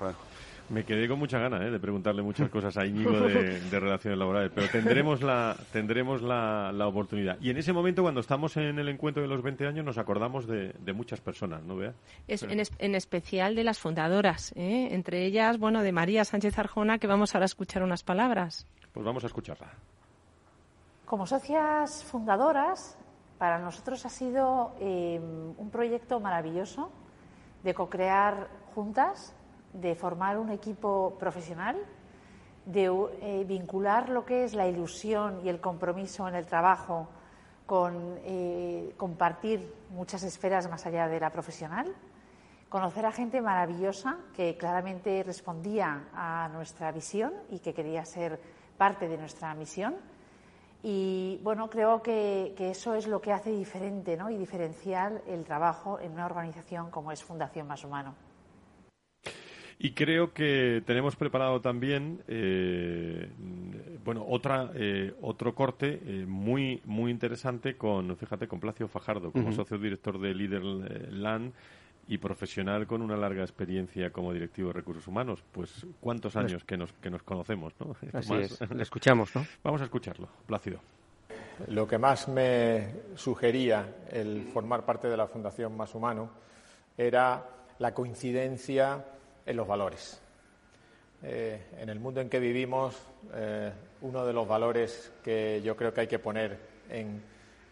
Me 0.69 0.85
quedé 0.85 1.09
con 1.09 1.19
mucha 1.19 1.41
ganas 1.41 1.63
¿eh? 1.63 1.71
de 1.71 1.81
preguntarle 1.81 2.23
muchas 2.23 2.49
cosas 2.49 2.77
a 2.77 2.87
Íñigo 2.87 3.11
de, 3.11 3.81
relaciones 3.81 4.17
laborales, 4.17 4.53
pero 4.55 4.69
tendremos 4.69 5.21
la 5.21 5.57
tendremos 5.73 6.23
la, 6.23 6.87
oportunidad. 6.87 7.39
Y 7.41 7.51
en 7.51 7.57
ese 7.57 7.73
momento, 7.73 8.03
cuando 8.03 8.21
estamos 8.21 8.57
en 8.57 8.79
el 8.79 8.89
encuentro 8.89 9.21
de 9.21 9.29
los 9.29 9.43
20 9.43 9.67
años, 9.67 9.85
nos 9.85 9.99
acordamos 9.99 10.47
de, 10.47 10.73
muchas 10.95 11.21
personas, 11.21 11.65
¿no, 11.65 11.75
vea? 11.75 11.95
Es, 12.29 12.45
en, 12.45 12.95
especial 12.95 13.57
de 13.57 13.65
las 13.65 13.81
fundadoras, 13.81 14.53
¿eh? 14.55 14.91
entre 14.93 15.27
ellas, 15.27 15.59
bueno, 15.59 15.83
de 15.83 15.91
María 15.91 16.25
Sánchez 16.25 16.57
Arjona, 16.59 16.99
que 16.99 17.09
vamos 17.09 17.35
ahora 17.35 17.45
a 17.45 17.47
escuchar 17.47 17.83
unas 17.83 18.05
palabras. 18.05 18.67
Pues 18.93 19.05
vamos 19.05 19.25
a 19.25 19.27
escucharla. 19.27 19.73
Como 21.05 21.27
socias 21.27 22.05
fundadoras, 22.05 22.97
para 23.43 23.59
nosotros 23.59 24.07
ha 24.07 24.09
sido 24.09 24.73
eh, 24.79 25.19
un 25.21 25.69
proyecto 25.73 26.21
maravilloso 26.21 26.93
de 27.65 27.75
co-crear 27.75 28.47
juntas, 28.73 29.35
de 29.73 29.97
formar 29.97 30.39
un 30.39 30.51
equipo 30.51 31.17
profesional, 31.19 31.77
de 32.67 32.85
eh, 32.85 33.45
vincular 33.45 34.11
lo 34.11 34.25
que 34.25 34.45
es 34.45 34.55
la 34.55 34.69
ilusión 34.69 35.41
y 35.45 35.49
el 35.49 35.61
compromiso 35.61 36.29
en 36.29 36.37
el 36.37 36.47
trabajo 36.47 37.09
con 37.67 38.21
eh, 38.23 38.95
compartir 38.97 39.75
muchas 39.91 40.23
esferas 40.23 40.71
más 40.71 40.87
allá 40.87 41.09
de 41.09 41.19
la 41.19 41.31
profesional, 41.31 41.93
conocer 42.69 43.05
a 43.07 43.11
gente 43.11 43.41
maravillosa 43.41 44.19
que 44.37 44.57
claramente 44.57 45.21
respondía 45.25 46.05
a 46.15 46.49
nuestra 46.53 46.93
visión 46.93 47.33
y 47.51 47.59
que 47.59 47.75
quería 47.75 48.05
ser 48.05 48.39
parte 48.79 49.09
de 49.09 49.19
nuestra 49.19 49.53
misión 49.57 49.97
y 50.83 51.39
bueno, 51.43 51.71
creo 51.71 52.03
que, 52.03 52.55
eso 52.59 52.95
es 52.95 53.07
lo 53.07 53.21
que 53.21 53.33
hace 53.33 53.51
diferente 53.51 54.17
¿no? 54.17 54.31
y 54.31 54.37
diferencial 54.37 55.23
el 55.29 55.45
trabajo 55.45 56.01
en 56.01 56.13
una 56.13 56.27
organización 56.27 56.91
como 56.91 57.13
es 57.13 57.23
Fundación 57.23 57.67
Más 57.69 57.85
Humano. 57.85 58.15
Y 59.79 59.93
creo 59.93 60.33
que 60.33 60.83
tenemos 60.87 61.17
preparado 61.17 61.61
también, 61.61 62.23
eh, 62.29 63.29
bueno, 64.05 64.25
otra, 64.29 64.71
eh, 64.75 65.13
otro 65.21 65.55
corte 65.55 66.01
eh, 66.05 66.25
muy, 66.27 66.81
muy 66.85 67.11
interesante 67.11 67.77
con, 67.77 68.17
fíjate, 68.17 68.47
con 68.47 68.61
Placio 68.61 68.87
Fajardo, 68.87 69.33
como 69.33 69.51
socio 69.53 69.79
director 69.79 70.21
de 70.21 70.35
Leader 70.35 70.63
Land 70.63 71.53
y 72.09 72.19
profesional 72.19 72.87
con 72.87 73.03
una 73.03 73.17
larga 73.17 73.43
experiencia 73.43 74.11
como 74.11 74.33
directivo 74.33 74.69
de 74.69 74.75
recursos 74.75 75.07
humanos. 75.07 75.43
Pues 75.53 75.87
cuántos 76.01 76.37
años 76.37 76.65
que 76.65 76.77
nos, 76.77 76.93
que 76.95 77.11
nos 77.11 77.23
conocemos, 77.23 77.73
¿no? 77.79 77.95
Así 78.13 78.35
es. 78.35 78.61
Le 78.71 78.83
escuchamos, 78.83 79.35
¿no? 79.35 79.47
Vamos 79.63 79.81
a 79.81 79.85
escucharlo, 79.85 80.29
Plácido. 80.47 80.81
Lo 81.69 81.87
que 81.87 81.99
más 81.99 82.29
me 82.29 82.89
sugería 83.15 83.87
el 84.11 84.43
formar 84.53 84.85
parte 84.85 85.09
de 85.09 85.17
la 85.17 85.27
Fundación 85.27 85.77
Más 85.77 85.95
Humano 85.95 86.31
era 86.97 87.47
la 87.79 87.95
coincidencia 87.95 89.05
en 89.47 89.57
los 89.57 89.67
valores. 89.67 90.21
Eh, 91.23 91.67
en 91.79 91.89
el 91.89 92.01
mundo 92.01 92.21
en 92.21 92.29
que 92.29 92.41
vivimos, 92.41 92.97
eh, 93.35 93.73
uno 94.01 94.27
de 94.27 94.33
los 94.33 94.49
valores 94.49 95.13
que 95.23 95.63
yo 95.65 95.77
creo 95.77 95.95
que 95.95 96.01
hay 96.01 96.07
que 96.09 96.19
poner 96.19 96.59
en 96.91 97.23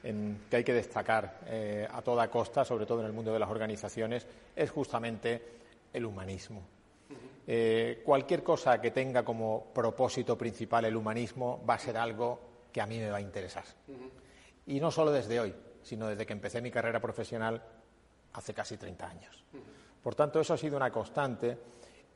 que 0.03 0.57
hay 0.57 0.64
que 0.64 0.72
destacar 0.72 1.40
eh, 1.46 1.86
a 1.90 2.01
toda 2.03 2.30
costa, 2.30 2.64
sobre 2.64 2.86
todo 2.86 3.01
en 3.01 3.07
el 3.07 3.12
mundo 3.12 3.32
de 3.32 3.38
las 3.38 3.51
organizaciones, 3.51 4.26
es 4.57 4.70
justamente 4.70 5.42
el 5.92 6.07
humanismo. 6.07 6.62
Eh, 7.46 8.03
cualquier 8.05 8.42
cosa 8.42 8.80
que 8.80 8.92
tenga 8.92 9.24
como 9.24 9.72
propósito 9.74 10.38
principal 10.38 10.84
el 10.84 10.96
humanismo 10.96 11.64
va 11.68 11.74
a 11.74 11.78
ser 11.78 11.96
algo 11.96 12.38
que 12.72 12.80
a 12.80 12.86
mí 12.86 12.98
me 12.98 13.11
va 13.11 13.18
a 13.18 13.20
interesar. 13.20 13.64
Y 14.66 14.78
no 14.78 14.90
solo 14.90 15.11
desde 15.11 15.40
hoy, 15.40 15.55
sino 15.82 16.07
desde 16.07 16.26
que 16.26 16.32
empecé 16.32 16.61
mi 16.61 16.70
carrera 16.70 17.01
profesional 17.01 17.61
hace 18.34 18.55
casi 18.55 18.76
30 18.76 19.09
años. 19.09 19.44
Por 20.03 20.14
tanto, 20.14 20.40
eso 20.40 20.55
ha 20.55 20.59
sido 20.59 20.76
una 20.76 20.90
constante 20.90 21.59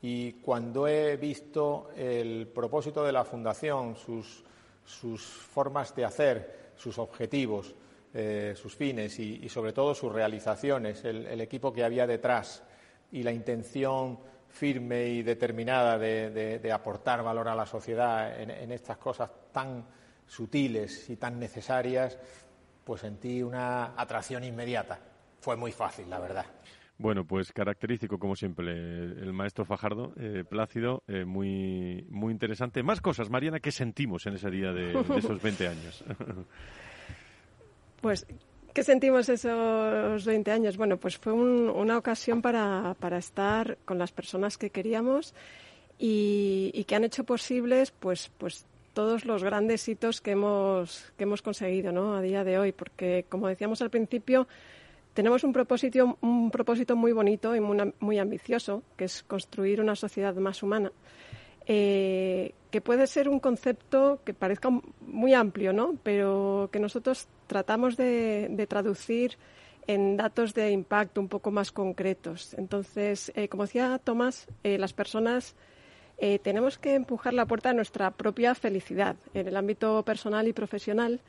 y 0.00 0.34
cuando 0.34 0.86
he 0.86 1.16
visto 1.16 1.90
el 1.96 2.46
propósito 2.48 3.04
de 3.04 3.12
la 3.12 3.24
Fundación, 3.24 3.96
sus, 3.96 4.44
sus 4.84 5.22
formas 5.22 5.94
de 5.94 6.04
hacer, 6.04 6.63
sus 6.76 6.98
objetivos, 6.98 7.74
eh, 8.12 8.54
sus 8.56 8.76
fines 8.76 9.18
y, 9.18 9.48
sobre 9.48 9.72
todo 9.72 9.94
sus 9.94 10.12
realizaciones, 10.12 11.04
el, 11.04 11.40
equipo 11.40 11.72
que 11.72 11.84
había 11.84 12.06
detrás 12.06 12.62
y 13.10 13.22
la 13.22 13.32
intención 13.32 14.20
firme 14.48 15.08
y 15.08 15.22
determinada 15.22 15.98
de, 15.98 16.70
aportar 16.72 17.22
valor 17.22 17.48
a 17.48 17.56
la 17.56 17.66
sociedad 17.66 18.40
en, 18.40 18.70
estas 18.70 18.98
cosas 18.98 19.30
tan 19.52 19.84
sutiles 20.26 21.10
y 21.10 21.16
tan 21.16 21.40
necesarias, 21.40 22.16
pues 22.84 23.00
sentí 23.00 23.42
una 23.42 24.00
atracción 24.00 24.44
inmediata. 24.44 24.98
Fue 25.40 25.56
muy 25.56 25.72
fácil, 25.72 26.08
la 26.08 26.20
verdad. 26.20 26.46
Bueno, 26.96 27.24
pues 27.26 27.52
característico, 27.52 28.18
como 28.18 28.36
siempre, 28.36 28.72
el 28.72 29.32
maestro 29.32 29.64
Fajardo, 29.64 30.12
eh, 30.16 30.44
plácido, 30.48 31.02
eh, 31.08 31.24
muy, 31.24 32.06
muy 32.08 32.32
interesante. 32.32 32.84
Más 32.84 33.00
cosas, 33.00 33.30
Mariana, 33.30 33.58
¿qué 33.58 33.72
sentimos 33.72 34.26
en 34.26 34.34
ese 34.34 34.48
día 34.48 34.72
de, 34.72 34.92
esos 35.16 35.42
20 35.42 35.68
años? 35.68 36.04
pues, 38.00 38.26
¿qué 38.72 38.84
sentimos 38.84 39.28
esos 39.28 40.24
20 40.24 40.52
años? 40.52 40.76
Bueno, 40.76 40.96
pues 40.96 41.18
fue 41.18 41.32
una 41.32 41.98
ocasión 41.98 42.40
para, 42.40 42.94
para, 43.00 43.18
estar 43.18 43.76
con 43.84 43.98
las 43.98 44.12
personas 44.12 44.56
que 44.56 44.70
queríamos 44.70 45.34
y, 45.98 46.70
y, 46.74 46.84
que 46.84 46.94
han 46.94 47.02
hecho 47.02 47.24
posibles, 47.24 47.90
pues, 47.90 48.30
pues 48.38 48.66
todos 48.92 49.24
los 49.24 49.42
grandes 49.42 49.88
hitos 49.88 50.20
que 50.20 50.30
hemos, 50.30 51.12
que 51.18 51.24
hemos 51.24 51.42
conseguido 51.42 51.90
¿no? 51.90 52.14
a 52.14 52.22
día 52.22 52.44
de 52.44 52.56
hoy, 52.56 52.70
porque, 52.70 53.26
como 53.28 53.48
decíamos 53.48 53.82
al 53.82 53.90
principio, 53.90 54.46
tenemos 55.14 55.44
un 55.44 55.52
propósito, 55.52 56.18
un 56.20 56.50
propósito 56.50 56.96
muy 56.96 57.12
bonito 57.12 57.54
y 57.54 57.60
muy, 57.60 58.18
ambicioso, 58.18 58.82
que 58.96 59.04
es 59.04 59.22
construir 59.22 59.80
una 59.80 59.94
sociedad 59.94 60.34
más 60.34 60.62
humana. 60.62 60.92
Eh, 61.66 62.52
que 62.70 62.80
puede 62.80 63.06
ser 63.06 63.28
un 63.28 63.38
concepto 63.38 64.20
que 64.24 64.34
parezca 64.34 64.68
muy 65.00 65.32
amplio, 65.32 65.72
¿no? 65.72 65.96
Pero 66.02 66.68
que 66.72 66.80
nosotros 66.80 67.28
tratamos 67.46 67.96
de, 67.96 68.66
traducir 68.68 69.38
en 69.86 70.16
datos 70.16 70.52
de 70.52 70.72
impacto 70.72 71.20
un 71.20 71.28
poco 71.28 71.52
más 71.52 71.70
concretos. 71.70 72.52
Entonces, 72.54 73.32
eh, 73.36 73.48
como 73.48 73.62
decía 73.62 73.98
Tomás, 74.02 74.48
eh, 74.64 74.78
las 74.78 74.92
personas 74.92 75.54
tenemos 76.42 76.78
que 76.78 76.94
empujar 76.94 77.34
la 77.34 77.44
puerta 77.44 77.70
a 77.70 77.72
nuestra 77.74 78.12
propia 78.12 78.54
felicidad 78.54 79.16
en 79.34 79.48
el 79.48 79.56
ámbito 79.56 80.04
personal 80.04 80.46
y 80.46 80.52
profesional. 80.52 81.20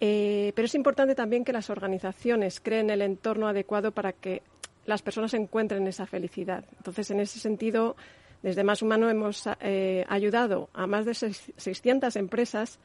Eh, 0.00 0.52
pero 0.54 0.66
es 0.66 0.74
importante 0.74 1.14
también 1.14 1.44
que 1.44 1.52
las 1.52 1.70
organizaciones 1.70 2.60
creen 2.60 2.90
el 2.90 3.02
entorno 3.02 3.48
adecuado 3.48 3.92
para 3.92 4.12
que 4.12 4.42
las 4.86 5.02
personas 5.02 5.34
encuentren 5.34 5.86
esa 5.86 6.06
felicidad. 6.06 6.64
Entonces, 6.76 7.10
en 7.10 7.20
ese 7.20 7.38
sentido, 7.38 7.96
desde 8.42 8.64
Más 8.64 8.82
Humano 8.82 9.08
hemos 9.08 9.44
eh, 9.60 10.04
ayudado 10.08 10.68
a 10.74 10.86
más 10.86 11.06
de 11.06 11.14
600 11.14 12.16
empresas 12.16 12.78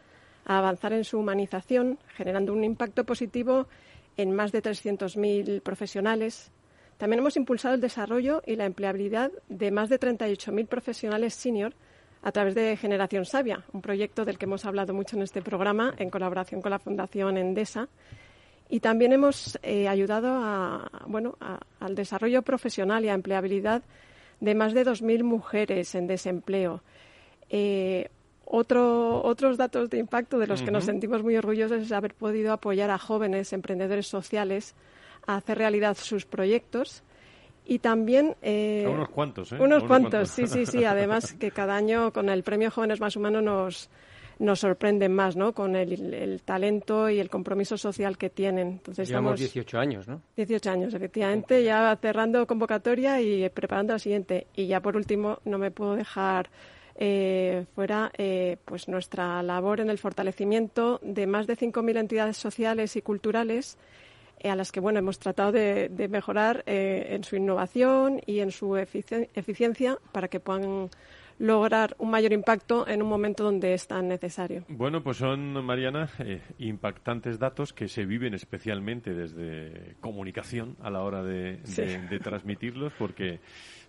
a 0.46 0.58
avanzar 0.60 0.94
en 0.94 1.04
su 1.04 1.20
humanización, 1.20 2.00
generando 2.16 2.54
un 2.54 2.64
impacto 2.64 3.04
positivo 3.04 3.68
en 4.16 4.34
más 4.34 4.52
de 4.52 4.64
300.000 4.64 5.62
profesionales. 5.62 6.52
También 6.98 7.20
hemos 7.20 7.38
impulsado 7.38 7.76
el 7.76 7.82
desarrollo 7.82 8.42
y 8.46 8.56
la 8.56 8.66
empleabilidad 8.66 9.32
de 9.48 9.72
más 9.72 9.90
de 9.90 10.00
38.000 10.00 10.68
profesionales 10.68 11.34
senior 11.34 11.74
a 12.22 12.32
través 12.32 12.56
de 12.56 12.76
Generación 12.76 13.26
Sabia, 13.26 13.64
un 13.72 13.82
proyecto 13.82 14.26
del 14.26 14.38
que 14.38 14.46
hemos 14.46 14.66
hablado 14.66 14.94
mucho 14.94 15.16
en 15.16 15.24
este 15.24 15.42
programa 15.42 15.94
en 15.98 16.10
colaboración 16.10 16.62
con 16.62 16.72
la 16.72 16.80
Fundación 16.80 17.38
Endesa. 17.38 17.88
Y 18.68 18.82
también 18.82 19.14
hemos 19.14 19.58
eh, 19.64 19.88
ayudado 19.88 20.30
a, 20.32 20.90
bueno, 21.08 21.38
al 21.80 21.96
desarrollo 21.96 22.42
profesional 22.42 23.04
y 23.04 23.10
a 23.10 23.14
empleabilidad 23.14 23.82
de 24.40 24.56
más 24.56 24.74
de 24.74 24.86
2.000 24.86 25.24
mujeres 25.24 25.96
en 25.96 26.08
desempleo. 26.08 26.84
Eh, 27.50 28.10
otro, 28.46 29.24
otros 29.24 29.58
datos 29.58 29.90
de 29.90 29.98
impacto 29.98 30.40
de 30.40 30.48
los 30.48 30.62
que 30.62 30.72
nos 30.72 30.86
sentimos 30.86 31.24
muy 31.24 31.38
orgullosos 31.38 31.84
es 31.84 31.92
haber 31.92 32.16
podido 32.16 32.52
apoyar 32.52 32.90
a 32.90 32.98
jóvenes 32.98 33.54
emprendedores 33.54 34.08
sociales 34.08 34.76
a 35.26 35.36
hacer 35.36 35.58
realidad 35.58 35.96
sus 35.96 36.26
proyectos 36.26 37.04
y 37.70 37.78
también... 37.80 38.36
Eh, 38.42 38.88
unos 38.92 39.10
cuantos, 39.10 39.52
¿eh? 39.52 39.58
Unos, 39.60 39.84
cuantos, 39.84 40.30
sí, 40.32 40.48
sí, 40.48 40.66
sí. 40.66 40.84
Además 40.84 41.34
que 41.40 41.52
cada 41.52 41.76
año 41.76 42.12
con 42.12 42.28
el 42.30 42.42
Premio 42.42 42.72
Jóvenes 42.72 43.00
Más 43.00 43.16
Humanos 43.16 43.44
nos, 43.44 43.90
nos 44.40 44.60
sorprenden 44.60 45.14
más, 45.14 45.36
¿no? 45.36 45.54
Con 45.54 45.76
el, 45.76 46.42
talento 46.44 47.10
y 47.10 47.20
el 47.20 47.30
compromiso 47.30 47.78
social 47.78 48.18
que 48.18 48.32
tienen. 48.32 48.68
Entonces, 48.70 49.08
Llevamos 49.08 49.38
18 49.38 49.78
años, 49.78 50.08
¿no? 50.08 50.20
18 50.36 50.72
años, 50.72 50.94
efectivamente, 50.96 51.64
ya 51.64 51.96
cerrando 52.02 52.48
convocatoria 52.48 53.22
y 53.22 53.48
preparando 53.50 53.94
la 53.94 54.00
siguiente. 54.00 54.48
Y 54.56 54.66
ya 54.66 54.82
por 54.82 54.98
último, 54.98 55.38
no 55.46 55.60
me 55.60 55.70
puedo 55.70 55.96
dejar 55.96 56.50
eh, 56.96 57.66
fuera 57.76 58.12
eh, 58.18 58.58
pues 58.66 58.88
nuestra 58.88 59.44
labor 59.44 59.80
en 59.80 59.92
el 59.92 60.00
fortalecimiento 60.00 61.00
de 61.04 61.28
más 61.28 61.46
de 61.46 61.56
5.000 61.56 62.00
entidades 62.00 62.38
sociales 62.38 62.96
y 62.96 63.04
culturales 63.04 63.78
a 64.44 64.56
las 64.56 64.72
que 64.72 64.80
bueno 64.80 65.00
hemos 65.00 65.20
tratado 65.20 65.52
de, 65.52 66.08
mejorar 66.10 66.64
en 66.66 67.24
su 67.24 67.36
innovación 67.36 68.22
y 68.26 68.40
en 68.40 68.52
su 68.52 68.78
eficiencia 68.78 69.98
para 70.12 70.28
que 70.28 70.40
puedan 70.40 70.90
lograr 71.40 71.96
un 72.00 72.12
mayor 72.12 72.34
impacto 72.34 72.88
en 72.88 73.02
un 73.02 73.08
momento 73.08 73.44
donde 73.46 73.74
es 73.74 73.88
tan 73.88 74.10
necesario. 74.10 74.66
Bueno, 74.68 75.02
pues 75.02 75.18
son, 75.18 75.54
Mariana, 75.66 76.10
impactantes 76.60 77.40
datos 77.40 77.72
que 77.72 77.88
se 77.88 78.06
viven 78.06 78.34
especialmente 78.34 79.14
desde 79.14 79.96
comunicación 80.02 80.76
a 80.82 80.90
la 80.90 81.02
hora 81.02 81.24
de 81.24 81.60
transmitirlos, 82.22 82.94
porque 83.00 83.40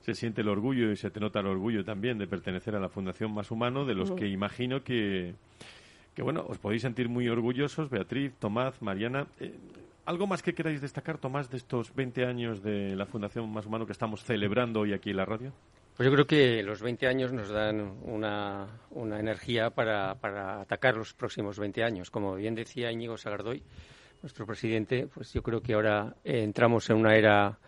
se 0.00 0.14
siente 0.14 0.40
el 0.40 0.48
orgullo 0.48 0.90
y 0.90 0.96
se 0.96 1.10
te 1.10 1.20
nota 1.20 1.40
el 1.40 1.46
orgullo 1.46 1.84
también 1.84 2.18
de 2.18 2.26
pertenecer 2.26 2.74
a 2.74 2.80
la 2.80 2.88
Fundación 2.88 3.32
Más 3.32 3.50
Humano, 3.50 3.84
de 3.84 3.94
los 3.94 4.12
que 4.12 4.28
imagino 4.28 4.82
que, 4.82 5.34
que, 6.14 6.22
bueno, 6.22 6.44
os 6.48 6.58
podéis 6.58 6.82
sentir 6.82 7.08
muy 7.08 7.28
orgullosos, 7.28 7.90
Beatriz, 7.90 8.32
Tomás, 8.38 8.80
Mariana. 8.80 9.26
Eh, 9.40 9.52
¿Algo 10.06 10.26
más 10.26 10.42
que 10.42 10.54
queráis 10.54 10.80
destacar, 10.80 11.18
Tomás, 11.18 11.50
de 11.50 11.58
estos 11.58 11.94
20 11.94 12.24
años 12.24 12.62
de 12.62 12.96
la 12.96 13.06
Fundación 13.06 13.50
Más 13.52 13.66
Humano 13.66 13.86
que 13.86 13.92
estamos 13.92 14.24
celebrando 14.24 14.80
hoy 14.80 14.92
aquí 14.92 15.10
en 15.10 15.16
la 15.16 15.24
radio? 15.24 15.52
Pues 15.96 16.08
yo 16.08 16.12
creo 16.14 16.26
que 16.26 16.62
los 16.62 16.80
20 16.80 17.06
años 17.06 17.32
nos 17.32 17.50
dan 17.50 17.80
una, 18.02 18.66
una 18.90 19.20
energía 19.20 19.70
para, 19.70 20.12
atacar 20.60 20.96
los 20.96 21.12
próximos 21.12 21.58
20 21.58 21.84
años. 21.84 22.10
Como 22.10 22.34
bien 22.36 22.54
decía 22.54 22.90
Íñigo 22.90 23.18
Sagardoy, 23.18 23.62
nuestro 24.22 24.46
presidente, 24.46 25.06
pues 25.06 25.32
yo 25.34 25.42
creo 25.42 25.60
que 25.60 25.74
ahora 25.74 26.16
entramos 26.24 26.88
en 26.88 26.96
una 26.96 27.14
era 27.16 27.58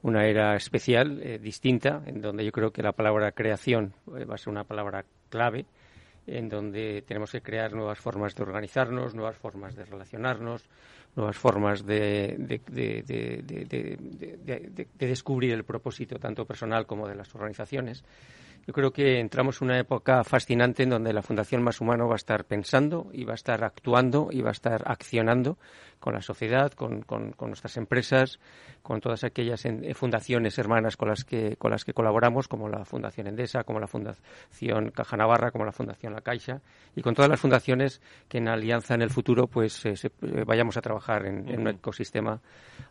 una 0.00 0.26
era 0.26 0.56
especial, 0.56 1.20
eh, 1.22 1.38
distinta, 1.38 2.02
en 2.06 2.20
donde 2.20 2.44
yo 2.44 2.50
creo 2.50 2.72
que 2.72 2.82
la 2.82 2.92
palabra 2.92 3.32
creación 3.32 3.94
eh, 4.16 4.24
va 4.24 4.34
a 4.34 4.38
ser 4.38 4.48
una 4.48 4.64
palabra 4.64 5.04
clave, 5.28 5.66
en 6.26 6.48
donde 6.48 7.02
tenemos 7.02 7.30
que 7.30 7.40
crear 7.40 7.72
nuevas 7.72 7.98
formas 7.98 8.34
de 8.34 8.42
organizarnos, 8.42 9.14
nuevas 9.14 9.36
formas 9.36 9.76
de 9.76 9.84
relacionarnos, 9.84 10.68
nuevas 11.14 11.36
formas 11.36 11.84
de, 11.84 12.36
de, 12.38 13.98
descubrir 14.98 15.52
el 15.52 15.64
propósito 15.64 16.18
tanto 16.18 16.46
personal 16.46 16.86
como 16.86 17.06
de 17.08 17.14
las 17.14 17.34
organizaciones. 17.34 18.04
Yo 18.66 18.72
creo 18.72 18.92
que 18.92 19.18
entramos 19.18 19.60
en 19.60 19.68
una 19.68 19.78
época 19.80 20.22
fascinante 20.22 20.84
en 20.84 20.90
donde 20.90 21.12
la 21.12 21.22
Fundación 21.22 21.64
Más 21.64 21.80
Humano 21.80 22.06
va 22.06 22.14
a 22.14 22.16
estar 22.16 22.44
pensando 22.44 23.10
y 23.12 23.24
va 23.24 23.32
a 23.32 23.34
estar 23.34 23.64
actuando 23.64 24.28
y 24.30 24.40
va 24.40 24.50
a 24.50 24.52
estar 24.52 24.84
accionando 24.86 25.58
con 25.98 26.14
la 26.14 26.20
sociedad, 26.20 26.72
con, 26.72 27.04
nuestras 27.40 27.76
empresas, 27.76 28.38
con 28.82 29.00
todas 29.00 29.24
aquellas 29.24 29.64
eh, 29.64 29.94
fundaciones 29.94 30.58
hermanas 30.58 30.96
con 30.96 31.08
las, 31.08 31.24
que, 31.24 31.56
con 31.56 31.70
las 31.70 31.84
que 31.84 31.92
colaboramos, 31.92 32.48
como 32.48 32.68
la 32.68 32.84
Fundación 32.84 33.28
Endesa, 33.28 33.64
como 33.64 33.78
la 33.78 33.86
Fundación 33.86 34.90
Caja 34.90 35.16
Navarra, 35.16 35.52
como 35.52 35.64
la 35.64 35.72
Fundación 35.72 36.12
La 36.12 36.20
Caixa, 36.20 36.60
y 36.96 37.02
con 37.02 37.14
todas 37.14 37.30
las 37.30 37.40
fundaciones 37.40 38.00
que 38.28 38.38
en 38.38 38.48
alianza 38.48 38.94
en 38.94 39.02
el 39.02 39.10
futuro 39.10 39.46
pues 39.46 39.86
eh, 39.86 39.94
eh, 40.04 40.44
vayamos 40.44 40.76
a 40.76 40.82
trabajar 40.82 41.01
en, 41.08 41.60
un 41.60 41.68
ecosistema 41.68 42.40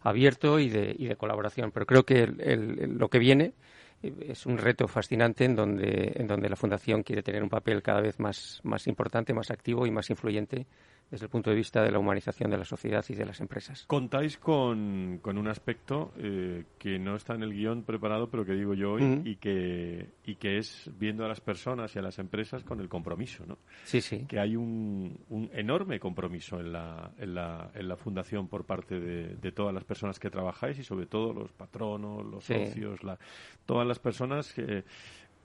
abierto 0.01 0.59
y 0.59 0.69
de, 0.69 0.95
y 0.97 1.07
de 1.07 1.15
colaboración. 1.15 1.71
Pero 1.71 1.85
creo 1.85 2.05
que 2.05 2.27
lo 2.27 3.09
que 3.09 3.19
viene 3.19 3.53
es 4.01 4.45
un 4.45 4.57
reto 4.57 4.87
fascinante 4.87 5.45
en 5.45 5.55
donde, 5.55 6.13
en 6.15 6.27
donde 6.27 6.49
la 6.49 6.55
Fundación 6.55 7.03
quiere 7.03 7.23
tener 7.23 7.43
un 7.43 7.49
papel 7.49 7.81
cada 7.81 8.01
vez 8.01 8.19
más, 8.19 8.59
más 8.63 8.87
importante, 8.87 9.33
más 9.33 9.51
activo 9.51 9.85
y 9.85 9.91
más 9.91 10.09
influyente 10.09 10.65
desde 11.11 11.25
el 11.25 11.29
punto 11.29 11.49
de 11.49 11.57
vista 11.57 11.83
de 11.83 11.91
la 11.91 11.99
humanización 11.99 12.49
de 12.49 12.57
la 12.57 12.63
sociedad 12.63 13.03
y 13.09 13.13
de 13.13 13.25
las 13.25 13.41
empresas. 13.41 13.83
Contáis 13.85 14.37
con, 14.37 15.19
con 15.21 15.37
un 15.37 15.49
aspecto 15.49 16.13
eh, 16.17 16.63
que 16.79 16.97
no 16.97 17.17
está 17.17 17.35
en 17.35 17.43
el 17.43 17.53
guion 17.53 17.83
preparado, 17.83 18.29
pero 18.29 18.45
que 18.45 18.53
digo 18.53 18.73
yo 18.73 18.93
hoy, 18.93 19.21
y, 19.25 19.35
que, 19.35 20.09
y 20.25 20.35
que 20.35 20.57
es 20.57 20.89
viendo 20.97 21.25
a 21.25 21.27
las 21.27 21.41
personas 21.41 21.93
y 21.95 21.99
a 21.99 22.01
las 22.01 22.17
empresas 22.17 22.63
con 22.63 22.79
el 22.79 22.87
compromiso, 22.87 23.45
¿no? 23.45 23.57
Sí, 23.83 23.99
sí. 23.99 24.25
Que 24.25 24.39
hay 24.39 24.55
un, 24.55 25.19
un 25.29 25.49
enorme 25.53 25.99
compromiso 25.99 26.61
en 26.61 26.71
la, 26.71 27.11
en, 27.17 27.35
la, 27.35 27.71
en 27.75 27.89
la 27.89 27.97
fundación 27.97 28.47
por 28.47 28.65
parte 28.65 28.97
de, 28.97 29.35
de, 29.35 29.51
todas 29.51 29.73
las 29.73 29.83
personas 29.83 30.17
que 30.17 30.29
trabajáis 30.29 30.79
y 30.79 30.83
sobre 30.83 31.07
todo 31.07 31.33
los 31.33 31.51
patronos, 31.51 32.25
los 32.25 32.45
socios, 32.45 33.03
la, 33.03 33.19
todas 33.65 33.85
las 33.85 33.99
personas 33.99 34.53
que 34.53 34.85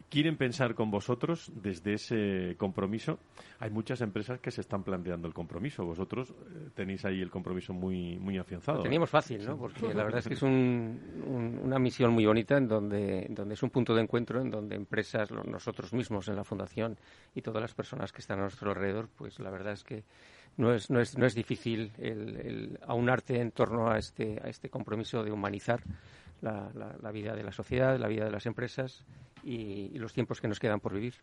quieren 0.08 0.36
pensar 0.36 0.74
con 0.74 0.90
vosotros 0.90 1.50
desde 1.54 1.94
ese 1.94 2.56
compromiso. 2.56 3.18
Hay 3.58 3.70
muchas 3.70 4.00
empresas 4.00 4.40
que 4.40 4.50
se 4.50 4.60
están 4.60 4.82
planteando 4.82 5.26
el 5.26 5.34
compromiso. 5.34 5.84
Vosotros 5.84 6.30
eh, 6.30 6.70
tenéis 6.74 7.04
ahí 7.04 7.20
el 7.20 7.30
compromiso 7.30 7.72
muy, 7.72 8.18
muy 8.18 8.38
afianzado. 8.38 8.78
Lo 8.78 8.84
teníamos 8.84 9.10
fácil, 9.10 9.44
¿no? 9.44 9.56
Porque 9.56 9.92
la 9.92 10.04
verdad 10.04 10.20
es 10.20 10.28
que 10.28 10.34
es 10.34 10.42
una 10.42 11.78
misión 11.78 12.12
muy 12.12 12.26
bonita 12.26 12.56
en 12.56 12.68
donde, 12.68 13.26
donde 13.30 13.54
es 13.54 13.62
un 13.62 13.70
punto 13.70 13.94
de 13.94 14.02
encuentro 14.02 14.40
en 14.40 14.50
donde 14.50 14.76
empresas, 14.76 15.30
nosotros 15.30 15.92
mismos 15.92 16.28
en 16.28 16.36
la 16.36 16.44
Fundación 16.44 16.96
y 17.34 17.42
todas 17.42 17.60
las 17.60 17.74
personas 17.74 18.12
que 18.12 18.20
están 18.20 18.38
a 18.38 18.42
nuestro 18.42 18.70
alrededor, 18.70 19.08
pues 19.16 19.40
la 19.40 19.50
verdad 19.50 19.72
es 19.72 19.84
que 19.84 20.04
no 20.56 20.72
es, 20.72 20.90
no 20.90 21.00
es, 21.00 21.18
no 21.18 21.26
es 21.26 21.34
difícil 21.34 21.92
el, 21.98 22.36
el 22.36 22.78
aunarte 22.86 23.40
en 23.40 23.50
torno 23.50 23.90
a 23.90 23.98
este, 23.98 24.40
a 24.42 24.48
este 24.48 24.70
compromiso 24.70 25.22
de 25.22 25.30
humanizar 25.30 25.82
la, 26.40 26.70
la, 27.00 27.10
vida 27.12 27.34
de 27.34 27.42
la 27.42 27.52
sociedad, 27.52 27.98
la 27.98 28.08
vida 28.08 28.24
de 28.24 28.30
las 28.30 28.46
empresas 28.46 29.04
y, 29.46 29.98
los 29.98 30.12
tiempos 30.12 30.40
que 30.40 30.48
nos 30.48 30.58
quedan 30.58 30.80
por 30.80 30.92
vivir. 30.92 31.14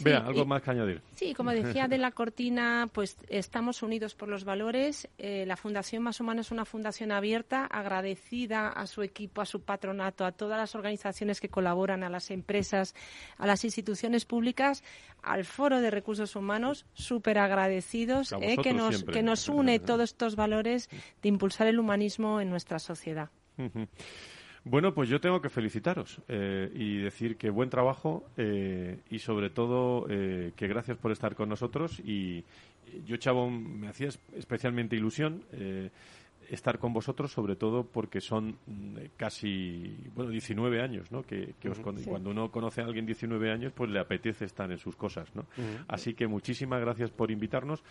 Vea, 0.00 0.18
algo 0.18 0.44
más 0.44 0.62
que 0.62 0.70
añadir. 0.70 1.00
Sí, 1.14 1.32
como 1.34 1.50
decía 1.52 1.86
de 1.86 1.98
la 1.98 2.10
cortina, 2.10 2.88
pues 2.92 3.16
estamos 3.28 3.82
unidos 3.82 4.14
por 4.14 4.28
los 4.28 4.44
valores. 4.44 5.08
Eh, 5.18 5.44
la 5.46 5.56
Fundación 5.56 6.02
Más 6.02 6.20
Humano 6.20 6.40
es 6.40 6.50
una 6.50 6.64
fundación 6.64 7.12
abierta, 7.12 7.66
agradecida 7.66 8.68
a 8.68 8.86
su 8.86 9.02
equipo, 9.02 9.40
a 9.40 9.46
su 9.46 9.62
patronato, 9.62 10.24
a 10.24 10.32
todas 10.32 10.58
las 10.58 10.74
organizaciones 10.74 11.40
que 11.40 11.48
colaboran, 11.48 12.02
a 12.02 12.10
las 12.10 12.30
empresas, 12.30 12.94
a 13.36 13.46
las 13.46 13.64
instituciones 13.64 14.24
públicas, 14.24 14.82
al 15.22 15.44
Foro 15.44 15.80
de 15.80 15.90
Recursos 15.90 16.34
Humanos, 16.36 16.84
súper 16.94 17.38
agradecidos, 17.38 18.32
eh, 18.40 18.56
que, 18.62 18.72
nos, 18.72 19.04
que 19.04 19.22
nos 19.22 19.48
une 19.48 19.78
todos 19.78 20.10
estos 20.10 20.36
valores 20.36 20.88
de 21.22 21.28
impulsar 21.28 21.68
el 21.68 21.78
humanismo 21.78 22.40
en 22.40 22.50
nuestra 22.50 22.78
sociedad. 22.78 23.30
Bueno, 24.64 24.92
pues 24.92 25.08
yo 25.08 25.20
tengo 25.20 25.40
que 25.40 25.48
felicitaros 25.48 26.20
eh, 26.28 26.70
y 26.74 26.98
decir 26.98 27.36
que 27.36 27.50
buen 27.50 27.70
trabajo 27.70 28.24
eh, 28.36 28.98
y 29.10 29.18
sobre 29.18 29.50
todo 29.50 30.06
eh, 30.10 30.52
que 30.56 30.66
gracias 30.66 30.96
por 30.96 31.12
estar 31.12 31.34
con 31.34 31.48
nosotros 31.48 32.00
y 32.00 32.44
yo, 33.06 33.16
Chavo, 33.16 33.50
me 33.50 33.88
hacía 33.88 34.08
especialmente 34.36 34.96
ilusión 34.96 35.42
estar 36.48 36.78
con 36.78 36.92
vosotros, 36.92 37.32
sobre 37.32 37.56
todo 37.56 37.84
porque 37.84 38.20
son 38.20 38.58
mm, 38.66 38.96
casi, 39.16 39.96
bueno, 40.14 40.30
19 40.30 40.80
años, 40.80 41.10
¿no? 41.12 41.22
Que, 41.22 41.54
cuando 41.82 42.30
uno 42.30 42.50
conoce 42.50 42.80
a 42.80 42.84
alguien 42.84 43.06
19 43.06 43.50
años, 43.50 43.72
pues 43.74 43.90
le 43.90 44.00
apetece 44.00 44.44
estar 44.44 44.70
en 44.70 44.78
sus 44.78 44.96
cosas, 44.96 45.34
¿no? 45.34 45.46
Así 45.86 46.14
que 46.14 46.26
muchísimas 46.26 46.80
gracias 46.80 47.10
por 47.10 47.30
invitarnos. 47.30 47.82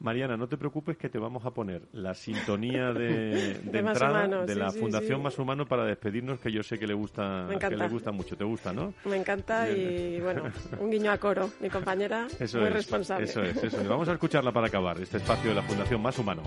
Mariana, 0.00 0.36
no 0.36 0.48
te 0.48 0.56
preocupes 0.56 0.96
que 0.96 1.08
te 1.08 1.18
vamos 1.18 1.44
a 1.44 1.50
poner 1.50 1.82
la 1.92 2.14
sintonía 2.14 2.92
de, 2.92 3.52
entrada 3.72 4.44
de 4.44 4.54
la 4.54 4.70
Fundación 4.70 5.22
Más 5.22 5.38
Humano 5.38 5.66
para 5.66 5.84
despedirnos, 5.84 6.40
que 6.40 6.50
yo 6.50 6.62
sé 6.62 6.78
que 6.78 6.86
le 6.86 6.94
gusta, 6.94 7.46
que 7.58 7.76
le 7.76 7.88
gusta 7.88 8.12
mucho. 8.12 8.36
¿Te 8.36 8.44
gusta, 8.44 8.72
no? 8.72 8.92
Me 9.04 9.16
encanta 9.16 9.70
y, 9.70 10.20
bueno, 10.20 10.44
un 10.78 10.90
guiño 10.90 11.10
a 11.10 11.18
coro. 11.18 11.50
Mi 11.60 11.70
compañera, 11.70 12.26
muy 12.54 12.68
responsable. 12.68 13.24
Eso 13.24 13.42
es, 13.42 13.56
eso 13.62 13.80
es. 13.80 13.88
Vamos 13.88 14.08
a 14.08 14.12
escucharla 14.12 14.52
para 14.52 14.66
acabar, 14.66 15.00
este 15.00 15.18
espacio 15.18 15.50
de 15.50 15.56
la 15.56 15.62
Fundación 15.62 16.02
Más 16.02 16.18
Humano. 16.18 16.42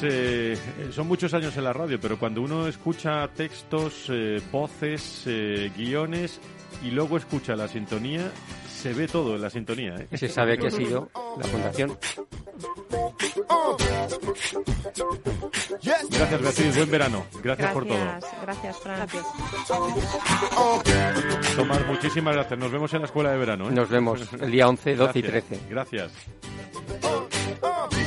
Pues 0.00 0.12
eh, 0.14 0.56
son 0.92 1.08
muchos 1.08 1.34
años 1.34 1.56
en 1.56 1.64
la 1.64 1.72
radio, 1.72 1.98
pero 2.00 2.18
cuando 2.18 2.40
uno 2.40 2.68
escucha 2.68 3.26
textos, 3.28 4.06
eh, 4.08 4.40
voces, 4.52 5.24
eh, 5.26 5.72
guiones 5.76 6.38
y 6.84 6.92
luego 6.92 7.16
escucha 7.16 7.56
la 7.56 7.66
sintonía, 7.66 8.30
se 8.68 8.92
ve 8.92 9.08
todo 9.08 9.34
en 9.34 9.42
la 9.42 9.50
sintonía. 9.50 9.96
¿eh? 9.96 10.16
Se 10.16 10.28
sabe 10.28 10.56
que 10.56 10.68
ha 10.68 10.70
sido 10.70 11.10
la 11.36 11.44
fundación. 11.48 11.98
Gracias, 16.10 16.42
Beatriz. 16.42 16.76
Buen 16.76 16.90
verano. 16.90 17.26
Gracias, 17.42 17.72
por 17.72 17.86
todo. 17.86 17.98
Gracias, 18.42 18.78
Fran. 18.78 18.96
Gracias. 18.98 19.26
Tomás, 21.56 21.86
muchísimas 21.88 22.34
gracias. 22.36 22.58
Nos 22.60 22.70
vemos 22.70 22.94
en 22.94 23.00
la 23.00 23.06
escuela 23.06 23.32
de 23.32 23.38
verano. 23.38 23.68
Nos 23.68 23.88
vemos 23.88 24.32
el 24.32 24.50
día 24.52 24.68
11, 24.68 24.94
12 24.94 25.18
y 25.18 25.22
13. 25.22 25.60
Gracias. 25.68 26.12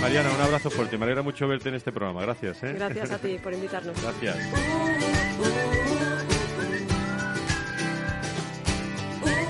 Mariana, 0.01 0.31
un 0.31 0.41
abrazo 0.41 0.71
fuerte. 0.71 0.97
Me 0.97 1.05
alegra 1.05 1.21
mucho 1.21 1.47
verte 1.47 1.69
en 1.69 1.75
este 1.75 1.91
programa. 1.91 2.21
Gracias. 2.23 2.63
¿eh? 2.63 2.73
Gracias 2.73 3.11
a 3.11 3.19
ti 3.19 3.37
por 3.41 3.53
invitarnos. 3.53 4.01
Gracias. 4.01 4.37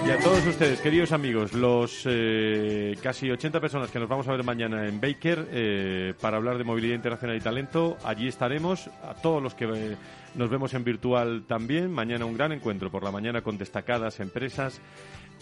Y 0.05 0.09
a 0.09 0.17
todos 0.17 0.45
ustedes, 0.45 0.81
queridos 0.81 1.13
amigos, 1.13 1.53
los 1.53 2.01
eh, 2.05 2.97
casi 3.01 3.31
80 3.31 3.61
personas 3.61 3.91
que 3.91 3.99
nos 3.99 4.09
vamos 4.09 4.27
a 4.27 4.31
ver 4.31 4.43
mañana 4.43 4.85
en 4.87 4.99
Baker 4.99 5.47
eh, 5.51 6.13
para 6.19 6.35
hablar 6.35 6.57
de 6.57 6.65
movilidad 6.65 6.95
internacional 6.95 7.37
y 7.37 7.39
talento, 7.39 7.97
allí 8.03 8.27
estaremos. 8.27 8.89
A 9.03 9.13
todos 9.13 9.41
los 9.41 9.53
que 9.53 9.65
eh, 9.65 9.95
nos 10.35 10.49
vemos 10.49 10.73
en 10.73 10.83
virtual 10.83 11.45
también, 11.47 11.89
mañana 11.91 12.25
un 12.25 12.35
gran 12.35 12.51
encuentro 12.51 12.91
por 12.91 13.03
la 13.03 13.11
mañana 13.11 13.41
con 13.41 13.57
destacadas 13.57 14.19
empresas 14.19 14.81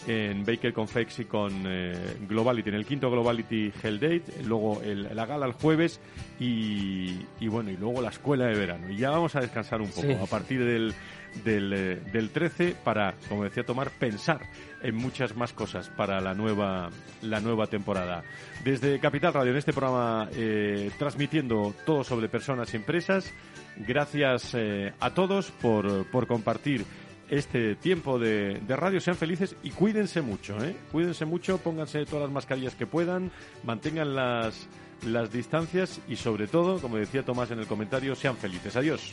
en 0.06 0.44
Baker 0.44 0.72
Confex 0.72 1.20
y 1.20 1.24
con 1.24 1.64
Globality, 2.28 2.70
en 2.70 2.74
el 2.76 2.86
quinto 2.86 3.10
Globality 3.10 3.72
Hell 3.82 4.00
Date, 4.00 4.42
luego 4.44 4.80
la 4.84 5.26
gala 5.26 5.46
el 5.46 5.52
jueves 5.52 6.00
y, 6.38 7.18
bueno, 7.48 7.70
y 7.70 7.76
luego 7.76 8.00
la 8.00 8.10
escuela 8.10 8.46
de 8.46 8.58
verano. 8.58 8.90
Y 8.90 8.96
ya 8.96 9.10
vamos 9.10 9.36
a 9.36 9.40
descansar 9.40 9.80
un 9.80 9.90
poco 9.90 10.12
a 10.22 10.26
partir 10.26 10.64
del 10.64 10.94
del, 11.44 11.72
eh, 11.72 12.00
del 12.12 12.30
13 12.30 12.76
para, 12.84 13.14
como 13.28 13.44
decía 13.44 13.64
Tomar, 13.64 13.90
pensar 13.90 14.40
en 14.82 14.94
muchas 14.94 15.36
más 15.36 15.52
cosas 15.52 15.88
para 15.90 16.20
la 16.20 16.34
nueva, 16.34 16.90
la 17.22 17.40
nueva 17.40 17.66
temporada. 17.66 18.22
Desde 18.64 18.98
Capital 18.98 19.34
Radio, 19.34 19.52
en 19.52 19.58
este 19.58 19.72
programa, 19.72 20.28
eh, 20.34 20.90
transmitiendo 20.98 21.74
todo 21.84 22.04
sobre 22.04 22.28
personas 22.28 22.72
y 22.72 22.76
empresas, 22.76 23.32
gracias 23.76 24.54
eh, 24.54 24.92
a 25.00 25.14
todos 25.14 25.50
por, 25.50 26.10
por 26.10 26.26
compartir 26.26 26.84
este 27.30 27.76
tiempo 27.76 28.18
de, 28.18 28.60
de, 28.66 28.76
radio. 28.76 29.00
Sean 29.00 29.16
felices 29.16 29.56
y 29.62 29.70
cuídense 29.70 30.20
mucho, 30.20 30.62
¿eh? 30.62 30.76
Cuídense 30.92 31.24
mucho, 31.24 31.58
pónganse 31.58 32.04
todas 32.04 32.24
las 32.24 32.32
mascarillas 32.32 32.74
que 32.74 32.86
puedan, 32.86 33.30
mantengan 33.64 34.14
las 34.14 34.68
las 35.04 35.32
distancias 35.32 36.00
y 36.08 36.16
sobre 36.16 36.46
todo, 36.46 36.80
como 36.80 36.96
decía 36.96 37.24
Tomás 37.24 37.50
en 37.50 37.60
el 37.60 37.66
comentario, 37.66 38.14
sean 38.14 38.36
felices. 38.36 38.76
Adiós. 38.76 39.12